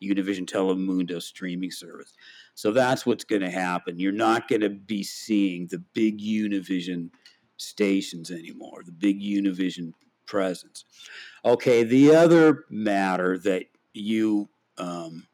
Univision 0.02 0.46
Telemundo 0.46 1.22
streaming 1.22 1.72
service. 1.72 2.14
So 2.54 2.72
that's 2.72 3.06
what's 3.06 3.24
going 3.24 3.42
to 3.42 3.50
happen. 3.50 4.00
You're 4.00 4.12
not 4.12 4.48
going 4.48 4.62
to 4.62 4.70
be 4.70 5.04
seeing 5.04 5.68
the 5.68 5.80
big 5.80 6.20
Univision 6.20 7.10
stations 7.58 8.32
anymore, 8.32 8.84
the 8.86 8.92
big 8.92 9.22
Univision 9.22 9.94
presence. 10.26 10.86
Okay, 11.44 11.84
the 11.84 12.16
other 12.16 12.66
matter 12.70 13.38
that 13.40 13.66
you 13.94 14.50
um, 14.78 15.28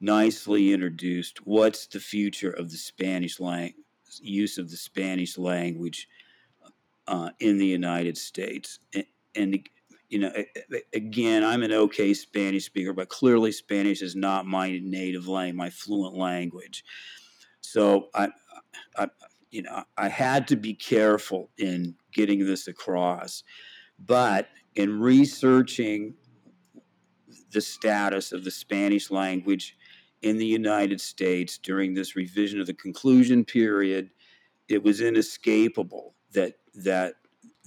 nicely 0.00 0.72
introduced 0.72 1.46
what's 1.46 1.86
the 1.86 2.00
future 2.00 2.50
of 2.50 2.70
the 2.70 2.76
Spanish 2.76 3.40
language, 3.40 3.74
use 4.20 4.58
of 4.58 4.70
the 4.70 4.76
Spanish 4.76 5.38
language 5.38 6.08
uh, 7.08 7.30
in 7.40 7.56
the 7.56 7.66
United 7.66 8.18
States? 8.18 8.78
And, 8.94 9.06
and 9.34 9.68
you 10.08 10.18
know, 10.20 10.32
again, 10.92 11.42
I'm 11.44 11.62
an 11.62 11.72
okay 11.72 12.14
Spanish 12.14 12.66
speaker, 12.66 12.92
but 12.92 13.08
clearly 13.08 13.52
Spanish 13.52 14.02
is 14.02 14.14
not 14.14 14.46
my 14.46 14.80
native 14.82 15.26
language, 15.26 15.56
my 15.56 15.70
fluent 15.70 16.16
language. 16.16 16.84
So 17.60 18.08
I, 18.14 18.28
I, 18.96 19.08
you 19.50 19.62
know, 19.62 19.82
I 19.96 20.08
had 20.08 20.48
to 20.48 20.56
be 20.56 20.74
careful 20.74 21.50
in 21.58 21.96
getting 22.12 22.44
this 22.44 22.68
across. 22.68 23.42
But 23.98 24.48
in 24.74 25.00
researching 25.00 26.14
the 27.50 27.60
status 27.60 28.32
of 28.32 28.44
the 28.44 28.50
Spanish 28.50 29.10
language 29.10 29.76
in 30.22 30.38
the 30.38 30.46
United 30.46 31.00
States 31.00 31.58
during 31.58 31.94
this 31.94 32.16
revision 32.16 32.60
of 32.60 32.66
the 32.66 32.74
conclusion 32.74 33.44
period, 33.44 34.10
it 34.68 34.82
was 34.82 35.00
inescapable 35.00 36.14
that 36.32 36.54
that 36.74 37.14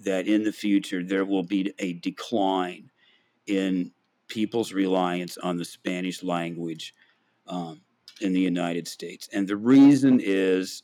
that 0.04 0.28
in 0.28 0.44
the 0.44 0.52
future 0.52 1.04
there 1.04 1.26
will 1.26 1.44
be 1.44 1.74
a 1.80 1.94
decline 1.94 2.90
in 3.48 3.92
people's 4.28 4.74
reliance 4.74 5.38
on 5.38 5.58
the 5.58 5.66
Spanish 5.66 6.24
language 6.24 6.94
um, 7.48 7.82
in 8.22 8.34
the 8.34 8.40
United 8.40 8.88
States. 8.88 9.28
And 9.34 9.48
the 9.48 9.58
reason 9.58 10.20
is 10.24 10.84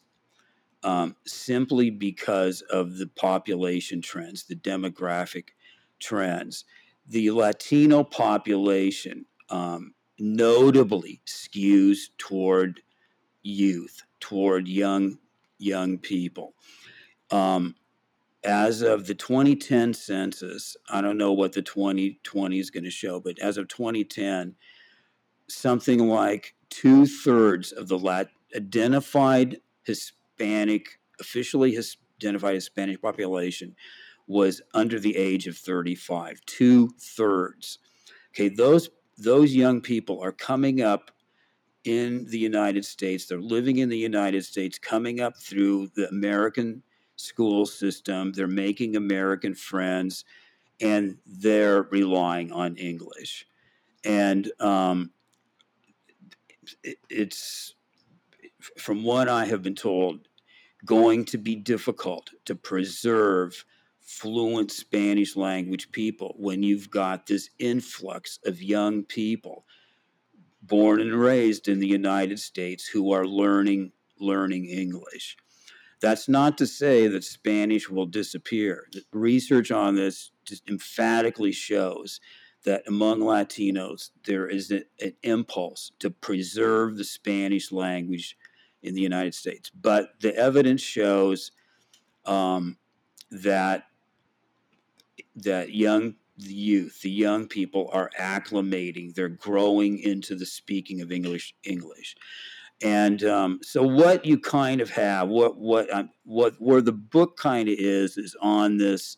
um, 0.83 1.15
simply 1.25 1.89
because 1.89 2.61
of 2.61 2.97
the 2.97 3.07
population 3.07 4.01
trends, 4.01 4.43
the 4.43 4.55
demographic 4.55 5.49
trends. 5.99 6.65
The 7.07 7.31
Latino 7.31 8.03
population 8.03 9.25
um, 9.49 9.93
notably 10.19 11.21
skews 11.25 12.09
toward 12.17 12.81
youth, 13.41 14.01
toward 14.19 14.67
young 14.67 15.17
young 15.57 15.97
people. 15.97 16.53
Um, 17.31 17.75
as 18.45 18.81
of 18.81 19.07
the 19.07 19.15
2010 19.15 19.93
census, 19.93 20.77
I 20.89 21.01
don't 21.01 21.17
know 21.17 21.33
what 21.33 21.53
the 21.53 21.61
2020 21.61 22.59
is 22.59 22.69
going 22.69 22.83
to 22.83 22.91
show, 22.91 23.19
but 23.19 23.39
as 23.39 23.57
of 23.57 23.67
2010, 23.67 24.55
something 25.49 26.07
like 26.07 26.55
two 26.69 27.05
thirds 27.05 27.71
of 27.71 27.87
the 27.87 27.97
lat- 27.97 28.29
identified 28.55 29.59
Hispanic, 29.83 30.99
officially 31.19 31.71
his- 31.71 31.97
identified 32.21 32.55
Hispanic 32.55 33.01
population 33.01 33.75
was 34.27 34.61
under 34.73 34.99
the 34.99 35.15
age 35.15 35.47
of 35.47 35.57
35. 35.57 36.39
Two 36.45 36.89
thirds. 36.99 37.79
Okay, 38.33 38.49
those 38.49 38.89
those 39.17 39.55
young 39.55 39.79
people 39.79 40.19
are 40.21 40.33
coming 40.33 40.81
up 40.81 41.09
in 41.85 42.25
the 42.25 42.37
United 42.39 42.83
States. 42.83 43.25
They're 43.27 43.39
living 43.39 43.77
in 43.77 43.87
the 43.87 43.97
United 43.97 44.43
States, 44.43 44.77
coming 44.77 45.21
up 45.21 45.37
through 45.37 45.91
the 45.95 46.09
American 46.09 46.83
school 47.15 47.65
system. 47.65 48.31
They're 48.31 48.47
making 48.47 48.95
American 48.95 49.55
friends, 49.55 50.25
and 50.81 51.17
they're 51.25 51.83
relying 51.83 52.51
on 52.51 52.75
English. 52.77 53.47
And 54.03 54.51
um, 54.59 55.11
it, 56.83 56.97
it's, 57.09 57.75
from 58.77 59.03
what 59.03 59.29
I 59.29 59.45
have 59.45 59.63
been 59.63 59.75
told, 59.75 60.27
going 60.85 61.25
to 61.25 61.37
be 61.37 61.55
difficult 61.55 62.29
to 62.45 62.55
preserve 62.55 63.65
fluent 64.01 64.71
Spanish 64.71 65.35
language 65.35 65.91
people 65.91 66.35
when 66.37 66.61
you've 66.61 66.91
got 66.91 67.25
this 67.25 67.49
influx 67.57 68.39
of 68.45 68.61
young 68.61 69.03
people 69.03 69.65
born 70.61 71.01
and 71.01 71.13
raised 71.13 71.67
in 71.67 71.79
the 71.79 71.87
United 71.87 72.39
States 72.39 72.87
who 72.87 73.11
are 73.11 73.25
learning 73.25 73.91
learning 74.19 74.65
English. 74.65 75.35
That's 76.05 76.29
not 76.29 76.59
to 76.59 76.67
say 76.67 77.07
that 77.07 77.23
Spanish 77.23 77.89
will 77.89 78.05
disappear. 78.05 78.85
The 78.93 79.03
research 79.11 79.71
on 79.71 79.95
this 79.95 80.29
just 80.45 80.69
emphatically 80.69 81.51
shows 81.51 82.19
that 82.63 82.83
among 82.85 83.21
Latinos 83.21 84.11
there 84.23 84.45
is 84.45 84.69
a, 84.69 84.83
an 85.01 85.13
impulse 85.23 85.93
to 85.97 86.11
preserve 86.11 86.97
the 86.97 87.03
Spanish 87.03 87.71
language 87.71 88.37
in 88.83 88.93
the 88.93 89.01
United 89.01 89.33
States. 89.33 89.71
But 89.71 90.09
the 90.21 90.35
evidence 90.35 90.81
shows 90.81 91.51
um, 92.23 92.77
that 93.31 93.85
that 95.37 95.73
young 95.73 96.17
the 96.37 96.53
youth, 96.53 97.01
the 97.01 97.09
young 97.09 97.47
people 97.47 97.89
are 97.91 98.11
acclimating. 98.19 99.15
They're 99.15 99.27
growing 99.27 99.97
into 99.97 100.35
the 100.35 100.45
speaking 100.45 101.01
of 101.01 101.11
English. 101.11 101.55
English, 101.63 102.15
and 102.81 103.23
um, 103.23 103.59
so 103.61 103.83
what 103.83 104.25
you 104.25 104.39
kind 104.39 104.81
of 104.81 104.89
have, 104.91 105.29
what 105.29 105.57
what 105.57 105.91
um, 105.93 106.09
what 106.23 106.55
where 106.59 106.81
the 106.81 106.91
book 106.91 107.37
kind 107.37 107.69
of 107.69 107.75
is, 107.77 108.17
is 108.17 108.35
on 108.41 108.77
this 108.77 109.17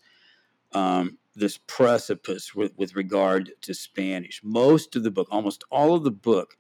um, 0.73 1.17
this 1.35 1.59
precipice 1.67 2.55
with, 2.55 2.73
with 2.77 2.95
regard 2.95 3.51
to 3.61 3.73
Spanish. 3.73 4.41
Most 4.43 4.95
of 4.95 5.03
the 5.03 5.11
book, 5.11 5.27
almost 5.31 5.63
all 5.71 5.93
of 5.93 6.03
the 6.03 6.11
book, 6.11 6.57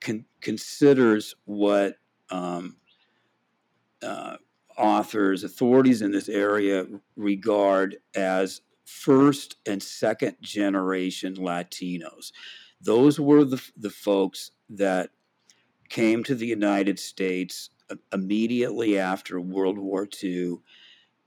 con- 0.00 0.26
considers 0.40 1.34
what 1.44 1.94
um, 2.30 2.76
uh, 4.02 4.36
authors, 4.76 5.44
authorities 5.44 6.02
in 6.02 6.10
this 6.10 6.28
area 6.28 6.86
regard 7.16 7.96
as 8.14 8.62
first 8.84 9.56
and 9.66 9.82
second 9.82 10.36
generation 10.40 11.34
Latinos. 11.36 12.32
Those 12.80 13.20
were 13.20 13.44
the, 13.44 13.62
the 13.76 13.90
folks 13.90 14.50
that 14.70 15.10
came 15.90 16.24
to 16.24 16.34
the 16.34 16.46
United 16.46 16.98
States 16.98 17.70
uh, 17.90 17.96
immediately 18.12 18.98
after 18.98 19.40
World 19.40 19.78
War 19.78 20.08
II, 20.22 20.58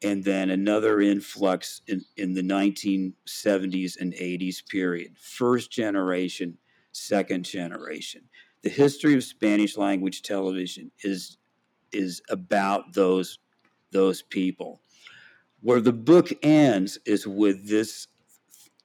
and 0.01 0.23
then 0.23 0.49
another 0.49 0.99
influx 0.99 1.81
in, 1.87 2.01
in 2.17 2.33
the 2.33 2.41
1970s 2.41 3.99
and 3.99 4.13
80s 4.13 4.67
period. 4.67 5.15
First 5.19 5.71
generation, 5.71 6.57
second 6.91 7.45
generation. 7.45 8.23
The 8.63 8.69
history 8.69 9.13
of 9.13 9.23
Spanish 9.23 9.77
language 9.77 10.21
television 10.21 10.91
is 11.03 11.37
is 11.91 12.21
about 12.29 12.93
those 12.93 13.39
those 13.91 14.21
people. 14.21 14.81
Where 15.61 15.81
the 15.81 15.93
book 15.93 16.31
ends 16.41 16.97
is 17.05 17.27
with 17.27 17.67
this 17.69 18.07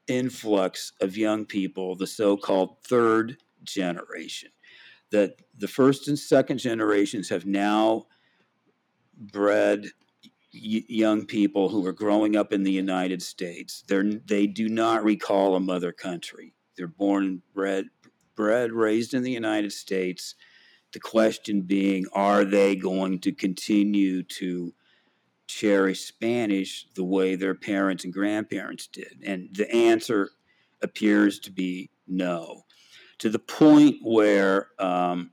influx 0.07 0.93
of 1.01 1.17
young 1.17 1.45
people, 1.45 1.95
the 1.97 2.07
so 2.07 2.37
called 2.37 2.83
third 2.85 3.37
generation, 3.65 4.51
that 5.11 5.37
the 5.57 5.69
first 5.69 6.09
and 6.09 6.19
second 6.19 6.59
generations 6.59 7.29
have 7.29 7.47
now 7.47 8.07
bred 9.17 9.87
y- 10.53 10.85
young 10.89 11.27
people 11.27 11.69
who 11.69 11.85
are 11.87 11.93
growing 11.93 12.37
up 12.37 12.53
in 12.53 12.63
the 12.63 12.73
United 12.73 13.23
States. 13.23 13.83
They're, 13.89 14.05
they 14.05 14.47
do 14.47 14.69
not 14.69 15.05
recall 15.05 15.55
a 15.55 15.61
mother 15.61 15.93
country. 15.93 16.55
They're 16.77 16.87
born 16.87 17.43
bred, 17.55 17.87
bred, 18.37 18.73
raised 18.73 19.15
in 19.15 19.23
the 19.23 19.33
United 19.33 19.73
States. 19.73 20.35
The 20.93 21.01
question 21.01 21.63
being, 21.63 22.07
are 22.13 22.45
they 22.45 22.77
going 22.77 23.19
to 23.21 23.33
continue 23.33 24.23
to 24.23 24.73
cherish 25.47 26.01
Spanish 26.01 26.87
the 26.95 27.05
way 27.05 27.35
their 27.35 27.55
parents 27.55 28.05
and 28.05 28.13
grandparents 28.13 28.87
did? 28.87 29.23
And 29.25 29.49
the 29.53 29.71
answer 29.75 30.31
appears 30.83 31.41
to 31.41 31.51
be 31.51 31.91
no, 32.07 32.65
to 33.19 33.31
the 33.31 33.39
point 33.39 33.97
where 34.03 34.69
um, 34.79 35.31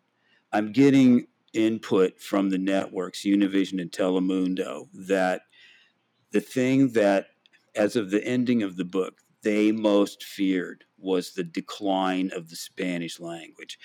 I'm 0.52 0.72
getting 0.72 1.28
input 1.54 2.20
from 2.20 2.50
the 2.50 2.58
networks, 2.58 3.24
Univision 3.24 3.82
and 3.82 3.92
Telemundo, 3.92 4.88
that 4.94 5.44
the 6.32 6.42
thing 6.42 6.92
that, 6.94 7.28
as 7.76 7.96
of 7.96 8.12
the 8.12 8.24
ending 8.26 8.64
of 8.64 8.76
the 8.76 8.86
book, 8.86 9.20
they 9.44 9.72
most 9.72 10.24
feared 10.24 10.84
was 10.98 11.34
the 11.34 11.44
decline 11.44 12.32
of 12.36 12.50
the 12.50 12.56
Spanish 12.56 13.20
language. 13.20 13.78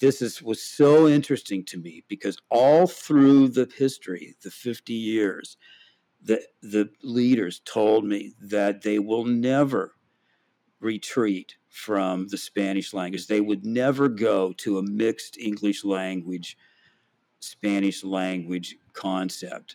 This 0.00 0.20
is, 0.20 0.42
was 0.42 0.62
so 0.62 1.06
interesting 1.06 1.64
to 1.66 1.78
me 1.78 2.04
because 2.08 2.36
all 2.50 2.86
through 2.86 3.48
the 3.48 3.70
history, 3.76 4.34
the 4.42 4.50
50 4.50 4.92
years, 4.92 5.56
the, 6.20 6.42
the 6.62 6.90
leaders 7.02 7.60
told 7.64 8.04
me 8.04 8.32
that 8.40 8.82
they 8.82 8.98
will 8.98 9.24
never 9.24 9.92
retreat 10.80 11.56
from 11.74 12.28
the 12.28 12.38
Spanish 12.38 12.94
language. 12.94 13.26
They 13.26 13.40
would 13.40 13.66
never 13.66 14.08
go 14.08 14.52
to 14.58 14.78
a 14.78 14.82
mixed 14.82 15.36
English 15.38 15.84
language, 15.84 16.56
Spanish 17.40 18.04
language 18.04 18.76
concept. 18.92 19.74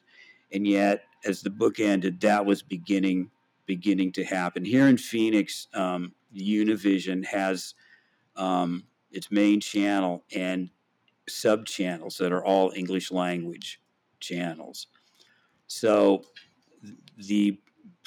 And 0.53 0.65
yet, 0.65 1.03
as 1.25 1.41
the 1.41 1.49
book 1.49 1.81
ended, 1.81 2.21
that 2.21 2.45
was 2.45 2.61
beginning 2.61 3.29
beginning 3.65 4.13
to 4.13 4.23
happen. 4.23 4.63
Here 4.63 4.87
in 4.87 4.97
Phoenix, 4.97 5.67
um, 5.73 6.13
Univision 6.33 7.23
has 7.25 7.75
um, 8.37 8.85
its 9.11 9.29
main 9.29 9.59
channel 9.59 10.23
and 10.33 10.69
sub 11.27 11.65
channels 11.65 12.17
that 12.17 12.31
are 12.31 12.43
all 12.43 12.71
English 12.77 13.11
language 13.11 13.81
channels. 14.21 14.87
So 15.67 16.23
the 17.17 17.59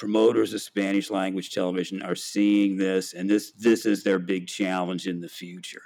promoters 0.03 0.53
of 0.53 0.61
Spanish 0.61 1.12
language 1.12 1.53
television 1.53 2.03
are 2.03 2.16
seeing 2.16 2.76
this, 2.76 3.14
and 3.14 3.30
this 3.30 3.53
this 3.53 3.86
is 3.86 4.03
their 4.03 4.18
big 4.18 4.48
challenge 4.48 5.07
in 5.07 5.20
the 5.20 5.28
future. 5.28 5.82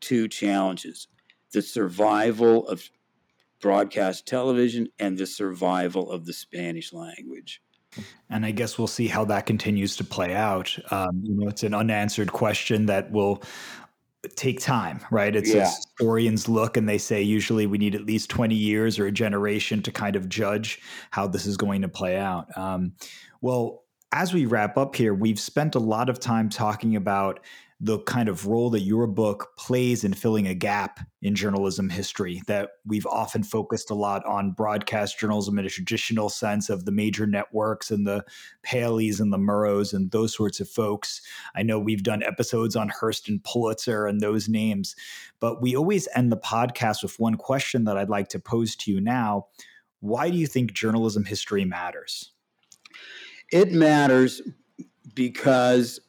Two 0.00 0.26
challenges: 0.26 1.06
the 1.52 1.62
survival 1.62 2.66
of 2.66 2.90
broadcast 3.60 4.26
television 4.26 4.88
and 4.98 5.16
the 5.16 5.26
survival 5.26 6.10
of 6.10 6.26
the 6.26 6.32
Spanish 6.32 6.92
language. 6.92 7.62
And 8.30 8.44
I 8.44 8.50
guess 8.50 8.78
we'll 8.78 8.88
see 8.88 9.06
how 9.06 9.24
that 9.26 9.46
continues 9.46 9.94
to 9.98 10.04
play 10.04 10.34
out. 10.34 10.76
Um, 10.90 11.22
you 11.22 11.36
know, 11.36 11.46
it's 11.46 11.62
an 11.62 11.72
unanswered 11.72 12.32
question 12.32 12.86
that 12.86 13.12
will 13.12 13.44
take 14.36 14.60
time, 14.60 15.00
right? 15.10 15.34
It's 15.34 15.52
yeah. 15.52 15.66
historians 15.66 16.48
look 16.48 16.76
and 16.76 16.88
they 16.88 16.98
say 16.98 17.22
usually 17.22 17.66
we 17.66 17.78
need 17.78 17.94
at 17.94 18.04
least 18.04 18.30
20 18.30 18.54
years 18.54 18.98
or 18.98 19.06
a 19.06 19.12
generation 19.12 19.82
to 19.82 19.92
kind 19.92 20.16
of 20.16 20.28
judge 20.28 20.80
how 21.10 21.26
this 21.26 21.46
is 21.46 21.56
going 21.56 21.82
to 21.82 21.88
play 21.88 22.16
out. 22.16 22.46
Um, 22.56 22.92
well, 23.40 23.84
as 24.12 24.32
we 24.32 24.46
wrap 24.46 24.78
up 24.78 24.94
here, 24.94 25.12
we've 25.12 25.40
spent 25.40 25.74
a 25.74 25.80
lot 25.80 26.08
of 26.08 26.20
time 26.20 26.48
talking 26.48 26.94
about 26.94 27.40
the 27.84 27.98
kind 28.00 28.30
of 28.30 28.46
role 28.46 28.70
that 28.70 28.80
your 28.80 29.06
book 29.06 29.52
plays 29.58 30.04
in 30.04 30.14
filling 30.14 30.48
a 30.48 30.54
gap 30.54 31.00
in 31.20 31.34
journalism 31.34 31.90
history 31.90 32.40
that 32.46 32.70
we've 32.86 33.04
often 33.04 33.42
focused 33.42 33.90
a 33.90 33.94
lot 33.94 34.24
on 34.24 34.52
broadcast 34.52 35.18
journalism 35.18 35.58
in 35.58 35.66
a 35.66 35.68
traditional 35.68 36.30
sense 36.30 36.70
of 36.70 36.86
the 36.86 36.90
major 36.90 37.26
networks 37.26 37.90
and 37.90 38.06
the 38.06 38.24
Paleys 38.66 39.20
and 39.20 39.34
the 39.34 39.38
Murrows 39.38 39.92
and 39.92 40.10
those 40.12 40.34
sorts 40.34 40.60
of 40.60 40.68
folks. 40.68 41.20
I 41.54 41.62
know 41.62 41.78
we've 41.78 42.02
done 42.02 42.22
episodes 42.22 42.74
on 42.74 42.88
Hearst 42.88 43.28
and 43.28 43.44
Pulitzer 43.44 44.06
and 44.06 44.18
those 44.18 44.48
names, 44.48 44.96
but 45.38 45.60
we 45.60 45.76
always 45.76 46.08
end 46.14 46.32
the 46.32 46.38
podcast 46.38 47.02
with 47.02 47.20
one 47.20 47.34
question 47.34 47.84
that 47.84 47.98
I'd 47.98 48.08
like 48.08 48.28
to 48.28 48.38
pose 48.38 48.74
to 48.76 48.92
you 48.92 48.98
now. 48.98 49.48
Why 50.00 50.30
do 50.30 50.38
you 50.38 50.46
think 50.46 50.72
journalism 50.72 51.26
history 51.26 51.66
matters? 51.66 52.30
It 53.52 53.72
matters 53.72 54.40
because 55.14 56.00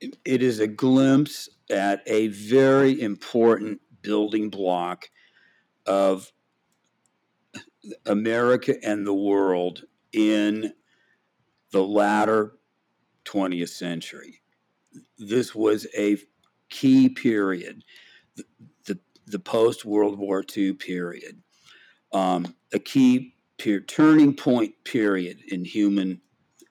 it 0.00 0.42
is 0.42 0.60
a 0.60 0.66
glimpse 0.66 1.48
at 1.70 2.02
a 2.06 2.28
very 2.28 3.00
important 3.00 3.80
building 4.02 4.50
block 4.50 5.10
of 5.86 6.32
America 8.06 8.74
and 8.82 9.06
the 9.06 9.14
world 9.14 9.84
in 10.12 10.72
the 11.72 11.82
latter 11.82 12.52
20th 13.24 13.70
century. 13.70 14.40
This 15.18 15.54
was 15.54 15.86
a 15.96 16.18
key 16.68 17.08
period, 17.08 17.84
the, 18.36 18.44
the, 18.86 18.98
the 19.26 19.38
post 19.38 19.84
World 19.84 20.18
War 20.18 20.44
II 20.56 20.74
period, 20.74 21.42
um, 22.12 22.54
a 22.72 22.78
key 22.78 23.34
turning 23.86 24.34
point 24.34 24.72
period 24.84 25.40
in 25.48 25.64
human 25.64 26.20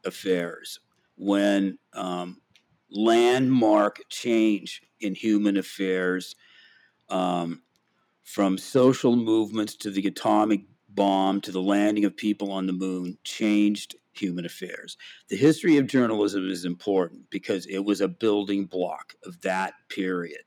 affairs 0.05 0.79
when 1.15 1.77
um, 1.93 2.41
landmark 2.91 4.01
change 4.09 4.81
in 4.99 5.15
human 5.15 5.57
affairs 5.57 6.35
um, 7.09 7.61
from 8.23 8.57
social 8.57 9.15
movements 9.15 9.75
to 9.75 9.89
the 9.89 10.05
atomic 10.07 10.61
bomb 10.89 11.39
to 11.41 11.51
the 11.51 11.61
landing 11.61 12.05
of 12.05 12.17
people 12.17 12.51
on 12.51 12.67
the 12.67 12.73
moon 12.73 13.17
changed 13.23 13.95
human 14.13 14.45
affairs. 14.45 14.97
The 15.29 15.37
history 15.37 15.77
of 15.77 15.87
journalism 15.87 16.49
is 16.49 16.65
important 16.65 17.29
because 17.29 17.65
it 17.67 17.79
was 17.79 18.01
a 18.01 18.07
building 18.07 18.65
block 18.65 19.13
of 19.23 19.39
that 19.41 19.73
period. 19.89 20.41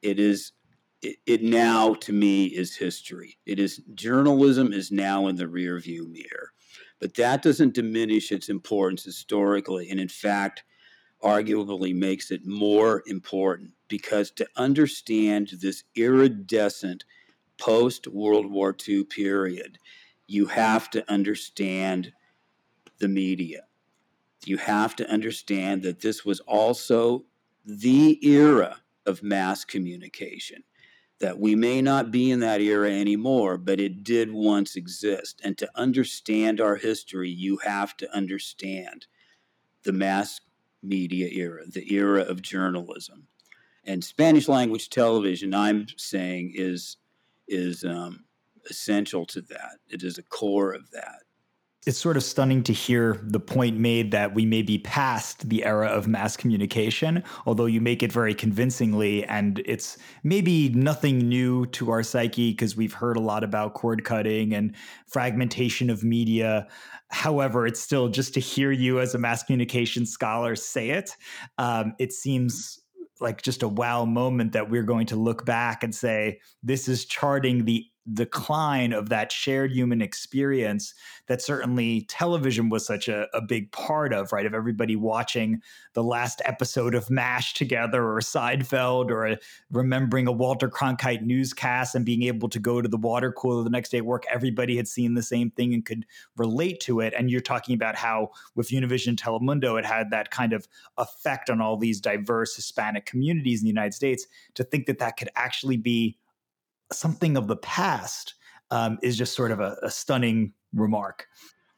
It 0.00 0.18
is 0.18 0.52
it, 1.02 1.16
it 1.26 1.42
now 1.42 1.94
to 1.94 2.12
me 2.12 2.46
is 2.46 2.76
history. 2.76 3.38
It 3.44 3.58
is 3.58 3.82
journalism 3.94 4.72
is 4.72 4.90
now 4.90 5.26
in 5.26 5.36
the 5.36 5.46
rearview 5.46 6.08
mirror. 6.10 6.52
But 7.00 7.14
that 7.14 7.42
doesn't 7.42 7.74
diminish 7.74 8.30
its 8.30 8.48
importance 8.48 9.04
historically 9.04 9.90
and 9.90 9.98
in 9.98 10.08
fact 10.08 10.62
arguably 11.22 11.94
makes 11.94 12.30
it 12.30 12.46
more 12.46 13.02
important 13.06 13.70
because 13.88 14.30
to 14.32 14.46
understand 14.56 15.52
this 15.60 15.84
iridescent 15.94 17.04
post 17.58 18.08
World 18.08 18.50
War 18.50 18.74
II 18.88 19.04
period, 19.04 19.78
you 20.26 20.46
have 20.46 20.90
to 20.90 21.10
understand 21.10 22.12
the 22.98 23.08
media. 23.08 23.62
You 24.44 24.56
have 24.56 24.96
to 24.96 25.08
understand 25.08 25.82
that 25.82 26.00
this 26.00 26.24
was 26.24 26.40
also 26.40 27.24
the 27.64 28.18
era 28.26 28.80
of 29.06 29.22
mass 29.22 29.64
communication. 29.64 30.64
That 31.20 31.38
we 31.38 31.54
may 31.54 31.80
not 31.80 32.10
be 32.10 32.32
in 32.32 32.40
that 32.40 32.60
era 32.60 32.90
anymore, 32.90 33.56
but 33.56 33.78
it 33.78 34.02
did 34.02 34.32
once 34.32 34.74
exist. 34.74 35.40
And 35.44 35.56
to 35.58 35.70
understand 35.76 36.60
our 36.60 36.74
history, 36.74 37.30
you 37.30 37.58
have 37.58 37.96
to 37.98 38.12
understand 38.12 39.06
the 39.84 39.92
mass 39.92 40.40
media 40.82 41.28
era, 41.32 41.62
the 41.66 41.94
era 41.94 42.22
of 42.22 42.42
journalism. 42.42 43.28
And 43.84 44.04
Spanish 44.04 44.48
language 44.48 44.90
television, 44.90 45.54
I'm 45.54 45.86
saying, 45.96 46.52
is 46.54 46.96
is 47.48 47.84
um, 47.84 48.24
essential 48.70 49.26
to 49.26 49.40
that. 49.42 49.78
It 49.88 50.02
is 50.02 50.18
a 50.18 50.22
core 50.22 50.72
of 50.72 50.90
that 50.92 51.22
it's 51.84 51.98
sort 51.98 52.16
of 52.16 52.22
stunning 52.22 52.62
to 52.62 52.72
hear 52.72 53.18
the 53.24 53.40
point 53.40 53.76
made 53.76 54.12
that 54.12 54.34
we 54.34 54.46
may 54.46 54.62
be 54.62 54.78
past 54.78 55.48
the 55.48 55.64
era 55.64 55.88
of 55.88 56.06
mass 56.06 56.36
communication, 56.36 57.24
although 57.44 57.66
you 57.66 57.80
make 57.80 58.04
it 58.04 58.12
very 58.12 58.34
convincingly. 58.34 59.24
And 59.24 59.60
it's 59.66 59.98
maybe 60.22 60.68
nothing 60.68 61.18
new 61.18 61.66
to 61.66 61.90
our 61.90 62.04
psyche 62.04 62.52
because 62.52 62.76
we've 62.76 62.92
heard 62.92 63.16
a 63.16 63.20
lot 63.20 63.42
about 63.42 63.74
cord 63.74 64.04
cutting 64.04 64.54
and 64.54 64.76
fragmentation 65.08 65.90
of 65.90 66.04
media. 66.04 66.68
However, 67.10 67.66
it's 67.66 67.80
still 67.80 68.08
just 68.08 68.32
to 68.34 68.40
hear 68.40 68.70
you 68.70 69.00
as 69.00 69.16
a 69.16 69.18
mass 69.18 69.42
communication 69.42 70.06
scholar 70.06 70.54
say 70.54 70.90
it, 70.90 71.16
um, 71.58 71.94
it 71.98 72.12
seems 72.12 72.78
like 73.20 73.42
just 73.42 73.62
a 73.62 73.68
wow 73.68 74.04
moment 74.04 74.52
that 74.52 74.70
we're 74.70 74.82
going 74.82 75.06
to 75.06 75.16
look 75.16 75.44
back 75.44 75.82
and 75.82 75.94
say, 75.94 76.40
this 76.62 76.88
is 76.88 77.04
charting 77.04 77.64
the 77.64 77.86
decline 78.12 78.92
of 78.92 79.10
that 79.10 79.30
shared 79.30 79.70
human 79.70 80.02
experience 80.02 80.92
that 81.28 81.40
certainly 81.40 82.02
television 82.08 82.68
was 82.68 82.84
such 82.84 83.08
a, 83.08 83.28
a, 83.32 83.40
big 83.40 83.70
part 83.70 84.12
of, 84.12 84.32
right? 84.32 84.44
Of 84.44 84.54
everybody 84.54 84.96
watching 84.96 85.62
the 85.92 86.02
last 86.02 86.42
episode 86.44 86.96
of 86.96 87.10
MASH 87.10 87.54
together 87.54 88.04
or 88.04 88.18
Seinfeld 88.18 89.10
or 89.10 89.26
a, 89.26 89.38
remembering 89.70 90.26
a 90.26 90.32
Walter 90.32 90.68
Cronkite 90.68 91.22
newscast 91.22 91.94
and 91.94 92.04
being 92.04 92.24
able 92.24 92.48
to 92.48 92.58
go 92.58 92.82
to 92.82 92.88
the 92.88 92.96
water 92.96 93.30
cooler 93.30 93.62
the 93.62 93.70
next 93.70 93.90
day 93.90 93.98
at 93.98 94.04
work. 94.04 94.24
Everybody 94.28 94.76
had 94.76 94.88
seen 94.88 95.14
the 95.14 95.22
same 95.22 95.50
thing 95.50 95.72
and 95.72 95.84
could 95.84 96.04
relate 96.36 96.80
to 96.80 96.98
it. 97.00 97.14
And 97.16 97.30
you're 97.30 97.40
talking 97.40 97.74
about 97.74 97.94
how 97.94 98.30
with 98.56 98.70
Univision 98.70 99.14
Telemundo, 99.14 99.78
it 99.78 99.86
had 99.86 100.10
that 100.10 100.30
kind 100.30 100.52
of 100.52 100.66
effect 100.98 101.50
on 101.50 101.60
all 101.60 101.76
these 101.76 102.00
diverse 102.00 102.56
Hispanic 102.56 103.06
communities 103.06 103.60
in 103.60 103.64
the 103.64 103.70
United 103.70 103.94
States 103.94 104.26
to 104.54 104.64
think 104.64 104.86
that 104.86 104.98
that 104.98 105.16
could 105.16 105.28
actually 105.36 105.76
be 105.76 106.18
something 106.92 107.36
of 107.36 107.46
the 107.46 107.56
past 107.56 108.34
um, 108.70 108.98
is 109.02 109.16
just 109.16 109.34
sort 109.34 109.50
of 109.50 109.60
a, 109.60 109.76
a 109.82 109.90
stunning 109.90 110.52
remark. 110.72 111.26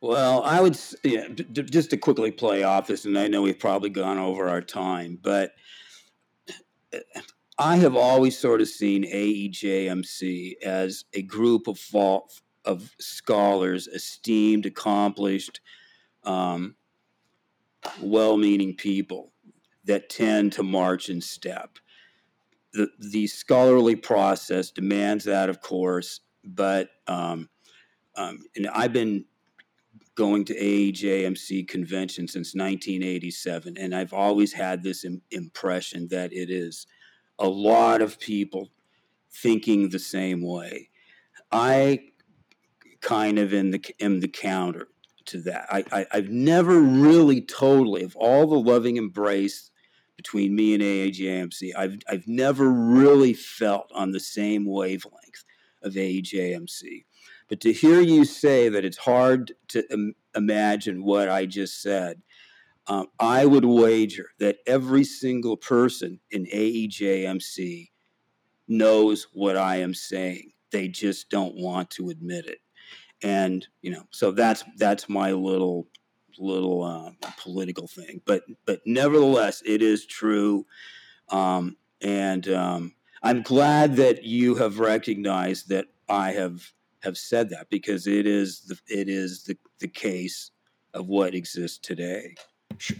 Well, 0.01 0.43
I 0.43 0.61
would 0.61 0.79
yeah, 1.03 1.29
d- 1.29 1.47
d- 1.51 1.63
just 1.63 1.91
to 1.91 1.97
quickly 1.97 2.31
play 2.31 2.63
off 2.63 2.87
this, 2.87 3.05
and 3.07 3.19
I 3.19 3.27
know 3.27 3.43
we've 3.43 3.59
probably 3.59 3.91
gone 3.91 4.19
over 4.19 4.49
our 4.49 4.61
time, 4.61 5.19
but 5.23 5.53
uh, 6.93 6.99
I 7.59 7.77
have 7.77 7.97
always 7.97 8.39
sort 8.39 8.61
of 8.61 8.69
seen 8.69 9.05
AEJMC 9.05 10.63
as 10.63 11.05
a 11.15 11.23
group 11.23 11.69
of 11.69 11.81
of 12.65 12.95
scholars, 12.99 13.87
esteemed, 13.89 14.67
accomplished, 14.67 15.61
um, 16.25 16.77
well-meaning 18.01 18.75
people 18.77 19.33
that 19.85 20.09
tend 20.09 20.53
to 20.53 20.63
march 20.63 21.09
in 21.09 21.21
step 21.21 21.79
the, 22.99 23.27
scholarly 23.27 23.97
process 23.97 24.71
demands 24.71 25.25
that, 25.25 25.49
of 25.49 25.61
course, 25.61 26.21
but 26.45 26.91
um, 27.07 27.49
um, 28.17 28.41
and 28.57 28.69
I've 28.69 28.93
been 28.93 29.25
going 30.15 30.45
to 30.45 30.55
AEJMC 30.55 31.67
convention 31.67 32.29
since 32.29 32.55
1987, 32.55 33.77
and 33.77 33.95
I've 33.95 34.13
always 34.13 34.53
had 34.53 34.83
this 34.83 35.05
Im- 35.05 35.23
impression 35.31 36.09
that 36.09 36.33
it 36.33 36.51
is 36.51 36.87
a 37.39 37.49
lot 37.49 38.01
of 38.01 38.21
people 38.21 38.71
thinking 39.33 39.89
the 39.89 39.99
same 39.99 40.43
way. 40.43 40.91
I 41.51 42.01
kind 43.01 43.39
of 43.39 43.53
in 43.53 43.71
the 43.71 43.95
am 44.01 44.21
the 44.21 44.29
counter 44.29 44.89
to 45.27 45.41
that. 45.43 45.67
I, 45.71 45.85
I 45.93 46.07
I've 46.13 46.31
never 46.31 46.79
really 46.79 47.41
totally 47.41 48.03
of 48.03 48.17
all 48.17 48.47
the 48.47 48.59
loving 48.59 48.97
embrace 48.97 49.71
between 50.25 50.57
me 50.57 50.73
and 50.73 50.83
AEJMC. 50.83 51.73
I've, 51.77 51.99
I've 52.09 52.27
never 52.27 52.71
really 52.71 53.35
felt 53.35 53.91
on 53.95 54.11
the 54.11 54.21
same 54.21 54.65
wavelength 54.65 55.45
of 55.83 55.93
AEJMC. 55.93 57.05
But 57.49 57.61
to 57.61 57.73
hear 57.73 58.01
you 58.01 58.25
say 58.25 58.71
that 58.71 58.87
it's 58.87 58.97
hard 58.97 59.53
to 59.69 59.85
Im- 59.93 60.15
imagine 60.35 61.05
what 61.05 61.29
I 61.29 61.45
just 61.45 61.83
said, 61.83 62.23
um, 62.87 63.09
I 63.21 63.45
would 63.45 63.67
wager 63.67 64.31
that 64.39 64.57
every 64.67 65.05
single 65.05 65.59
person 65.59 66.21
in 66.31 66.47
AEJMC 66.47 67.91
knows 68.67 69.27
what 69.35 69.59
I 69.59 69.77
am 69.77 69.93
saying. 69.93 70.53
They 70.73 70.89
just 70.89 71.29
don't 71.29 71.55
want 71.55 71.91
to 71.91 72.09
admit 72.09 72.47
it. 72.47 72.61
And, 73.23 73.67
you 73.83 73.91
know, 73.91 74.05
so 74.11 74.31
that's 74.31 74.65
that's 74.79 75.09
my 75.09 75.33
little 75.33 75.87
little 76.39 76.83
uh, 76.83 77.11
political 77.39 77.87
thing, 77.87 78.21
but 78.25 78.43
but 78.67 78.81
nevertheless, 78.87 79.63
it 79.65 79.83
is 79.83 80.07
true, 80.07 80.67
um, 81.31 81.77
and 82.01 82.49
um, 82.49 82.95
I'm 83.23 83.43
glad 83.43 83.97
that 83.97 84.25
you 84.25 84.55
have 84.57 84.79
recognized 84.79 85.69
that 85.71 85.87
I 86.09 86.33
have 86.33 86.63
have 87.03 87.17
said 87.17 87.51
that 87.51 87.69
because 87.71 88.07
it 88.07 88.27
is 88.27 88.61
the 88.63 88.79
it 88.89 89.09
is 89.09 89.45
the, 89.45 89.57
the 89.81 89.89
case 89.89 90.51
of 90.93 91.09
what 91.09 91.35
exists 91.35 91.79
today. 91.79 92.35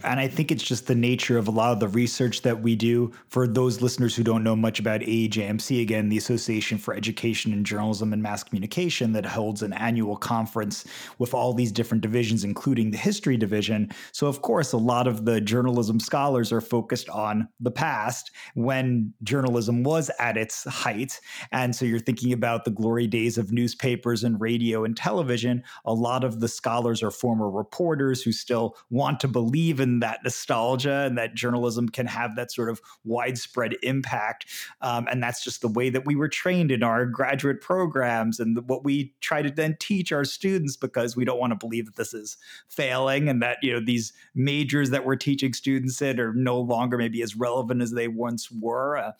And 0.03 0.19
I 0.19 0.27
think 0.27 0.51
it's 0.51 0.63
just 0.63 0.87
the 0.87 0.95
nature 0.95 1.37
of 1.37 1.47
a 1.47 1.51
lot 1.51 1.71
of 1.71 1.79
the 1.79 1.87
research 1.87 2.41
that 2.43 2.61
we 2.61 2.75
do. 2.75 3.11
For 3.27 3.47
those 3.47 3.81
listeners 3.81 4.15
who 4.15 4.23
don't 4.23 4.43
know 4.43 4.55
much 4.55 4.79
about 4.79 5.01
AEJMC, 5.01 5.81
again, 5.81 6.09
the 6.09 6.17
Association 6.17 6.77
for 6.77 6.93
Education 6.93 7.53
in 7.53 7.63
Journalism 7.63 8.13
and 8.13 8.21
Mass 8.21 8.43
Communication 8.43 9.13
that 9.13 9.25
holds 9.25 9.61
an 9.61 9.73
annual 9.73 10.15
conference 10.15 10.85
with 11.17 11.33
all 11.33 11.53
these 11.53 11.71
different 11.71 12.01
divisions, 12.01 12.43
including 12.43 12.91
the 12.91 12.97
history 12.97 13.37
division. 13.37 13.91
So, 14.11 14.27
of 14.27 14.41
course, 14.41 14.71
a 14.71 14.77
lot 14.77 15.07
of 15.07 15.25
the 15.25 15.41
journalism 15.41 15.99
scholars 15.99 16.51
are 16.51 16.61
focused 16.61 17.09
on 17.09 17.47
the 17.59 17.71
past 17.71 18.31
when 18.53 19.13
journalism 19.23 19.83
was 19.83 20.09
at 20.19 20.37
its 20.37 20.63
height. 20.65 21.19
And 21.51 21.75
so 21.75 21.85
you're 21.85 21.99
thinking 21.99 22.33
about 22.33 22.65
the 22.65 22.71
glory 22.71 23.07
days 23.07 23.37
of 23.37 23.51
newspapers 23.51 24.23
and 24.23 24.39
radio 24.39 24.83
and 24.83 24.95
television. 24.95 25.63
A 25.85 25.93
lot 25.93 26.23
of 26.23 26.39
the 26.39 26.47
scholars 26.47 27.03
are 27.03 27.11
former 27.11 27.49
reporters 27.49 28.21
who 28.21 28.31
still 28.31 28.77
want 28.89 29.19
to 29.19 29.27
believe 29.27 29.64
believe 29.65 29.79
in 29.79 29.99
that 29.99 30.19
nostalgia 30.23 31.05
and 31.05 31.17
that 31.17 31.33
journalism 31.33 31.89
can 31.89 32.05
have 32.05 32.35
that 32.35 32.51
sort 32.51 32.69
of 32.69 32.79
widespread 33.03 33.75
impact. 33.81 34.45
Um, 34.81 35.07
and 35.09 35.23
that's 35.23 35.43
just 35.43 35.61
the 35.61 35.67
way 35.67 35.89
that 35.89 36.05
we 36.05 36.15
were 36.15 36.27
trained 36.27 36.71
in 36.71 36.83
our 36.83 37.05
graduate 37.05 37.61
programs 37.61 38.39
and 38.39 38.57
what 38.69 38.83
we 38.83 39.13
try 39.21 39.41
to 39.41 39.49
then 39.49 39.75
teach 39.79 40.11
our 40.11 40.23
students 40.23 40.77
because 40.77 41.15
we 41.15 41.25
don't 41.25 41.39
want 41.39 41.51
to 41.51 41.55
believe 41.55 41.85
that 41.85 41.95
this 41.95 42.13
is 42.13 42.37
failing 42.67 43.27
and 43.27 43.41
that, 43.41 43.57
you 43.63 43.73
know, 43.73 43.79
these 43.83 44.13
majors 44.35 44.91
that 44.91 45.03
we're 45.03 45.15
teaching 45.15 45.53
students 45.53 46.01
in 46.01 46.19
are 46.19 46.33
no 46.33 46.59
longer 46.59 46.97
maybe 46.97 47.23
as 47.23 47.35
relevant 47.35 47.81
as 47.81 47.91
they 47.91 48.07
once 48.07 48.51
were. 48.51 48.97
Uh, 48.97 49.11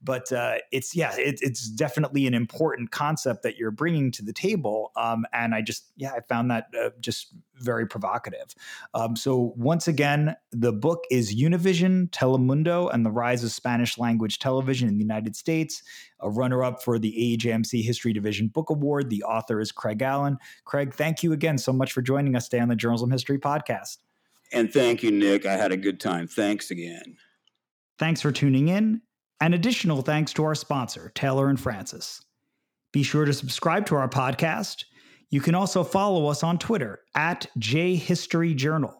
but 0.00 0.30
uh, 0.32 0.56
it's, 0.70 0.94
yeah, 0.94 1.14
it, 1.16 1.40
it's 1.42 1.68
definitely 1.68 2.26
an 2.26 2.34
important 2.34 2.92
concept 2.92 3.42
that 3.42 3.56
you're 3.56 3.72
bringing 3.72 4.12
to 4.12 4.24
the 4.24 4.32
table. 4.32 4.92
Um, 4.96 5.26
and 5.32 5.54
I 5.54 5.62
just, 5.62 5.86
yeah, 5.96 6.12
I 6.12 6.20
found 6.20 6.50
that 6.50 6.66
uh, 6.80 6.90
just 7.00 7.34
very 7.60 7.86
provocative. 7.86 8.54
Um, 8.94 9.16
so, 9.16 9.52
once 9.56 9.88
again, 9.88 10.36
the 10.52 10.72
book 10.72 11.04
is 11.10 11.34
Univision, 11.34 12.10
Telemundo, 12.10 12.92
and 12.92 13.04
the 13.04 13.10
Rise 13.10 13.44
of 13.44 13.50
Spanish 13.50 13.98
Language 13.98 14.38
Television 14.38 14.88
in 14.88 14.94
the 14.94 15.02
United 15.02 15.36
States, 15.36 15.82
a 16.20 16.30
runner 16.30 16.64
up 16.64 16.82
for 16.82 16.98
the 16.98 17.12
AEJMC 17.12 17.82
History 17.82 18.12
Division 18.12 18.48
Book 18.48 18.70
Award. 18.70 19.10
The 19.10 19.22
author 19.22 19.60
is 19.60 19.72
Craig 19.72 20.02
Allen. 20.02 20.38
Craig, 20.64 20.94
thank 20.94 21.22
you 21.22 21.32
again 21.32 21.58
so 21.58 21.72
much 21.72 21.92
for 21.92 22.02
joining 22.02 22.36
us 22.36 22.48
today 22.48 22.60
on 22.60 22.68
the 22.68 22.76
Journalism 22.76 23.10
History 23.10 23.38
Podcast. 23.38 23.98
And 24.52 24.72
thank 24.72 25.02
you, 25.02 25.10
Nick. 25.10 25.46
I 25.46 25.56
had 25.56 25.72
a 25.72 25.76
good 25.76 26.00
time. 26.00 26.26
Thanks 26.26 26.70
again. 26.70 27.16
Thanks 27.98 28.20
for 28.20 28.32
tuning 28.32 28.68
in. 28.68 29.02
And 29.40 29.54
additional 29.54 30.02
thanks 30.02 30.32
to 30.34 30.44
our 30.44 30.54
sponsor, 30.54 31.12
Taylor 31.14 31.48
and 31.48 31.60
Francis. 31.60 32.22
Be 32.92 33.02
sure 33.02 33.24
to 33.24 33.32
subscribe 33.32 33.86
to 33.86 33.96
our 33.96 34.08
podcast. 34.08 34.84
You 35.30 35.40
can 35.40 35.54
also 35.54 35.84
follow 35.84 36.26
us 36.26 36.42
on 36.42 36.58
Twitter 36.58 37.00
at 37.14 37.46
JHistoryJournal. 37.58 38.94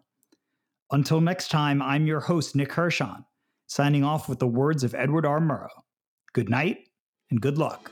Until 0.91 1.20
next 1.20 1.49
time, 1.49 1.81
I'm 1.81 2.07
your 2.07 2.20
host, 2.20 2.55
Nick 2.55 2.70
Hirshon, 2.70 3.24
signing 3.66 4.05
off 4.05 4.29
with 4.29 4.39
the 4.39 4.47
words 4.47 4.85
of 4.85 4.95
Edward 4.95 5.24
R. 5.24 5.41
Murrow. 5.41 5.68
Good 6.35 6.51
night 6.51 6.79
and 7.31 7.41
good 7.41 7.59
luck. 7.59 7.91